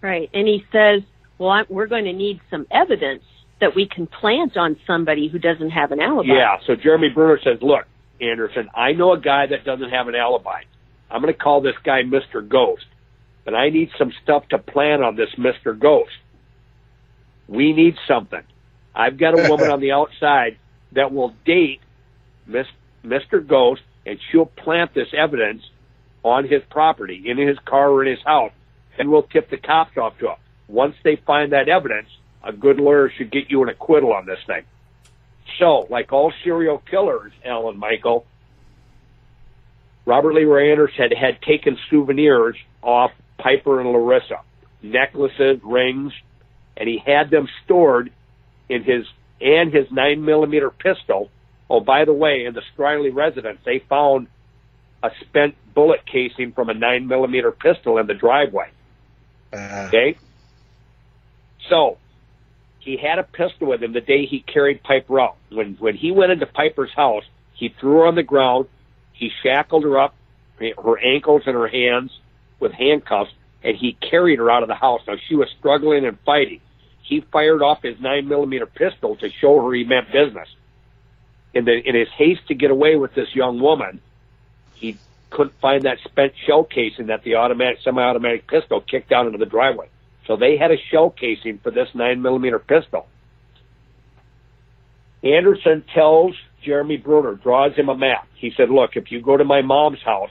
Right. 0.01 0.29
And 0.33 0.47
he 0.47 0.65
says, 0.71 1.03
well, 1.37 1.49
I'm, 1.49 1.65
we're 1.69 1.87
going 1.87 2.05
to 2.05 2.13
need 2.13 2.39
some 2.49 2.65
evidence 2.71 3.23
that 3.59 3.75
we 3.75 3.87
can 3.87 4.07
plant 4.07 4.57
on 4.57 4.77
somebody 4.85 5.27
who 5.27 5.39
doesn't 5.39 5.71
have 5.71 5.91
an 5.91 5.99
alibi. 5.99 6.33
Yeah, 6.33 6.57
so 6.65 6.75
Jeremy 6.75 7.09
Bruner 7.09 7.39
says, 7.43 7.59
look, 7.61 7.85
Anderson, 8.21 8.69
I 8.75 8.93
know 8.93 9.13
a 9.13 9.19
guy 9.19 9.47
that 9.47 9.65
doesn't 9.65 9.89
have 9.89 10.07
an 10.07 10.15
alibi. 10.15 10.63
I'm 11.09 11.21
going 11.21 11.33
to 11.33 11.39
call 11.39 11.61
this 11.61 11.75
guy 11.83 12.03
Mr. 12.03 12.47
Ghost, 12.47 12.85
but 13.43 13.53
I 13.53 13.69
need 13.69 13.91
some 13.97 14.11
stuff 14.23 14.47
to 14.49 14.57
plan 14.57 15.03
on 15.03 15.15
this 15.15 15.29
Mr. 15.37 15.77
Ghost. 15.77 16.11
We 17.47 17.73
need 17.73 17.95
something. 18.07 18.41
I've 18.93 19.17
got 19.17 19.37
a 19.37 19.49
woman 19.49 19.69
on 19.71 19.79
the 19.79 19.91
outside 19.91 20.57
that 20.93 21.13
will 21.13 21.33
date 21.45 21.81
Miss, 22.47 22.67
Mr. 23.05 23.45
Ghost, 23.45 23.81
and 24.05 24.19
she'll 24.31 24.45
plant 24.45 24.93
this 24.93 25.09
evidence 25.15 25.63
on 26.23 26.47
his 26.47 26.63
property, 26.69 27.23
in 27.25 27.37
his 27.37 27.57
car 27.59 27.89
or 27.89 28.03
in 28.03 28.09
his 28.09 28.23
house, 28.25 28.51
and 28.97 29.09
we'll 29.09 29.23
tip 29.23 29.49
the 29.49 29.57
cops 29.57 29.97
off 29.97 30.17
to 30.19 30.29
him. 30.29 30.37
Once 30.67 30.95
they 31.03 31.15
find 31.15 31.51
that 31.51 31.69
evidence, 31.69 32.09
a 32.43 32.51
good 32.51 32.79
lawyer 32.79 33.09
should 33.09 33.31
get 33.31 33.49
you 33.49 33.61
an 33.63 33.69
acquittal 33.69 34.13
on 34.13 34.25
this 34.25 34.39
thing. 34.47 34.63
So, 35.59 35.87
like 35.89 36.11
all 36.11 36.33
serial 36.43 36.79
killers, 36.79 37.31
Alan 37.43 37.77
Michael, 37.77 38.25
Robert 40.05 40.33
Leroy 40.33 40.71
Anderson 40.71 41.09
had, 41.09 41.13
had 41.13 41.41
taken 41.41 41.77
souvenirs 41.89 42.57
off 42.81 43.11
Piper 43.37 43.79
and 43.79 43.91
Larissa, 43.91 44.41
necklaces, 44.81 45.59
rings, 45.63 46.13
and 46.77 46.87
he 46.87 47.01
had 47.03 47.29
them 47.29 47.47
stored 47.63 48.11
in 48.69 48.83
his 48.83 49.05
and 49.41 49.73
his 49.73 49.91
nine 49.91 50.23
millimeter 50.23 50.69
pistol. 50.69 51.29
Oh, 51.69 51.79
by 51.79 52.05
the 52.05 52.13
way, 52.13 52.45
in 52.45 52.53
the 52.53 52.61
Striley 52.75 53.13
residence, 53.13 53.59
they 53.65 53.79
found 53.79 54.27
a 55.01 55.09
spent 55.21 55.55
bullet 55.73 56.01
casing 56.05 56.51
from 56.51 56.69
a 56.69 56.73
nine 56.73 57.07
millimeter 57.07 57.51
pistol 57.51 57.97
in 57.97 58.07
the 58.07 58.13
driveway. 58.13 58.69
Uh. 59.53 59.85
Okay, 59.87 60.17
so 61.69 61.97
he 62.79 62.97
had 62.97 63.19
a 63.19 63.23
pistol 63.23 63.67
with 63.67 63.81
him 63.81 63.93
the 63.93 64.01
day 64.01 64.25
he 64.25 64.41
carried 64.41 64.83
Piper 64.83 65.19
out. 65.19 65.37
When 65.51 65.75
when 65.79 65.95
he 65.95 66.11
went 66.11 66.31
into 66.31 66.45
Piper's 66.45 66.93
house, 66.95 67.23
he 67.53 67.69
threw 67.79 67.99
her 67.99 68.05
on 68.05 68.15
the 68.15 68.23
ground, 68.23 68.67
he 69.13 69.31
shackled 69.43 69.83
her 69.83 69.99
up, 69.99 70.15
her 70.59 70.99
ankles 70.99 71.43
and 71.45 71.55
her 71.55 71.67
hands 71.67 72.11
with 72.59 72.71
handcuffs, 72.71 73.31
and 73.63 73.75
he 73.75 73.93
carried 73.93 74.39
her 74.39 74.51
out 74.51 74.63
of 74.63 74.69
the 74.69 74.75
house. 74.75 75.01
Now 75.07 75.15
she 75.27 75.35
was 75.35 75.47
struggling 75.57 76.05
and 76.05 76.17
fighting. 76.25 76.61
He 77.01 77.21
fired 77.31 77.61
off 77.61 77.83
his 77.83 77.99
nine 77.99 78.27
millimeter 78.27 78.65
pistol 78.65 79.15
to 79.17 79.29
show 79.29 79.63
her 79.63 79.73
he 79.73 79.83
meant 79.83 80.11
business. 80.11 80.47
In 81.55 81.65
the 81.65 81.73
in 81.73 81.95
his 81.95 82.09
haste 82.09 82.47
to 82.49 82.53
get 82.53 82.69
away 82.69 82.95
with 82.97 83.15
this 83.15 83.33
young 83.33 83.59
woman, 83.59 84.01
he 84.75 84.97
couldn't 85.29 85.57
find 85.59 85.83
that 85.83 85.97
spent 86.03 86.33
shell 86.45 86.63
casing 86.63 87.07
that 87.07 87.23
the 87.23 87.35
automatic 87.35 87.79
semi-automatic 87.83 88.47
pistol 88.47 88.81
kicked 88.81 89.11
out 89.11 89.25
into 89.25 89.37
the 89.37 89.45
driveway. 89.45 89.87
So 90.27 90.35
they 90.35 90.57
had 90.57 90.71
a 90.71 90.77
shell 90.91 91.09
casing 91.09 91.59
for 91.59 91.71
this 91.71 91.89
nine 91.93 92.21
millimeter 92.21 92.59
pistol. 92.59 93.07
Anderson 95.23 95.83
tells 95.93 96.35
Jeremy 96.63 96.97
Bruner, 96.97 97.35
draws 97.35 97.75
him 97.75 97.89
a 97.89 97.95
map. 97.95 98.27
He 98.35 98.51
said, 98.55 98.69
look, 98.69 98.95
if 98.95 99.11
you 99.11 99.21
go 99.21 99.37
to 99.37 99.43
my 99.43 99.61
mom's 99.61 100.01
house, 100.01 100.29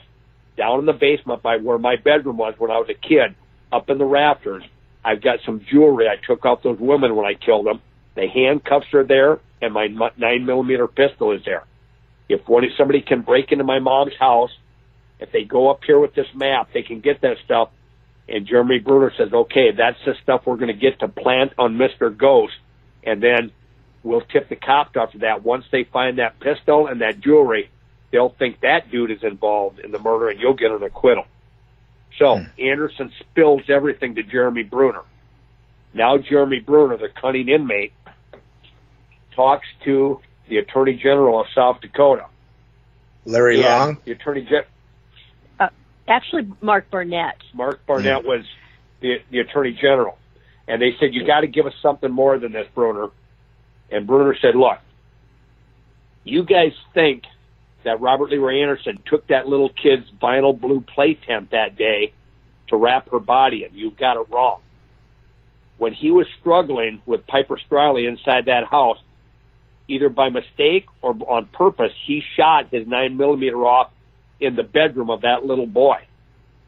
down 0.57 0.79
in 0.79 0.85
the 0.85 0.93
basement 0.93 1.41
by 1.41 1.57
where 1.57 1.77
my 1.77 1.95
bedroom 1.97 2.37
was 2.37 2.53
when 2.57 2.71
I 2.71 2.77
was 2.77 2.89
a 2.89 2.93
kid, 2.93 3.35
up 3.71 3.89
in 3.89 3.97
the 3.97 4.05
rafters, 4.05 4.63
I've 5.03 5.21
got 5.21 5.39
some 5.45 5.65
jewelry. 5.69 6.07
I 6.07 6.15
took 6.15 6.45
off 6.45 6.63
those 6.63 6.79
women 6.79 7.15
when 7.15 7.25
I 7.25 7.33
killed 7.33 7.65
them. 7.65 7.81
The 8.15 8.27
handcuffs 8.27 8.93
are 8.93 9.03
there, 9.03 9.39
and 9.65 9.73
my 9.73 9.87
nine 10.17 10.45
millimeter 10.45 10.87
pistol 10.87 11.31
is 11.31 11.43
there. 11.45 11.65
If 12.29 12.47
one, 12.47 12.63
somebody 12.77 13.01
can 13.01 13.21
break 13.21 13.51
into 13.51 13.63
my 13.63 13.79
mom's 13.79 14.15
house, 14.17 14.51
if 15.19 15.31
they 15.31 15.43
go 15.43 15.69
up 15.69 15.81
here 15.85 15.99
with 15.99 16.15
this 16.15 16.27
map, 16.33 16.69
they 16.73 16.81
can 16.81 16.99
get 16.99 17.21
that 17.21 17.37
stuff. 17.45 17.69
And 18.27 18.47
Jeremy 18.47 18.79
Bruner 18.79 19.11
says, 19.17 19.31
okay, 19.31 19.71
that's 19.71 19.99
the 20.05 20.15
stuff 20.23 20.43
we're 20.45 20.55
going 20.55 20.73
to 20.73 20.79
get 20.79 20.99
to 20.99 21.07
plant 21.07 21.53
on 21.57 21.77
Mr. 21.77 22.15
Ghost. 22.15 22.53
And 23.03 23.21
then 23.21 23.51
we'll 24.03 24.21
tip 24.21 24.49
the 24.49 24.55
cops 24.55 24.97
off 24.97 25.13
of 25.13 25.21
that. 25.21 25.43
Once 25.43 25.65
they 25.71 25.83
find 25.83 26.17
that 26.17 26.39
pistol 26.39 26.87
and 26.87 27.01
that 27.01 27.19
jewelry, 27.19 27.69
they'll 28.11 28.29
think 28.29 28.61
that 28.61 28.89
dude 28.89 29.11
is 29.11 29.23
involved 29.23 29.79
in 29.79 29.91
the 29.91 29.99
murder 29.99 30.29
and 30.29 30.39
you'll 30.39 30.55
get 30.55 30.71
an 30.71 30.81
acquittal. 30.81 31.25
So 32.17 32.37
hmm. 32.37 32.45
Anderson 32.59 33.11
spills 33.19 33.63
everything 33.69 34.15
to 34.15 34.23
Jeremy 34.23 34.63
Bruner. 34.63 35.01
Now 35.93 36.17
Jeremy 36.17 36.59
Bruner, 36.59 36.97
the 36.97 37.09
cunning 37.09 37.47
inmate, 37.47 37.93
talks 39.35 39.67
to 39.83 40.19
the 40.47 40.57
Attorney 40.57 40.93
General 40.93 41.41
of 41.41 41.47
South 41.53 41.81
Dakota. 41.81 42.27
Larry 43.25 43.61
Yeah, 43.61 43.77
Long. 43.77 43.97
The 44.05 44.11
Attorney 44.11 44.41
General. 44.41 44.65
Uh, 45.59 45.67
actually, 46.07 46.47
Mark 46.61 46.89
Barnett. 46.91 47.37
Mark 47.53 47.85
Barnett 47.85 48.23
was 48.23 48.45
the, 49.01 49.17
the 49.31 49.39
attorney 49.39 49.77
general. 49.79 50.17
And 50.67 50.81
they 50.81 50.95
said, 50.99 51.13
you 51.13 51.25
got 51.25 51.41
to 51.41 51.47
give 51.47 51.65
us 51.65 51.73
something 51.81 52.11
more 52.11 52.39
than 52.39 52.51
this, 52.51 52.67
Bruner. 52.73 53.09
And 53.91 54.07
Bruner 54.07 54.35
said, 54.41 54.55
look, 54.55 54.79
you 56.23 56.43
guys 56.43 56.71
think 56.93 57.23
that 57.83 58.01
Robert 58.01 58.31
Leroy 58.31 58.61
Anderson 58.61 58.99
took 59.05 59.27
that 59.27 59.47
little 59.47 59.69
kid's 59.69 60.09
vinyl 60.19 60.59
blue 60.59 60.81
play 60.81 61.13
tent 61.13 61.51
that 61.51 61.75
day 61.77 62.13
to 62.69 62.77
wrap 62.77 63.09
her 63.11 63.19
body 63.19 63.63
in. 63.63 63.77
You've 63.77 63.95
got 63.95 64.17
it 64.19 64.27
wrong. 64.31 64.59
When 65.77 65.93
he 65.93 66.09
was 66.09 66.25
struggling 66.39 67.01
with 67.05 67.27
Piper 67.27 67.59
Striley 67.69 68.07
inside 68.07 68.45
that 68.45 68.65
house, 68.65 68.97
either 69.87 70.09
by 70.09 70.29
mistake 70.29 70.85
or 71.01 71.15
on 71.27 71.45
purpose, 71.47 71.91
he 72.05 72.23
shot 72.35 72.69
his 72.71 72.87
nine 72.87 73.17
millimeter 73.17 73.65
off 73.65 73.91
in 74.39 74.55
the 74.55 74.63
bedroom 74.63 75.09
of 75.09 75.21
that 75.21 75.45
little 75.45 75.67
boy. 75.67 75.97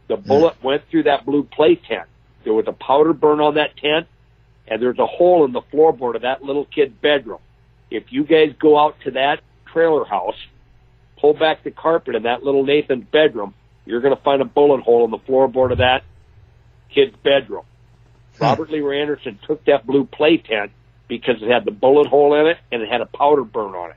The 0.07 0.15
hmm. 0.15 0.27
bullet 0.27 0.63
went 0.63 0.83
through 0.89 1.03
that 1.03 1.25
blue 1.25 1.43
play 1.43 1.75
tent. 1.75 2.07
There 2.43 2.53
was 2.53 2.65
a 2.67 2.73
powder 2.73 3.13
burn 3.13 3.39
on 3.39 3.55
that 3.55 3.75
tent, 3.77 4.07
and 4.67 4.81
there's 4.81 4.99
a 4.99 5.05
hole 5.05 5.45
in 5.45 5.51
the 5.51 5.61
floorboard 5.61 6.15
of 6.15 6.21
that 6.21 6.43
little 6.43 6.65
kid's 6.65 6.93
bedroom. 7.01 7.39
If 7.89 8.05
you 8.09 8.23
guys 8.23 8.53
go 8.59 8.79
out 8.79 8.95
to 9.03 9.11
that 9.11 9.41
trailer 9.71 10.05
house, 10.05 10.35
pull 11.19 11.33
back 11.33 11.63
the 11.63 11.71
carpet 11.71 12.15
in 12.15 12.23
that 12.23 12.43
little 12.43 12.65
Nathan's 12.65 13.05
bedroom, 13.05 13.53
you're 13.85 14.01
going 14.01 14.15
to 14.15 14.21
find 14.21 14.41
a 14.41 14.45
bullet 14.45 14.81
hole 14.81 15.05
in 15.05 15.11
the 15.11 15.17
floorboard 15.19 15.71
of 15.71 15.79
that 15.79 16.03
kid's 16.93 17.15
bedroom. 17.23 17.65
Hmm. 18.37 18.43
Robert 18.43 18.69
Lee 18.69 19.01
Anderson 19.01 19.39
took 19.45 19.65
that 19.65 19.85
blue 19.85 20.05
play 20.05 20.37
tent 20.37 20.71
because 21.07 21.35
it 21.41 21.49
had 21.49 21.65
the 21.65 21.71
bullet 21.71 22.07
hole 22.07 22.33
in 22.39 22.47
it 22.47 22.57
and 22.71 22.81
it 22.81 22.89
had 22.89 23.01
a 23.01 23.05
powder 23.05 23.43
burn 23.43 23.73
on 23.73 23.91
it. 23.91 23.95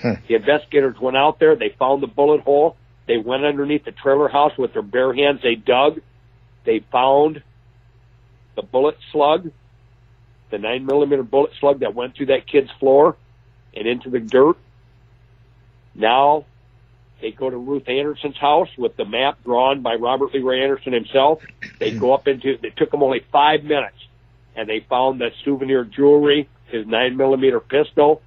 Huh. 0.00 0.16
The 0.28 0.34
investigators 0.34 0.96
went 1.00 1.16
out 1.16 1.38
there. 1.38 1.56
They 1.56 1.74
found 1.78 2.02
the 2.02 2.08
bullet 2.08 2.40
hole. 2.40 2.76
They 3.06 3.18
went 3.18 3.44
underneath 3.44 3.84
the 3.84 3.92
trailer 3.92 4.28
house 4.28 4.52
with 4.58 4.72
their 4.72 4.82
bare 4.82 5.14
hands. 5.14 5.40
They 5.42 5.54
dug. 5.54 6.00
They 6.64 6.84
found 6.90 7.42
the 8.56 8.62
bullet 8.62 8.96
slug, 9.12 9.50
the 10.50 10.58
nine 10.58 10.86
millimeter 10.86 11.22
bullet 11.22 11.52
slug 11.60 11.80
that 11.80 11.94
went 11.94 12.16
through 12.16 12.26
that 12.26 12.46
kid's 12.46 12.70
floor 12.78 13.16
and 13.74 13.86
into 13.86 14.10
the 14.10 14.20
dirt. 14.20 14.56
Now 15.94 16.46
they 17.20 17.30
go 17.30 17.50
to 17.50 17.56
Ruth 17.56 17.88
Anderson's 17.88 18.36
house 18.36 18.68
with 18.76 18.96
the 18.96 19.04
map 19.04 19.42
drawn 19.44 19.82
by 19.82 19.94
Robert 19.94 20.32
Leroy 20.34 20.62
Anderson 20.62 20.92
himself. 20.92 21.42
They 21.78 21.92
hmm. 21.92 21.98
go 21.98 22.14
up 22.14 22.26
into. 22.28 22.58
It 22.62 22.76
took 22.76 22.90
them 22.90 23.02
only 23.02 23.24
five 23.32 23.64
minutes, 23.64 23.96
and 24.56 24.68
they 24.68 24.80
found 24.80 25.20
the 25.20 25.30
souvenir 25.44 25.84
jewelry, 25.84 26.48
his 26.66 26.86
nine 26.86 27.16
millimeter 27.16 27.60
pistol, 27.60 28.22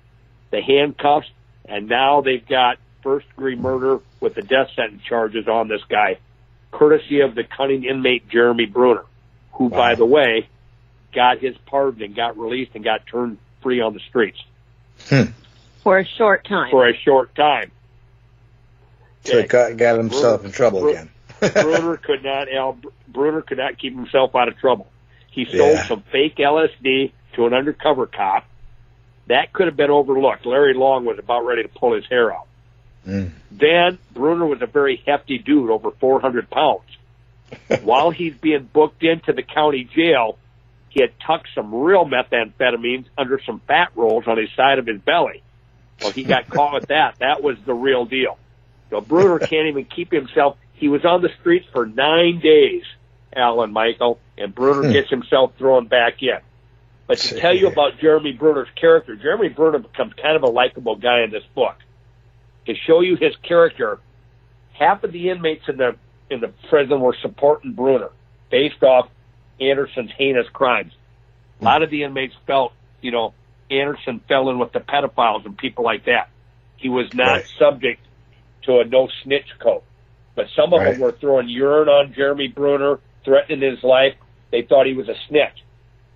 the 0.52 0.62
handcuffs, 0.62 1.30
and 1.66 1.88
now 1.88 2.22
they've 2.22 2.48
got 2.48 2.78
first 3.04 3.28
degree 3.30 3.56
murder 3.56 4.00
with 4.20 4.36
the 4.36 4.42
death 4.42 4.70
sentence 4.76 5.02
charges 5.04 5.48
on 5.48 5.68
this 5.68 5.82
guy, 5.90 6.18
courtesy 6.72 7.22
of 7.22 7.36
the 7.36 7.44
cunning 7.44 7.84
inmate 7.84 8.28
Jeremy 8.30 8.66
Bruner, 8.66 9.06
who, 9.54 9.70
by 9.70 9.96
the 9.96 10.06
way, 10.06 10.48
got 11.14 11.40
his 11.40 11.56
pardon 11.66 12.04
and 12.04 12.16
got 12.16 12.38
released 12.38 12.72
and 12.76 12.84
got 12.84 13.08
turned 13.08 13.38
free 13.62 13.82
on 13.82 13.94
the 13.94 14.00
streets 14.10 14.38
hmm. 15.10 15.24
For 15.84 16.00
a 16.00 16.06
short 16.06 16.46
time. 16.46 16.70
for 16.70 16.88
a 16.88 16.98
short 16.98 17.34
time. 17.36 17.72
So 19.24 19.42
he 19.42 19.48
got, 19.48 19.78
got 19.78 19.98
himself 19.98 20.46
in 20.46 20.52
trouble 20.52 20.82
Bru- 20.82 20.92
again. 20.92 21.10
Bruner 21.40 21.98
could 21.98 22.24
not 22.24 22.52
Al 22.52 22.78
Bruner 23.08 23.42
could 23.42 23.58
not 23.58 23.78
keep 23.78 23.96
himself 23.96 24.36
out 24.36 24.48
of 24.48 24.58
trouble. 24.58 24.88
He 25.38 25.46
sold 25.46 25.76
Yeah. 25.76 25.84
some 25.84 26.02
fake 26.12 26.40
LSD 26.40 27.12
to 27.34 27.46
an 27.46 27.54
undercover 27.54 28.08
cop. 28.08 28.44
That 29.28 29.54
could 29.54 29.68
have 29.68 29.78
been 29.78 29.92
overlooked. 29.92 30.48
Larry 30.48 30.74
Long 30.74 31.06
was 31.06 31.20
about 31.20 31.46
ready 31.46 31.62
to 31.62 31.70
pull 31.70 31.94
his 31.94 32.06
hair 32.08 32.34
out. 32.34 32.48
Mm. 33.08 33.32
Then 33.52 34.00
Bruner 34.14 34.48
was 34.48 34.64
a 34.64 34.66
very 34.66 35.02
hefty 35.06 35.38
dude, 35.38 35.70
over 35.70 35.92
400 35.92 36.50
pounds. 36.50 36.82
While 37.84 38.10
he's 38.10 38.34
being 38.36 38.64
booked 38.74 39.04
into 39.04 39.32
the 39.32 39.44
county 39.44 39.84
jail, 39.84 40.40
he 40.90 41.02
had 41.02 41.12
tucked 41.20 41.50
some 41.54 41.72
real 41.72 42.04
methamphetamines 42.06 43.06
under 43.16 43.40
some 43.46 43.60
fat 43.68 43.92
rolls 43.96 44.24
on 44.28 44.38
his 44.40 44.50
side 44.56 44.80
of 44.80 44.88
his 44.88 45.00
belly. 45.02 45.44
Well, 46.02 46.12
he 46.12 46.24
got 46.24 46.50
caught 46.50 46.74
with 46.74 46.88
that. 46.88 47.20
That 47.20 47.44
was 47.44 47.58
the 47.64 47.76
real 47.76 48.06
deal. 48.06 48.40
So 48.90 49.02
Bruner 49.02 49.38
can't 49.48 49.68
even 49.68 49.86
keep 49.86 50.12
himself. 50.12 50.58
He 50.74 50.88
was 50.88 51.06
on 51.06 51.22
the 51.22 51.30
streets 51.40 51.68
for 51.72 51.86
nine 51.86 52.40
days, 52.40 52.84
Alan 53.36 53.72
Michael, 53.74 54.20
and 54.38 54.54
Bruner 54.54 54.92
gets 54.92 55.10
himself 55.10 55.54
thrown 55.58 55.88
back 55.88 56.22
in. 56.22 56.40
But 57.08 57.20
to 57.20 57.40
tell 57.40 57.56
you 57.56 57.68
about 57.68 58.00
Jeremy 58.00 58.34
Bruner's 58.34 58.68
character, 58.80 59.16
Jeremy 59.16 59.50
Bruner 59.50 59.80
becomes 59.80 60.14
kind 60.22 60.36
of 60.36 60.44
a 60.44 60.48
likable 60.48 60.96
guy 60.96 61.22
in 61.24 61.32
this 61.32 61.44
book. 61.56 61.76
To 62.66 62.76
show 62.76 63.00
you 63.02 63.16
his 63.16 63.36
character, 63.48 64.00
half 64.74 65.04
of 65.04 65.12
the 65.12 65.30
inmates 65.30 65.64
in 65.70 65.78
the 65.78 65.96
in 66.30 66.42
the 66.42 66.50
prison 66.70 67.00
were 67.00 67.16
supporting 67.22 67.72
Bruner 67.72 68.10
based 68.52 68.84
off 68.84 69.08
Anderson's 69.62 70.12
heinous 70.18 70.48
crimes. 70.52 70.92
A 71.62 71.64
lot 71.64 71.82
of 71.82 71.90
the 71.90 72.04
inmates 72.04 72.36
felt, 72.46 72.74
you 73.02 73.12
know, 73.12 73.34
Anderson 73.72 74.20
fell 74.28 74.50
in 74.50 74.60
with 74.60 74.74
the 74.74 74.80
pedophiles 74.80 75.46
and 75.46 75.58
people 75.58 75.86
like 75.86 76.06
that. 76.06 76.30
He 76.76 76.90
was 76.90 77.14
not 77.14 77.32
Right. 77.32 77.46
subject 77.58 78.06
to 78.64 78.80
a 78.80 78.86
no 78.86 79.08
snitch 79.24 79.48
code. 79.60 79.82
But 80.36 80.50
some 80.50 80.74
of 80.74 80.82
Right. 80.82 80.92
them 80.92 81.00
were 81.00 81.14
throwing 81.14 81.48
urine 81.48 81.90
on 81.90 82.14
Jeremy 82.14 82.50
Bruner, 82.50 83.00
threatening 83.28 83.62
his 83.70 83.84
life. 83.84 84.14
They 84.52 84.62
thought 84.62 84.86
he 84.88 84.94
was 84.94 85.10
a 85.10 85.16
snitch. 85.28 85.64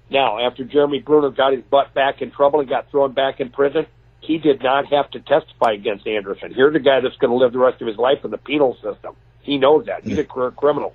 Now, 0.10 0.40
after 0.46 0.64
Jeremy 0.64 1.00
Bruner 1.00 1.30
got 1.30 1.52
his 1.54 1.62
butt 1.64 1.94
back 1.94 2.22
in 2.22 2.32
trouble 2.32 2.62
and 2.62 2.70
got 2.70 2.90
thrown 2.90 3.14
back 3.14 3.40
in 3.42 3.50
prison, 3.50 3.86
he 4.22 4.38
did 4.38 4.64
not 4.64 4.86
have 4.92 5.12
to 5.12 5.20
testify 5.20 5.74
against 5.74 6.08
Anderson. 6.08 6.54
Here's 6.54 6.76
a 6.76 6.80
guy 6.80 7.02
that's 7.02 7.18
going 7.18 7.32
to 7.32 7.38
live 7.38 7.52
the 7.52 7.60
rest 7.60 7.82
of 7.82 7.88
his 7.88 7.98
life 7.98 8.20
in 8.24 8.32
the 8.32 8.38
penal 8.38 8.76
system. 8.76 9.16
He 9.42 9.58
knows 9.58 9.86
that. 9.88 10.04
He's 10.06 10.18
a 10.18 10.24
career 10.24 10.52
criminal. 10.52 10.94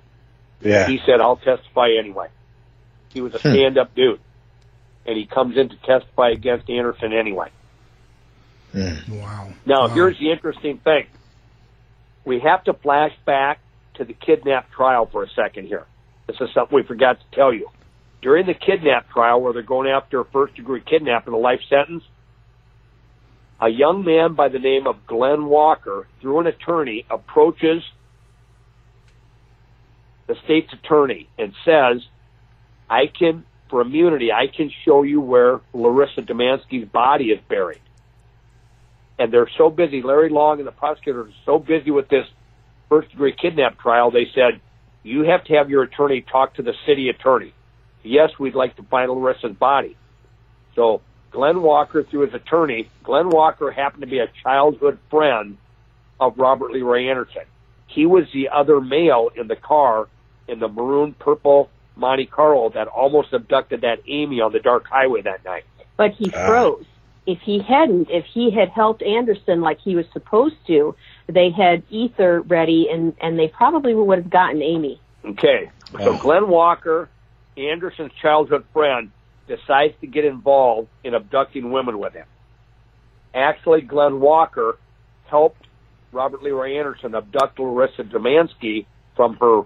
Yeah. 0.61 0.87
He 0.87 0.99
said, 1.05 1.21
I'll 1.21 1.37
testify 1.37 1.89
anyway. 1.99 2.27
He 3.13 3.21
was 3.21 3.33
a 3.35 3.39
Hmm. 3.39 3.49
stand 3.53 3.77
up 3.77 3.93
dude. 3.95 4.19
And 5.05 5.17
he 5.17 5.25
comes 5.25 5.55
in 5.57 5.69
to 5.69 5.75
testify 5.77 6.29
against 6.31 6.69
Anderson 6.69 7.13
anyway. 7.13 7.49
Wow. 8.73 9.47
Now, 9.65 9.87
Wow. 9.87 9.93
here's 9.93 10.17
the 10.19 10.31
interesting 10.31 10.77
thing. 10.79 11.07
We 12.25 12.39
have 12.41 12.63
to 12.65 12.73
flash 12.73 13.13
back 13.25 13.59
to 13.95 14.05
the 14.05 14.13
kidnap 14.13 14.71
trial 14.71 15.05
for 15.05 15.23
a 15.23 15.29
second 15.29 15.67
here. 15.67 15.85
This 16.27 16.37
is 16.41 16.49
something 16.53 16.75
we 16.75 16.83
forgot 16.83 17.19
to 17.19 17.35
tell 17.35 17.53
you. 17.53 17.69
During 18.21 18.45
the 18.45 18.53
kidnap 18.53 19.09
trial, 19.09 19.41
where 19.41 19.53
they're 19.53 19.61
going 19.61 19.89
after 19.89 20.19
a 20.19 20.25
first 20.25 20.55
degree 20.55 20.81
kidnap 20.81 21.25
and 21.27 21.35
a 21.35 21.37
life 21.37 21.61
sentence, 21.69 22.03
a 23.59 23.69
young 23.69 24.03
man 24.03 24.33
by 24.33 24.49
the 24.49 24.59
name 24.59 24.85
of 24.85 25.07
Glenn 25.07 25.45
Walker, 25.45 26.07
through 26.21 26.39
an 26.39 26.47
attorney, 26.47 27.05
approaches 27.09 27.83
the 30.27 30.35
state's 30.43 30.73
attorney 30.73 31.29
and 31.37 31.53
says, 31.63 32.03
I 32.89 33.07
can, 33.07 33.45
for 33.69 33.81
immunity, 33.81 34.31
I 34.31 34.47
can 34.47 34.71
show 34.83 35.03
you 35.03 35.21
where 35.21 35.61
Larissa 35.73 36.21
Dumansky's 36.21 36.87
body 36.89 37.25
is 37.25 37.39
buried 37.47 37.81
and 39.19 39.33
they're 39.33 39.49
so 39.57 39.69
busy. 39.69 40.01
Larry 40.01 40.29
Long 40.29 40.59
and 40.59 40.67
the 40.67 40.71
prosecutors 40.71 41.31
are 41.31 41.45
so 41.45 41.59
busy 41.59 41.91
with 41.91 42.07
this 42.09 42.25
first 42.89 43.09
degree 43.09 43.35
kidnap 43.39 43.79
trial. 43.79 44.11
They 44.11 44.27
said 44.33 44.61
you 45.07 45.21
have 45.23 45.43
to 45.45 45.53
have 45.53 45.69
your 45.69 45.83
attorney 45.83 46.21
talk 46.21 46.55
to 46.55 46.61
the 46.61 46.73
city 46.85 47.09
attorney. 47.09 47.53
Yes, 48.03 48.31
we'd 48.39 48.55
like 48.55 48.75
to 48.75 48.83
find 48.83 49.09
Larissa's 49.09 49.55
body. 49.55 49.95
So 50.75 51.01
Glenn 51.31 51.61
Walker, 51.61 52.03
through 52.03 52.21
his 52.21 52.33
attorney, 52.33 52.89
Glenn 53.03 53.29
Walker 53.29 53.71
happened 53.71 54.01
to 54.01 54.07
be 54.07 54.19
a 54.19 54.27
childhood 54.43 54.99
friend 55.09 55.57
of 56.19 56.37
Robert 56.37 56.71
Leroy 56.71 57.09
Anderson. 57.09 57.43
He 57.87 58.05
was 58.05 58.25
the 58.33 58.49
other 58.49 58.81
male 58.81 59.29
in 59.35 59.47
the 59.47 59.55
car 59.55 60.07
in 60.47 60.59
the 60.59 60.67
maroon 60.67 61.13
purple 61.17 61.69
Monte 61.95 62.27
Carlo 62.27 62.69
that 62.69 62.87
almost 62.87 63.33
abducted 63.33 63.81
that 63.81 63.99
Amy 64.07 64.39
on 64.41 64.51
the 64.51 64.59
dark 64.59 64.85
highway 64.87 65.21
that 65.21 65.43
night. 65.45 65.63
but 65.97 66.11
he 66.11 66.29
Ah. 66.35 66.45
froze. 66.45 66.85
If 67.25 67.39
he 67.41 67.57
hadn't, 67.59 68.11
if 68.11 68.23
he 68.25 68.51
had 68.51 68.69
helped 68.69 69.01
Anderson 69.01 69.61
like 69.61 69.79
he 69.79 69.95
was 69.95 70.05
supposed 70.13 70.55
to, 70.67 70.93
they 71.27 71.49
had 71.51 71.83
ether 71.89 72.41
ready, 72.41 72.87
and 72.91 73.13
and 73.21 73.37
they 73.37 73.47
probably 73.47 73.93
would 73.93 74.17
have 74.17 74.29
gotten 74.29 74.61
Amy. 74.61 74.99
Okay. 75.25 75.69
So 75.91 76.13
Oh. 76.13 76.17
Glenn 76.17 76.49
Walker, 76.49 77.09
Anderson's 77.57 78.11
childhood 78.21 78.65
friend, 78.73 79.11
decides 79.47 79.93
to 80.01 80.07
get 80.07 80.25
involved 80.25 80.89
in 81.03 81.13
abducting 81.13 81.71
women 81.71 81.99
with 81.99 82.13
him. 82.13 82.25
Actually, 83.33 83.81
Glenn 83.81 84.19
Walker 84.19 84.77
helped 85.25 85.61
Robert 86.11 86.41
Leroy 86.41 86.77
Anderson 86.77 87.13
abduct 87.15 87.59
Larissa 87.59 88.03
Dumansky 88.03 88.85
from 89.15 89.35
her 89.37 89.63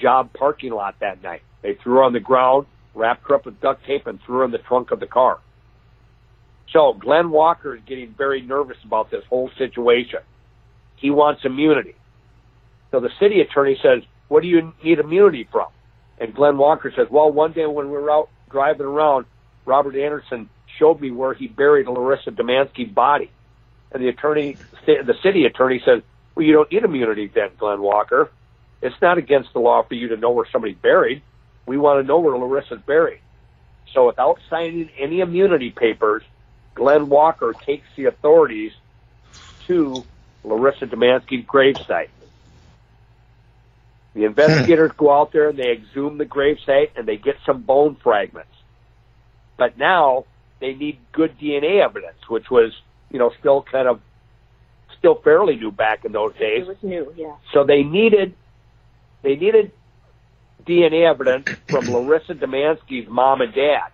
job 0.00 0.32
parking 0.32 0.72
lot 0.72 0.96
that 1.00 1.22
night. 1.22 1.42
They 1.62 1.74
threw 1.74 1.94
her 1.94 2.02
on 2.02 2.12
the 2.12 2.20
ground, 2.20 2.66
wrapped 2.94 3.28
her 3.28 3.36
up 3.36 3.46
with 3.46 3.60
duct 3.60 3.84
tape, 3.86 4.06
and 4.06 4.20
threw 4.22 4.38
her 4.38 4.44
in 4.44 4.50
the 4.50 4.58
trunk 4.58 4.90
of 4.90 5.00
the 5.00 5.06
car. 5.06 5.38
So 6.72 6.92
Glenn 6.94 7.30
Walker 7.30 7.76
is 7.76 7.82
getting 7.86 8.14
very 8.16 8.42
nervous 8.42 8.76
about 8.84 9.10
this 9.10 9.24
whole 9.28 9.50
situation. 9.56 10.20
He 11.04 11.10
wants 11.10 11.42
immunity. 11.44 11.96
So 12.90 12.98
the 12.98 13.10
city 13.20 13.42
attorney 13.42 13.78
says, 13.82 14.04
What 14.28 14.42
do 14.42 14.48
you 14.48 14.72
need 14.82 14.98
immunity 14.98 15.46
from? 15.52 15.66
And 16.18 16.34
Glenn 16.34 16.56
Walker 16.56 16.90
says, 16.96 17.08
Well, 17.10 17.30
one 17.30 17.52
day 17.52 17.66
when 17.66 17.90
we 17.90 17.92
were 17.92 18.10
out 18.10 18.30
driving 18.48 18.86
around, 18.86 19.26
Robert 19.66 19.96
Anderson 19.96 20.48
showed 20.78 21.02
me 21.02 21.10
where 21.10 21.34
he 21.34 21.46
buried 21.46 21.88
Larissa 21.88 22.30
Dumansky's 22.30 22.90
body. 22.90 23.30
And 23.92 24.02
the 24.02 24.08
attorney, 24.08 24.56
the 24.86 25.12
city 25.22 25.44
attorney 25.44 25.82
says, 25.84 26.00
Well, 26.34 26.46
you 26.46 26.54
don't 26.54 26.72
need 26.72 26.84
immunity 26.84 27.30
then, 27.34 27.50
Glenn 27.58 27.82
Walker. 27.82 28.30
It's 28.80 28.96
not 29.02 29.18
against 29.18 29.52
the 29.52 29.58
law 29.58 29.82
for 29.82 29.92
you 29.92 30.08
to 30.08 30.16
know 30.16 30.30
where 30.30 30.46
somebody's 30.50 30.78
buried. 30.78 31.22
We 31.66 31.76
want 31.76 32.02
to 32.02 32.08
know 32.08 32.20
where 32.20 32.34
Larissa's 32.34 32.80
buried. 32.86 33.20
So 33.92 34.06
without 34.06 34.38
signing 34.48 34.88
any 34.98 35.20
immunity 35.20 35.68
papers, 35.68 36.22
Glenn 36.74 37.10
Walker 37.10 37.52
takes 37.66 37.84
the 37.94 38.06
authorities 38.06 38.72
to 39.66 40.06
Larissa 40.44 40.86
Dumansky's 40.86 41.46
gravesite. 41.46 42.08
The 44.14 44.24
investigators 44.24 44.92
go 44.96 45.12
out 45.12 45.32
there 45.32 45.48
and 45.48 45.58
they 45.58 45.72
exhume 45.72 46.18
the 46.18 46.24
gravesite 46.26 46.90
and 46.96 47.06
they 47.06 47.16
get 47.16 47.36
some 47.44 47.62
bone 47.62 47.96
fragments. 47.96 48.52
But 49.56 49.76
now 49.76 50.24
they 50.60 50.74
need 50.74 50.98
good 51.12 51.38
DNA 51.38 51.82
evidence, 51.82 52.28
which 52.28 52.50
was, 52.50 52.72
you 53.10 53.18
know, 53.18 53.32
still 53.40 53.62
kind 53.62 53.88
of 53.88 54.00
still 54.98 55.16
fairly 55.16 55.56
new 55.56 55.72
back 55.72 56.04
in 56.04 56.12
those 56.12 56.34
days. 56.34 56.62
It 56.62 56.68
was 56.68 56.82
new, 56.82 57.12
yeah. 57.16 57.34
So 57.52 57.64
they 57.64 57.82
needed 57.82 58.34
they 59.22 59.36
needed 59.36 59.72
DNA 60.64 61.08
evidence 61.08 61.48
from 61.68 61.86
Larissa 61.90 62.34
Dumansky's 62.34 63.08
mom 63.08 63.40
and 63.40 63.52
dad. 63.52 63.90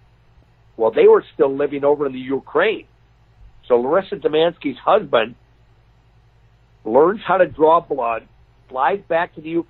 Well, 0.76 0.90
they 0.90 1.09
were 1.09 1.24
still 1.34 1.55
living 1.55 1.84
over 1.84 2.07
in 2.07 2.12
the 2.12 2.20
Ukraine. 2.20 2.86
So 3.66 3.80
Larissa 3.80 4.16
Dumansky's 4.16 4.78
husband 4.78 5.34
learns 6.85 7.20
how 7.26 7.39
to 7.39 7.47
draw 7.47 7.81
blood, 7.81 8.26
flies 8.68 9.01
back 9.09 9.35
to 9.35 9.41
the 9.41 9.62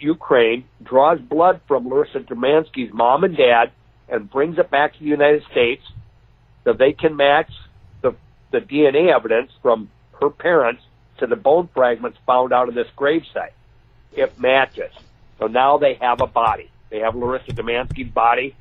Ukraine, 0.00 0.64
draws 0.82 1.18
blood 1.20 1.60
from 1.66 1.88
Larissa 1.88 2.20
Dumansky's 2.20 2.92
mom 2.92 3.24
and 3.24 3.36
dad, 3.36 3.72
and 4.08 4.30
brings 4.30 4.58
it 4.58 4.70
back 4.70 4.92
to 4.94 4.98
the 4.98 5.06
United 5.06 5.42
States 5.50 5.82
so 6.64 6.72
they 6.72 6.92
can 6.92 7.16
match 7.16 7.50
the, 8.02 8.14
the 8.52 8.58
DNA 8.58 9.14
evidence 9.14 9.50
from 9.62 9.90
her 10.20 10.30
parents 10.30 10.82
to 11.18 11.26
the 11.26 11.36
bone 11.36 11.68
fragments 11.74 12.18
found 12.26 12.52
out 12.52 12.68
of 12.68 12.74
this 12.74 12.88
gravesite. 12.96 13.52
It 14.12 14.38
matches. 14.38 14.92
So 15.38 15.46
now 15.46 15.78
they 15.78 15.94
have 16.00 16.20
a 16.20 16.26
body. 16.26 16.70
They 16.90 17.00
have 17.00 17.14
Larissa 17.14 17.52
Dumansky's 17.52 18.12
body. 18.12 18.54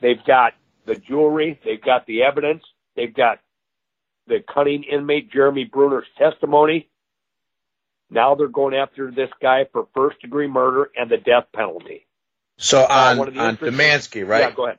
They've 0.00 0.22
got 0.26 0.52
the 0.84 0.94
jewelry. 0.94 1.58
They've 1.64 1.80
got 1.80 2.06
the 2.06 2.22
evidence. 2.22 2.62
They've 2.96 3.14
got 3.14 3.40
the 4.26 4.42
cunning 4.52 4.84
inmate 4.84 5.30
Jeremy 5.32 5.64
Bruner's 5.64 6.06
testimony. 6.18 6.88
Now 8.10 8.34
they're 8.34 8.48
going 8.48 8.74
after 8.74 9.10
this 9.10 9.30
guy 9.40 9.66
for 9.72 9.88
first 9.94 10.20
degree 10.20 10.46
murder 10.46 10.90
and 10.96 11.10
the 11.10 11.16
death 11.16 11.46
penalty. 11.52 12.06
So 12.58 12.82
Uh, 12.82 13.16
on, 13.18 13.38
on 13.38 13.56
Dumansky, 13.56 14.26
right? 14.26 14.40
Yeah, 14.40 14.50
go 14.50 14.66
ahead. 14.66 14.78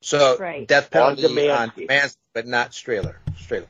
So 0.00 0.36
Right. 0.38 0.66
death 0.66 0.90
penalty 0.90 1.24
On 1.24 1.30
on 1.30 1.70
Dumansky. 1.70 1.86
Dumansky, 1.88 2.16
but 2.32 2.46
not 2.46 2.70
Strahler. 2.70 3.16
Strahler. 3.36 3.66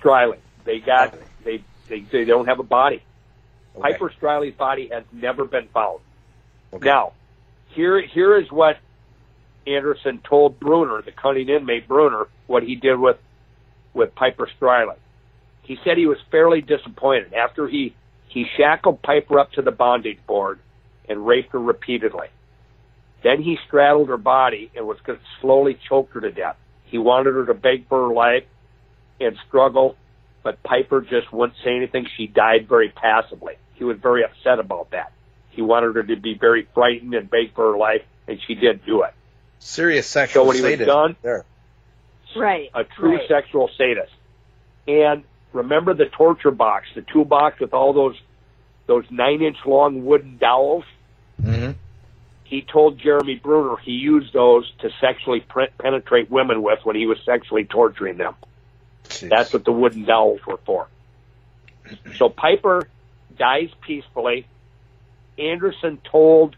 Striley. 0.00 0.38
They 0.64 0.78
got 0.78 1.14
they 1.44 1.62
they 1.88 2.00
they 2.00 2.24
don't 2.24 2.46
have 2.46 2.58
a 2.58 2.64
body. 2.64 3.02
Piper 3.80 4.12
Striley's 4.20 4.54
body 4.54 4.88
has 4.92 5.04
never 5.12 5.44
been 5.44 5.68
found. 5.68 6.00
Now, 6.80 7.12
here 7.68 8.00
here 8.00 8.36
is 8.36 8.50
what 8.50 8.78
Anderson 9.66 10.20
told 10.28 10.58
Bruner, 10.60 11.02
the 11.02 11.12
cunning 11.12 11.48
inmate 11.48 11.88
Bruner, 11.88 12.26
what 12.46 12.62
he 12.62 12.76
did 12.76 12.98
with 12.98 13.16
with 13.94 14.14
Piper 14.14 14.48
Striley. 14.60 14.96
He 15.62 15.78
said 15.84 15.96
he 15.96 16.06
was 16.06 16.18
fairly 16.30 16.60
disappointed 16.60 17.34
after 17.34 17.68
he 17.68 17.94
he 18.28 18.46
shackled 18.56 19.02
Piper 19.02 19.38
up 19.38 19.52
to 19.52 19.62
the 19.62 19.70
bondage 19.70 20.18
board 20.26 20.58
and 21.08 21.26
raped 21.26 21.52
her 21.52 21.58
repeatedly. 21.58 22.28
Then 23.22 23.42
he 23.42 23.58
straddled 23.66 24.08
her 24.08 24.16
body 24.16 24.70
and 24.74 24.86
was 24.86 24.98
going 25.04 25.18
to 25.18 25.24
slowly 25.40 25.78
choke 25.88 26.10
her 26.12 26.20
to 26.20 26.32
death. 26.32 26.56
He 26.84 26.98
wanted 26.98 27.34
her 27.34 27.46
to 27.46 27.54
beg 27.54 27.88
for 27.88 28.08
her 28.08 28.14
life 28.14 28.44
and 29.20 29.36
struggle, 29.46 29.96
but 30.42 30.62
Piper 30.62 31.02
just 31.02 31.32
wouldn't 31.32 31.58
say 31.62 31.76
anything. 31.76 32.06
She 32.16 32.26
died 32.26 32.68
very 32.68 32.88
passively. 32.88 33.54
He 33.74 33.84
was 33.84 33.98
very 33.98 34.24
upset 34.24 34.58
about 34.58 34.90
that. 34.90 35.12
He 35.50 35.62
wanted 35.62 35.94
her 35.94 36.02
to 36.02 36.16
be 36.16 36.34
very 36.34 36.66
frightened 36.74 37.14
and 37.14 37.30
beg 37.30 37.54
for 37.54 37.72
her 37.72 37.78
life, 37.78 38.02
and 38.26 38.40
she 38.46 38.54
didn't 38.54 38.86
do 38.86 39.02
it. 39.02 39.12
Serious 39.58 40.06
sexual 40.06 40.44
So 40.44 40.48
when 40.48 40.56
he 40.56 40.62
was 40.62 40.86
done, 40.86 41.16
there. 41.22 41.44
Right. 42.36 42.70
a 42.74 42.84
true 42.84 43.16
right. 43.16 43.28
sexual 43.28 43.70
sadist. 43.76 44.12
And 44.86 45.24
remember 45.52 45.94
the 45.94 46.06
torture 46.06 46.50
box, 46.50 46.86
the 46.94 47.02
toolbox 47.02 47.60
with 47.60 47.74
all 47.74 47.92
those 47.92 48.16
those 48.86 49.04
nine 49.10 49.42
inch 49.42 49.58
long 49.64 50.04
wooden 50.04 50.38
dowels. 50.38 50.84
Mm-hmm. 51.40 51.72
He 52.44 52.62
told 52.62 52.98
Jeremy 52.98 53.36
Bruner 53.36 53.76
he 53.76 53.92
used 53.92 54.32
those 54.32 54.70
to 54.80 54.90
sexually 55.00 55.40
pre- 55.40 55.68
penetrate 55.78 56.30
women 56.30 56.62
with 56.62 56.80
when 56.84 56.96
he 56.96 57.06
was 57.06 57.18
sexually 57.24 57.64
torturing 57.64 58.18
them. 58.18 58.34
That's 59.22 59.52
what 59.52 59.64
the 59.64 59.72
wooden 59.72 60.04
dowels 60.04 60.40
were 60.46 60.58
for. 60.66 60.88
So 62.16 62.28
Piper 62.28 62.88
dies 63.38 63.70
peacefully. 63.80 64.46
Anderson 65.38 65.98
told 66.10 66.56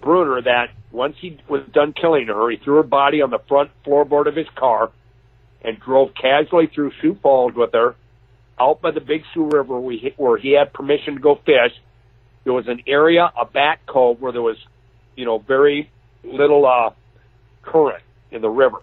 Bruner 0.00 0.42
that 0.42 0.68
once 0.92 1.16
he 1.20 1.38
was 1.48 1.62
done 1.72 1.92
killing 1.92 2.26
her, 2.26 2.50
he 2.50 2.56
threw 2.56 2.76
her 2.76 2.82
body 2.82 3.22
on 3.22 3.30
the 3.30 3.38
front 3.48 3.70
floorboard 3.86 4.26
of 4.26 4.36
his 4.36 4.48
car 4.56 4.90
and 5.62 5.78
drove 5.80 6.10
casually 6.20 6.70
through 6.74 6.92
Sioux 7.00 7.16
Falls 7.22 7.52
with 7.54 7.72
her 7.72 7.94
out 8.60 8.82
by 8.82 8.90
the 8.90 9.00
Big 9.00 9.22
Sioux 9.32 9.48
River 9.50 9.80
he, 9.90 10.12
where 10.16 10.36
he 10.36 10.52
had 10.52 10.72
permission 10.72 11.14
to 11.14 11.20
go 11.20 11.36
fish. 11.46 11.72
There 12.44 12.52
was 12.52 12.68
an 12.68 12.82
area, 12.86 13.30
a 13.40 13.44
back 13.44 13.86
cove, 13.86 14.20
where 14.20 14.32
there 14.32 14.42
was, 14.42 14.56
you 15.16 15.24
know, 15.24 15.38
very 15.38 15.90
little 16.22 16.66
uh, 16.66 16.90
current 17.62 18.02
in 18.30 18.42
the 18.42 18.48
river. 18.48 18.78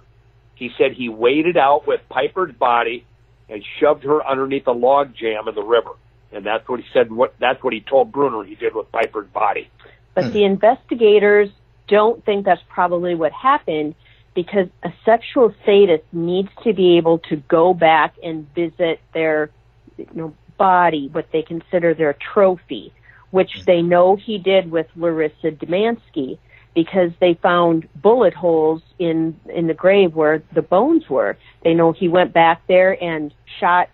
He 0.55 0.71
said 0.77 0.93
he 0.93 1.09
waded 1.09 1.57
out 1.57 1.87
with 1.87 2.01
Piper's 2.09 2.53
body 2.55 3.05
and 3.49 3.63
shoved 3.79 4.03
her 4.03 4.25
underneath 4.25 4.67
a 4.67 4.71
log 4.71 5.15
jam 5.15 5.47
in 5.47 5.55
the 5.55 5.61
river. 5.61 5.91
And 6.31 6.45
that's 6.45 6.67
what 6.67 6.79
he 6.79 6.85
said. 6.93 7.11
What 7.11 7.35
that's 7.39 7.63
what 7.63 7.73
he 7.73 7.79
told 7.79 8.11
Bruner 8.11 8.43
he 8.43 8.55
did 8.55 8.75
with 8.75 8.91
Piper's 8.91 9.29
body. 9.29 9.69
But 10.17 10.25
hmm. 10.25 10.31
the 10.31 10.45
investigators 10.45 11.49
don't 11.87 12.25
think 12.25 12.43
that's 12.43 12.63
probably 12.69 13.13
what 13.13 13.31
happened 13.31 13.93
because 14.33 14.67
a 14.81 14.91
sexual 15.05 15.53
sadist 15.63 16.05
needs 16.11 16.49
to 16.63 16.73
be 16.73 16.97
able 16.97 17.19
to 17.29 17.35
go 17.35 17.75
back 17.75 18.15
and 18.23 18.51
visit 18.55 18.99
their 19.13 19.51
you 19.95 20.07
know, 20.15 20.33
body, 20.57 21.07
what 21.11 21.27
they 21.31 21.43
consider 21.43 21.93
their 21.93 22.13
trophy, 22.33 22.91
which 23.29 23.51
hmm. 23.57 23.61
they 23.67 23.83
know 23.83 24.15
he 24.15 24.39
did 24.39 24.71
with 24.71 24.87
Larissa 24.95 25.51
Dumansky 25.51 26.39
because 26.73 27.11
they 27.19 27.35
found 27.35 27.87
bullet 27.95 28.33
holes 28.33 28.81
in 28.97 29.39
in 29.53 29.67
the 29.67 29.75
grave 29.75 30.15
where 30.15 30.41
the 30.51 30.63
bones 30.63 31.07
were. 31.07 31.37
They 31.63 31.75
know 31.75 31.91
he 31.91 32.07
went 32.07 32.33
back 32.33 32.65
there 32.67 32.91
and 33.03 33.31
shot 33.59 33.89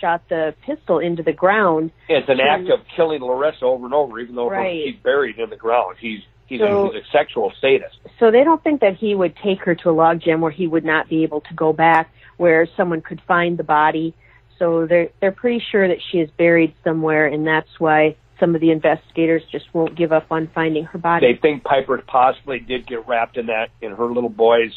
shot 0.00 0.22
the 0.28 0.54
pistol 0.64 0.98
into 0.98 1.22
the 1.22 1.32
ground. 1.32 1.90
It's 2.08 2.28
an 2.28 2.40
act 2.40 2.68
of 2.70 2.80
killing 2.96 3.20
Loretta 3.20 3.64
over 3.64 3.84
and 3.84 3.94
over, 3.94 4.18
even 4.20 4.34
though 4.34 4.50
Right. 4.50 4.84
she's 4.84 4.96
buried 5.02 5.38
in 5.38 5.50
the 5.50 5.56
ground. 5.56 5.96
He's 6.00 6.20
he's, 6.46 6.60
So- 6.60 6.90
a, 6.90 6.92
he's 6.94 7.02
a 7.02 7.06
sexual 7.12 7.52
sadist. 7.60 7.96
So 8.18 8.30
they 8.30 8.44
don't 8.44 8.62
think 8.62 8.80
that 8.80 8.96
he 8.96 9.14
would 9.14 9.36
take 9.36 9.60
her 9.60 9.74
to 9.76 9.90
a 9.90 9.92
log 9.92 10.20
jam 10.20 10.40
where 10.40 10.50
he 10.50 10.66
would 10.66 10.84
not 10.84 11.08
be 11.08 11.22
able 11.22 11.40
to 11.42 11.54
go 11.54 11.72
back, 11.72 12.10
where 12.36 12.66
someone 12.76 13.00
could 13.02 13.20
find 13.22 13.58
the 13.58 13.64
body. 13.64 14.14
So 14.58 14.86
they're 14.86 15.10
they're 15.20 15.32
pretty 15.32 15.62
sure 15.70 15.86
that 15.86 15.98
she 16.10 16.18
is 16.18 16.30
buried 16.30 16.74
somewhere, 16.82 17.26
and 17.26 17.46
that's 17.46 17.78
why 17.78 18.16
some 18.40 18.54
of 18.54 18.60
the 18.60 18.70
investigators 18.70 19.42
just 19.50 19.66
won't 19.74 19.96
give 19.96 20.12
up 20.12 20.26
on 20.30 20.48
finding 20.54 20.84
her 20.84 20.98
body. 20.98 21.32
They 21.32 21.38
think 21.40 21.64
Piper 21.64 22.02
possibly 22.06 22.60
did 22.60 22.86
get 22.86 23.06
wrapped 23.08 23.36
in 23.36 23.46
that 23.46 23.70
in 23.80 23.92
her 23.92 24.06
little 24.06 24.30
boy's 24.30 24.72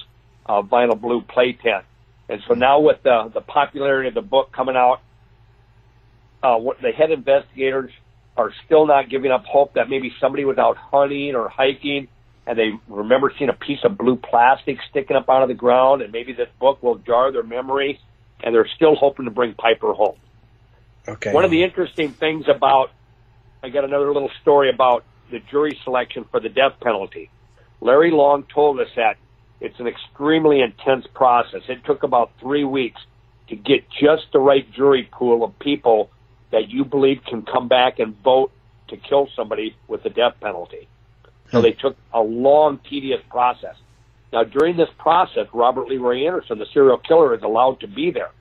uh, 0.45 0.61
vinyl 0.63 0.99
blue 0.99 1.22
play 1.22 1.53
tent. 1.53 1.86
And 2.30 2.41
so 2.47 2.53
now 2.53 2.80
with 2.80 3.03
the 3.03 3.30
the 3.34 3.41
popularity 3.41 4.09
of 4.09 4.15
the 4.15 4.22
book 4.22 4.51
coming 4.51 4.76
out, 4.76 5.01
uh, 6.43 6.57
what 6.57 6.81
the 6.81 6.91
head 6.91 7.11
investigators 7.11 7.91
are 8.37 8.51
still 8.65 8.85
not 8.85 9.09
giving 9.09 9.31
up 9.31 9.45
hope 9.45 9.73
that 9.73 9.89
maybe 9.89 10.13
somebody 10.19 10.45
was 10.45 10.57
out 10.57 10.77
hunting 10.77 11.35
or 11.35 11.49
hiking 11.49 12.07
and 12.47 12.57
they 12.57 12.71
remember 12.87 13.31
seeing 13.37 13.49
a 13.49 13.53
piece 13.53 13.79
of 13.83 13.97
blue 13.97 14.15
plastic 14.15 14.77
sticking 14.89 15.15
up 15.15 15.29
out 15.29 15.43
of 15.43 15.47
the 15.47 15.53
ground 15.53 16.01
and 16.01 16.11
maybe 16.11 16.33
this 16.33 16.49
book 16.59 16.81
will 16.81 16.97
jar 16.97 17.31
their 17.31 17.43
memory 17.43 17.99
and 18.43 18.55
they're 18.55 18.69
still 18.75 18.95
hoping 18.95 19.25
to 19.25 19.31
bring 19.31 19.53
Piper 19.53 19.93
home. 19.93 20.17
Okay. 21.07 21.33
One 21.33 21.45
of 21.45 21.51
the 21.51 21.63
interesting 21.63 22.11
things 22.11 22.45
about, 22.53 22.91
I 23.63 23.69
got 23.69 23.83
another 23.83 24.11
little 24.11 24.31
story 24.41 24.69
about 24.69 25.03
the 25.29 25.39
jury 25.39 25.79
selection 25.83 26.25
for 26.31 26.39
the 26.39 26.49
death 26.49 26.73
penalty. 26.81 27.29
Larry 27.79 28.11
Long 28.11 28.43
told 28.53 28.79
us 28.79 28.89
that 28.95 29.17
it's 29.59 29.79
an 29.79 29.87
extremely 29.87 30.61
intense 30.61 31.05
process. 31.13 31.61
It 31.69 31.85
took 31.85 32.03
about 32.03 32.31
three 32.39 32.63
weeks 32.63 33.01
to 33.49 33.55
get 33.55 33.87
just 33.89 34.23
the 34.33 34.39
right 34.39 34.69
jury 34.73 35.07
pool 35.11 35.43
of 35.43 35.57
people 35.59 36.09
that 36.51 36.69
you 36.69 36.85
believe 36.85 37.21
can 37.25 37.43
come 37.43 37.67
back 37.67 37.99
and 37.99 38.15
vote 38.23 38.51
to 38.89 38.97
kill 38.97 39.29
somebody 39.35 39.75
with 39.87 40.03
the 40.03 40.09
death 40.09 40.35
penalty. 40.41 40.87
So 41.49 41.57
hmm. 41.57 41.63
they 41.63 41.71
took 41.71 41.97
a 42.13 42.21
long, 42.21 42.79
tedious 42.89 43.21
process. 43.29 43.75
Now, 44.31 44.43
during 44.43 44.77
this 44.77 44.89
process, 44.97 45.47
Robert 45.53 45.87
Leroy 45.87 46.25
Anderson, 46.25 46.59
the 46.59 46.65
serial 46.73 46.97
killer, 46.97 47.35
is 47.35 47.41
allowed 47.43 47.81
to 47.81 47.87
be 47.87 48.11
there. 48.11 48.31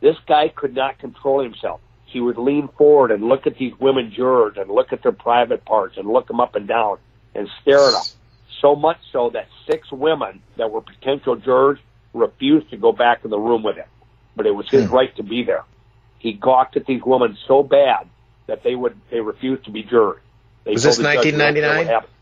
This 0.00 0.16
guy 0.26 0.48
could 0.48 0.74
not 0.74 0.98
control 0.98 1.42
himself. 1.42 1.80
He 2.04 2.20
would 2.20 2.38
lean 2.38 2.68
forward 2.76 3.10
and 3.10 3.24
look 3.24 3.46
at 3.46 3.58
these 3.58 3.72
women 3.80 4.12
jurors 4.14 4.54
and 4.56 4.70
look 4.70 4.92
at 4.92 5.02
their 5.02 5.12
private 5.12 5.64
parts 5.64 5.96
and 5.96 6.08
look 6.08 6.28
them 6.28 6.40
up 6.40 6.54
and 6.54 6.68
down 6.68 6.98
and 7.34 7.48
stare 7.62 7.88
at 7.88 7.92
them. 7.92 8.02
So 8.60 8.76
much 8.76 8.98
so 9.12 9.30
that 9.30 9.48
six 9.68 9.90
women 9.90 10.40
that 10.56 10.70
were 10.70 10.80
potential 10.80 11.34
jurors 11.36 11.80
refused 12.12 12.70
to 12.70 12.76
go 12.76 12.92
back 12.92 13.24
in 13.24 13.30
the 13.30 13.38
room 13.38 13.64
with 13.64 13.76
him. 13.76 13.88
But 14.36 14.46
it 14.46 14.54
was 14.54 14.68
his 14.68 14.86
hmm. 14.86 14.94
right 14.94 15.14
to 15.16 15.22
be 15.22 15.42
there. 15.42 15.64
He 16.24 16.32
gawked 16.32 16.74
at 16.78 16.86
these 16.86 17.02
women 17.04 17.36
so 17.46 17.62
bad 17.62 18.08
that 18.46 18.62
they 18.62 18.74
would 18.74 18.98
they 19.10 19.20
refused 19.20 19.66
to 19.66 19.70
be 19.70 19.82
jurors. 19.82 20.22
They 20.64 20.72
Was 20.72 20.82
this 20.82 20.96
the 20.96 21.02
judge, 21.02 21.22
"We 21.22 21.30
don't 21.32 21.38
care 21.38 21.48
what 21.50 21.54
1999? 21.54 21.86
happened." 21.86 22.12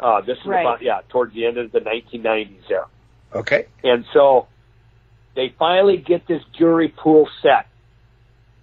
Uh, 0.00 0.20
this 0.22 0.38
is 0.38 0.46
Right. 0.46 0.62
about 0.62 0.80
yeah, 0.80 1.00
towards 1.10 1.34
the 1.34 1.44
end 1.44 1.58
of 1.58 1.72
the 1.72 1.80
1990s 1.80 2.66
there. 2.68 2.86
Okay. 3.34 3.66
And 3.84 4.06
so 4.14 4.46
they 5.34 5.50
finally 5.58 5.98
get 5.98 6.26
this 6.26 6.42
jury 6.56 6.88
pool 6.88 7.28
set. 7.42 7.66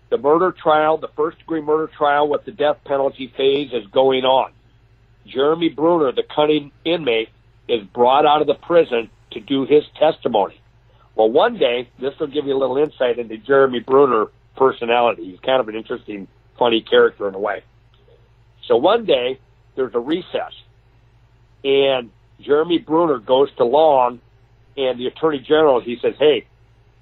The 0.10 0.18
murder 0.18 0.52
trial, 0.52 0.98
the 0.98 1.10
first 1.10 1.38
degree 1.38 1.62
murder 1.62 1.86
trial 1.86 2.28
with 2.28 2.44
the 2.44 2.52
death 2.52 2.78
penalty 2.86 3.28
phase 3.38 3.72
is 3.72 3.86
going 3.92 4.26
on. 4.26 4.52
Jeremy 5.28 5.70
Bruner, 5.70 6.12
the 6.12 6.24
cunning 6.24 6.72
inmate, 6.84 7.30
is 7.68 7.84
brought 7.84 8.26
out 8.26 8.42
of 8.42 8.48
the 8.48 8.56
prison 8.56 9.12
to 9.30 9.40
do 9.40 9.66
his 9.66 9.84
testimony. 10.00 10.60
Well, 11.18 11.32
one 11.32 11.58
day, 11.58 11.90
this 12.00 12.14
will 12.20 12.28
give 12.28 12.46
you 12.46 12.56
a 12.56 12.60
little 12.60 12.78
insight 12.78 13.18
into 13.18 13.38
Jeremy 13.38 13.80
Bruner 13.80 14.28
personality. 14.56 15.32
He's 15.32 15.40
kind 15.40 15.60
of 15.60 15.68
an 15.68 15.76
interesting, 15.76 16.28
funny 16.60 16.82
character 16.88 17.28
in 17.28 17.34
a 17.34 17.40
way. 17.40 17.64
So 18.68 18.78
one 18.78 19.06
day, 19.06 19.40
there's 19.76 19.96
a 19.96 20.00
recess, 20.00 20.54
and 21.64 22.12
Jeremy 22.40 22.78
Bruner 22.78 23.18
goes 23.18 23.50
to 23.58 23.64
Long, 23.64 24.22
and 24.76 25.00
the 25.00 25.08
Attorney 25.08 25.40
General, 25.40 25.82
he 25.82 25.98
says, 26.02 26.14
hey, 26.20 26.46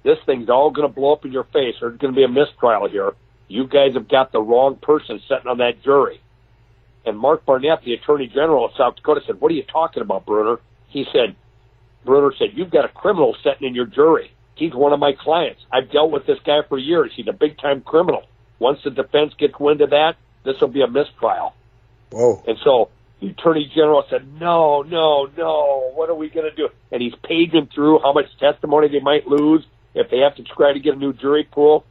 this 0.02 0.16
thing's 0.24 0.48
all 0.48 0.70
going 0.70 0.88
to 0.88 0.94
blow 0.94 1.12
up 1.12 1.26
in 1.26 1.32
your 1.32 1.44
face. 1.44 1.74
There's 1.80 1.98
going 1.98 2.14
to 2.14 2.16
be 2.16 2.24
a 2.24 2.28
mistrial 2.28 2.88
here. 2.88 3.12
You 3.48 3.66
guys 3.66 3.94
have 3.94 4.08
got 4.08 4.32
the 4.32 4.40
wrong 4.40 4.76
person 4.76 5.20
sitting 5.28 5.46
on 5.46 5.58
that 5.58 5.82
jury. 5.82 6.20
And 7.04 7.18
Mark 7.18 7.44
Barnett, 7.44 7.84
the 7.84 7.92
Attorney 7.94 8.28
General 8.28 8.64
of 8.64 8.70
South 8.78 8.96
Dakota, 8.96 9.20
said, 9.26 9.40
what 9.40 9.52
are 9.52 9.54
you 9.54 9.64
talking 9.64 10.02
about, 10.02 10.24
Bruner? 10.24 10.58
He 10.88 11.04
said, 11.12 11.36
Bruner 12.06 12.32
said, 12.38 12.50
you've 12.54 12.70
got 12.70 12.84
a 12.84 12.88
criminal 12.88 13.36
sitting 13.44 13.68
in 13.68 13.74
your 13.74 13.86
jury. 13.86 14.30
He's 14.54 14.72
one 14.74 14.94
of 14.94 15.00
my 15.00 15.12
clients. 15.12 15.60
I've 15.70 15.90
dealt 15.92 16.10
with 16.10 16.26
this 16.26 16.38
guy 16.46 16.60
for 16.68 16.78
years. 16.78 17.12
He's 17.14 17.28
a 17.28 17.34
big 17.34 17.58
time 17.58 17.82
criminal. 17.82 18.22
Once 18.58 18.78
the 18.84 18.90
defense 18.90 19.34
gets 19.38 19.58
wind 19.60 19.82
of 19.82 19.90
that, 19.90 20.14
this 20.44 20.54
will 20.60 20.68
be 20.68 20.80
a 20.80 20.88
mistrial. 20.88 21.52
Whoa. 22.10 22.42
And 22.46 22.56
so 22.64 22.88
the 23.20 23.28
attorney 23.28 23.70
general 23.74 24.04
said, 24.08 24.26
no, 24.40 24.82
no, 24.82 25.28
no, 25.36 25.90
what 25.94 26.08
are 26.08 26.14
we 26.14 26.30
going 26.30 26.48
to 26.48 26.56
do? 26.56 26.68
And 26.90 27.02
he's 27.02 27.14
paging 27.22 27.68
through 27.74 28.00
how 28.00 28.12
much 28.12 28.26
testimony 28.38 28.88
they 28.88 29.00
might 29.00 29.26
lose 29.26 29.64
if 29.94 30.10
they 30.10 30.18
have 30.18 30.36
to 30.36 30.42
try 30.42 30.72
to 30.72 30.80
get 30.80 30.94
a 30.94 30.98
new 30.98 31.12
jury 31.12 31.44
pool. 31.44 31.84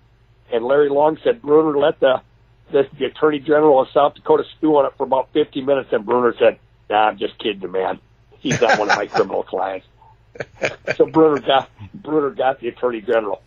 And 0.52 0.64
Larry 0.66 0.90
Long 0.90 1.18
said, 1.24 1.42
Bruner, 1.42 1.78
let 1.78 2.00
the, 2.00 2.22
the, 2.72 2.84
the 2.98 3.06
attorney 3.06 3.40
general 3.40 3.82
of 3.82 3.88
South 3.94 4.16
Dakota 4.16 4.44
stew 4.58 4.78
on 4.78 4.86
it 4.86 4.94
for 4.98 5.04
about 5.04 5.30
50 5.34 5.62
minutes. 5.62 5.90
And 5.92 6.06
Bruner 6.06 6.34
said, 6.40 6.60
nah, 6.90 7.10
I'm 7.10 7.18
just 7.18 7.38
kidding, 7.40 7.72
man. 7.72 8.00
He's 8.40 8.62
not 8.62 8.80
one 8.80 8.90
of 8.90 8.96
my 8.96 9.08
criminal 9.14 9.44
clients. 9.44 9.88
So 10.96 11.06
Bruner 11.06 11.42
got, 11.42 11.70
Bruner 11.94 12.32
got 12.32 12.60
the 12.60 12.68
attorney 12.68 13.02
general. 13.02 13.42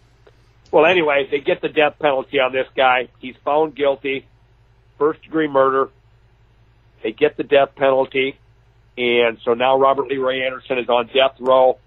Well, 0.70 0.84
anyway, 0.84 1.28
they 1.30 1.41
get 1.41 1.61
the 1.62 1.68
death 1.68 1.99
penalty 1.99 2.39
on 2.41 2.53
this 2.53 2.66
guy. 2.76 3.09
He's 3.20 3.36
found 3.45 3.74
guilty, 3.74 4.26
first 4.99 5.22
degree 5.22 5.49
murder. 5.49 5.89
They 7.03 7.12
get 7.12 7.36
the 7.36 7.45
death 7.45 7.74
penalty. 7.74 8.39
And 8.99 9.39
so 9.45 9.55
now 9.55 9.78
Robert 9.78 10.09
Leroy 10.09 10.43
Anderson 10.43 10.78
is 10.78 10.89
on 10.89 11.07
death 11.07 11.36
row, 11.39 11.78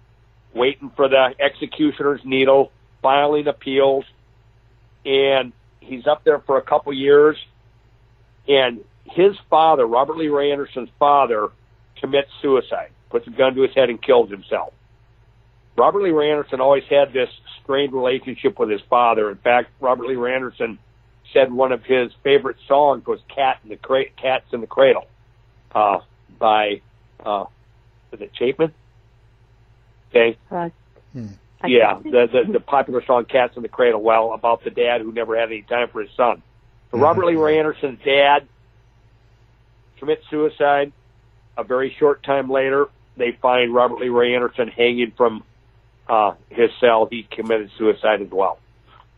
waiting 0.54 0.90
for 0.96 1.08
the 1.08 1.34
executioner's 1.38 2.22
needle, 2.24 2.72
filing 3.02 3.46
appeals. 3.46 4.04
And 5.04 5.52
he's 5.80 6.06
up 6.06 6.24
there 6.24 6.38
for 6.40 6.56
a 6.56 6.62
couple 6.62 6.92
years. 6.92 7.36
And 8.48 8.82
his 9.04 9.36
father, 9.50 9.86
Robert 9.86 10.16
Leroy 10.16 10.50
Anderson's 10.50 10.90
father, 10.98 11.50
commits 12.00 12.30
suicide, 12.40 12.90
puts 13.10 13.26
a 13.26 13.30
gun 13.30 13.54
to 13.54 13.62
his 13.62 13.74
head 13.74 13.90
and 13.90 14.02
kills 14.02 14.30
himself. 14.30 14.72
Robert 15.76 16.02
Leroy 16.02 16.30
Anderson 16.30 16.60
always 16.60 16.84
had 16.84 17.12
this 17.12 17.30
strained 17.62 17.92
relationship 17.92 18.58
with 18.58 18.68
his 18.70 18.80
father. 18.90 19.30
In 19.30 19.38
fact, 19.38 19.70
Robert 19.80 20.06
Leroy 20.06 20.34
Anderson 20.34 20.78
said 21.32 21.52
one 21.52 21.72
of 21.72 21.82
his 21.84 22.12
favorite 22.22 22.56
songs 22.68 23.06
was 23.06 23.20
"Cat 23.34 23.58
in 23.64 23.70
the 23.70 23.76
Cra- 23.76 24.10
Cats 24.20 24.46
in 24.52 24.60
the 24.60 24.66
Cradle" 24.66 25.06
uh, 25.74 26.00
by 26.38 26.80
uh, 27.24 27.44
is 28.12 28.20
it 28.20 28.32
Chapman? 28.34 28.72
Okay, 30.10 30.36
Uh, 31.64 31.68
yeah, 31.68 31.98
the, 32.02 32.28
the 32.30 32.52
the 32.52 32.60
popular 32.60 33.02
song 33.06 33.24
"Cats 33.24 33.56
in 33.56 33.62
the 33.62 33.68
Cradle." 33.68 34.02
Well, 34.02 34.34
about 34.34 34.64
the 34.64 34.70
dad 34.70 35.00
who 35.00 35.12
never 35.12 35.38
had 35.38 35.48
any 35.48 35.62
time 35.62 35.88
for 35.88 36.02
his 36.02 36.10
son. 36.16 36.42
So 36.90 36.98
Robert 36.98 37.24
Leroy 37.24 37.56
Anderson's 37.58 38.00
dad 38.04 38.46
commits 39.98 40.24
suicide. 40.28 40.92
A 41.56 41.64
very 41.64 41.94
short 41.98 42.22
time 42.22 42.50
later, 42.50 42.88
they 43.16 43.32
find 43.40 43.74
Robert 43.74 44.00
Leroy 44.00 44.34
Anderson 44.34 44.68
hanging 44.68 45.12
from 45.16 45.44
uh, 46.12 46.34
his 46.50 46.70
cell. 46.80 47.08
He 47.10 47.26
committed 47.30 47.70
suicide 47.78 48.20
as 48.22 48.30
well. 48.30 48.58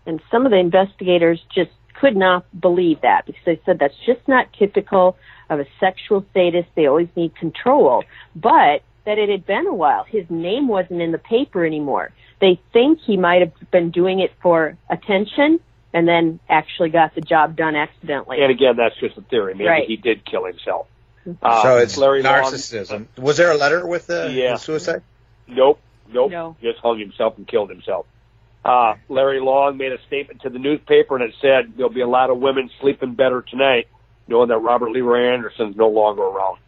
and 0.07 0.21
some 0.31 0.45
of 0.47 0.51
the 0.53 0.59
investigators 0.59 1.41
just 1.55 1.71
could 2.01 2.17
not 2.17 2.45
believe 2.61 3.01
that 3.03 3.25
because 3.27 3.41
they 3.47 3.61
said 3.65 3.79
that's 3.79 3.95
just 4.07 4.27
not 4.29 4.47
typical 4.59 5.17
of 5.51 5.61
a 5.61 5.67
sexual 5.81 6.25
sadist. 6.35 6.69
They 6.75 6.87
always 6.87 7.09
need 7.17 7.35
control, 7.37 8.05
but 8.35 8.83
that 9.07 9.19
it 9.19 9.29
had 9.29 9.47
been 9.47 9.67
a 9.67 9.75
while. 9.75 10.05
His 10.05 10.25
name 10.31 10.69
wasn't 10.69 11.01
in 11.03 11.13
the 11.13 11.19
paper 11.19 11.65
anymore. 11.65 12.11
They 12.41 12.61
think 12.73 13.01
he 13.01 13.17
might 13.17 13.41
have 13.41 13.53
been 13.71 13.91
doing 13.91 14.21
it 14.21 14.33
for 14.43 14.77
attention 14.91 15.61
and 15.93 16.09
then 16.09 16.41
actually 16.49 16.91
got 16.91 17.15
the 17.15 17.21
job 17.21 17.57
done 17.57 17.77
accidentally. 17.77 18.43
And 18.43 18.51
again, 18.51 18.77
that's 18.77 18.99
just 18.99 19.17
a 19.17 19.23
theory. 19.23 19.55
Maybe 19.55 19.69
Right. 19.69 19.87
he 19.87 19.97
did 19.97 20.25
kill 20.25 20.45
himself. 20.45 20.87
Uh, 21.43 21.63
so 21.63 21.77
it's 21.79 21.97
Larry 21.97 22.23
Long- 22.23 22.43
narcissism. 22.43 23.07
Was 23.19 23.37
there 23.37 23.53
a 23.53 23.57
letter 23.57 23.87
with 23.87 24.07
the, 24.09 24.31
Yeah. 24.33 24.53
the 24.55 24.59
suicide? 24.59 25.03
Nope, 25.47 25.79
nope. 26.09 26.31
No. 26.31 26.57
Just 26.63 26.79
hung 26.81 26.99
himself 26.99 27.37
and 27.37 27.47
killed 27.47 27.71
himself. 27.71 28.07
Uh, 28.65 28.95
Larry 29.09 29.41
Long 29.41 29.77
made 29.77 29.93
a 29.93 29.99
statement 30.07 30.41
to 30.43 30.49
the 30.49 30.59
newspaper 30.59 31.17
and 31.17 31.25
it 31.25 31.35
said 31.41 31.75
there'll 31.77 31.93
be 31.93 32.01
a 32.01 32.09
lot 32.09 32.31
of 32.31 32.39
women 32.39 32.71
sleeping 32.81 33.15
better 33.15 33.43
tonight 33.43 33.89
knowing 34.27 34.49
that 34.49 34.59
Robert 34.59 34.91
Leroy 34.91 35.33
Anderson's 35.35 35.77
no 35.77 35.89
longer 35.89 36.23
around. 36.23 36.59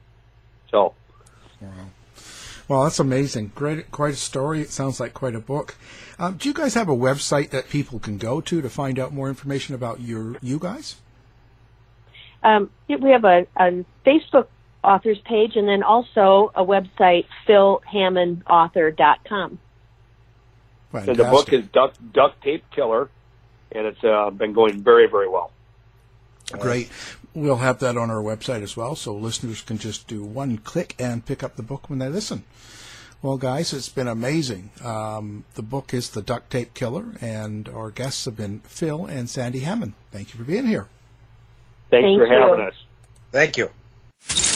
So, 0.70 0.94
Wow. 1.60 1.70
Well, 2.68 2.82
that's 2.82 2.98
amazing. 2.98 3.52
Great, 3.54 3.90
quite 3.92 4.14
a 4.14 4.16
story. 4.16 4.60
It 4.60 4.70
sounds 4.70 4.98
like 4.98 5.14
quite 5.14 5.36
a 5.36 5.40
book. 5.40 5.76
Um, 6.18 6.36
do 6.36 6.48
you 6.48 6.54
guys 6.54 6.74
have 6.74 6.88
a 6.88 6.96
website 6.96 7.50
that 7.50 7.68
people 7.68 8.00
can 8.00 8.18
go 8.18 8.40
to 8.40 8.60
to 8.60 8.68
find 8.68 8.98
out 8.98 9.12
more 9.12 9.28
information 9.28 9.74
about 9.74 10.00
your 10.00 10.36
you 10.42 10.58
guys? 10.58 10.96
Um, 12.42 12.70
we 12.88 13.10
have 13.10 13.24
a, 13.24 13.46
a 13.56 13.84
Facebook 14.04 14.48
authors 14.86 15.18
page 15.24 15.56
and 15.56 15.68
then 15.68 15.82
also 15.82 16.52
a 16.54 16.64
website, 16.64 17.26
philhammanauthor.com. 17.46 19.58
and 20.92 21.16
the 21.16 21.24
book 21.24 21.52
is 21.52 21.66
Duck, 21.66 21.94
Duct 22.12 22.42
Tape 22.42 22.64
Killer 22.70 23.10
and 23.72 23.86
it's 23.86 24.02
uh, 24.04 24.30
been 24.30 24.52
going 24.52 24.82
very, 24.82 25.06
very 25.06 25.28
well. 25.28 25.50
Great. 26.52 26.90
We'll 27.34 27.56
have 27.56 27.80
that 27.80 27.96
on 27.96 28.10
our 28.10 28.22
website 28.22 28.62
as 28.62 28.76
well, 28.76 28.94
so 28.94 29.14
listeners 29.14 29.60
can 29.60 29.78
just 29.78 30.06
do 30.06 30.24
one 30.24 30.58
click 30.58 30.94
and 30.98 31.26
pick 31.26 31.42
up 31.42 31.56
the 31.56 31.62
book 31.62 31.90
when 31.90 31.98
they 31.98 32.08
listen. 32.08 32.44
Well, 33.20 33.36
guys, 33.36 33.72
it's 33.72 33.88
been 33.88 34.08
amazing. 34.08 34.70
Um, 34.84 35.44
the 35.54 35.62
book 35.62 35.92
is 35.92 36.10
The 36.10 36.22
Duct 36.22 36.50
Tape 36.50 36.74
Killer, 36.74 37.14
and 37.20 37.68
our 37.68 37.90
guests 37.90 38.24
have 38.26 38.36
been 38.36 38.60
Phil 38.60 39.06
and 39.06 39.28
Sandy 39.28 39.60
Hamman. 39.60 39.94
Thank 40.12 40.32
you 40.32 40.38
for 40.38 40.44
being 40.44 40.66
here. 40.66 40.86
Thanks 41.90 42.06
Thank 42.06 42.18
for 42.18 42.26
you. 42.26 42.32
having 42.32 42.66
us. 42.66 42.74
Thank 43.32 43.56
you. 43.56 44.55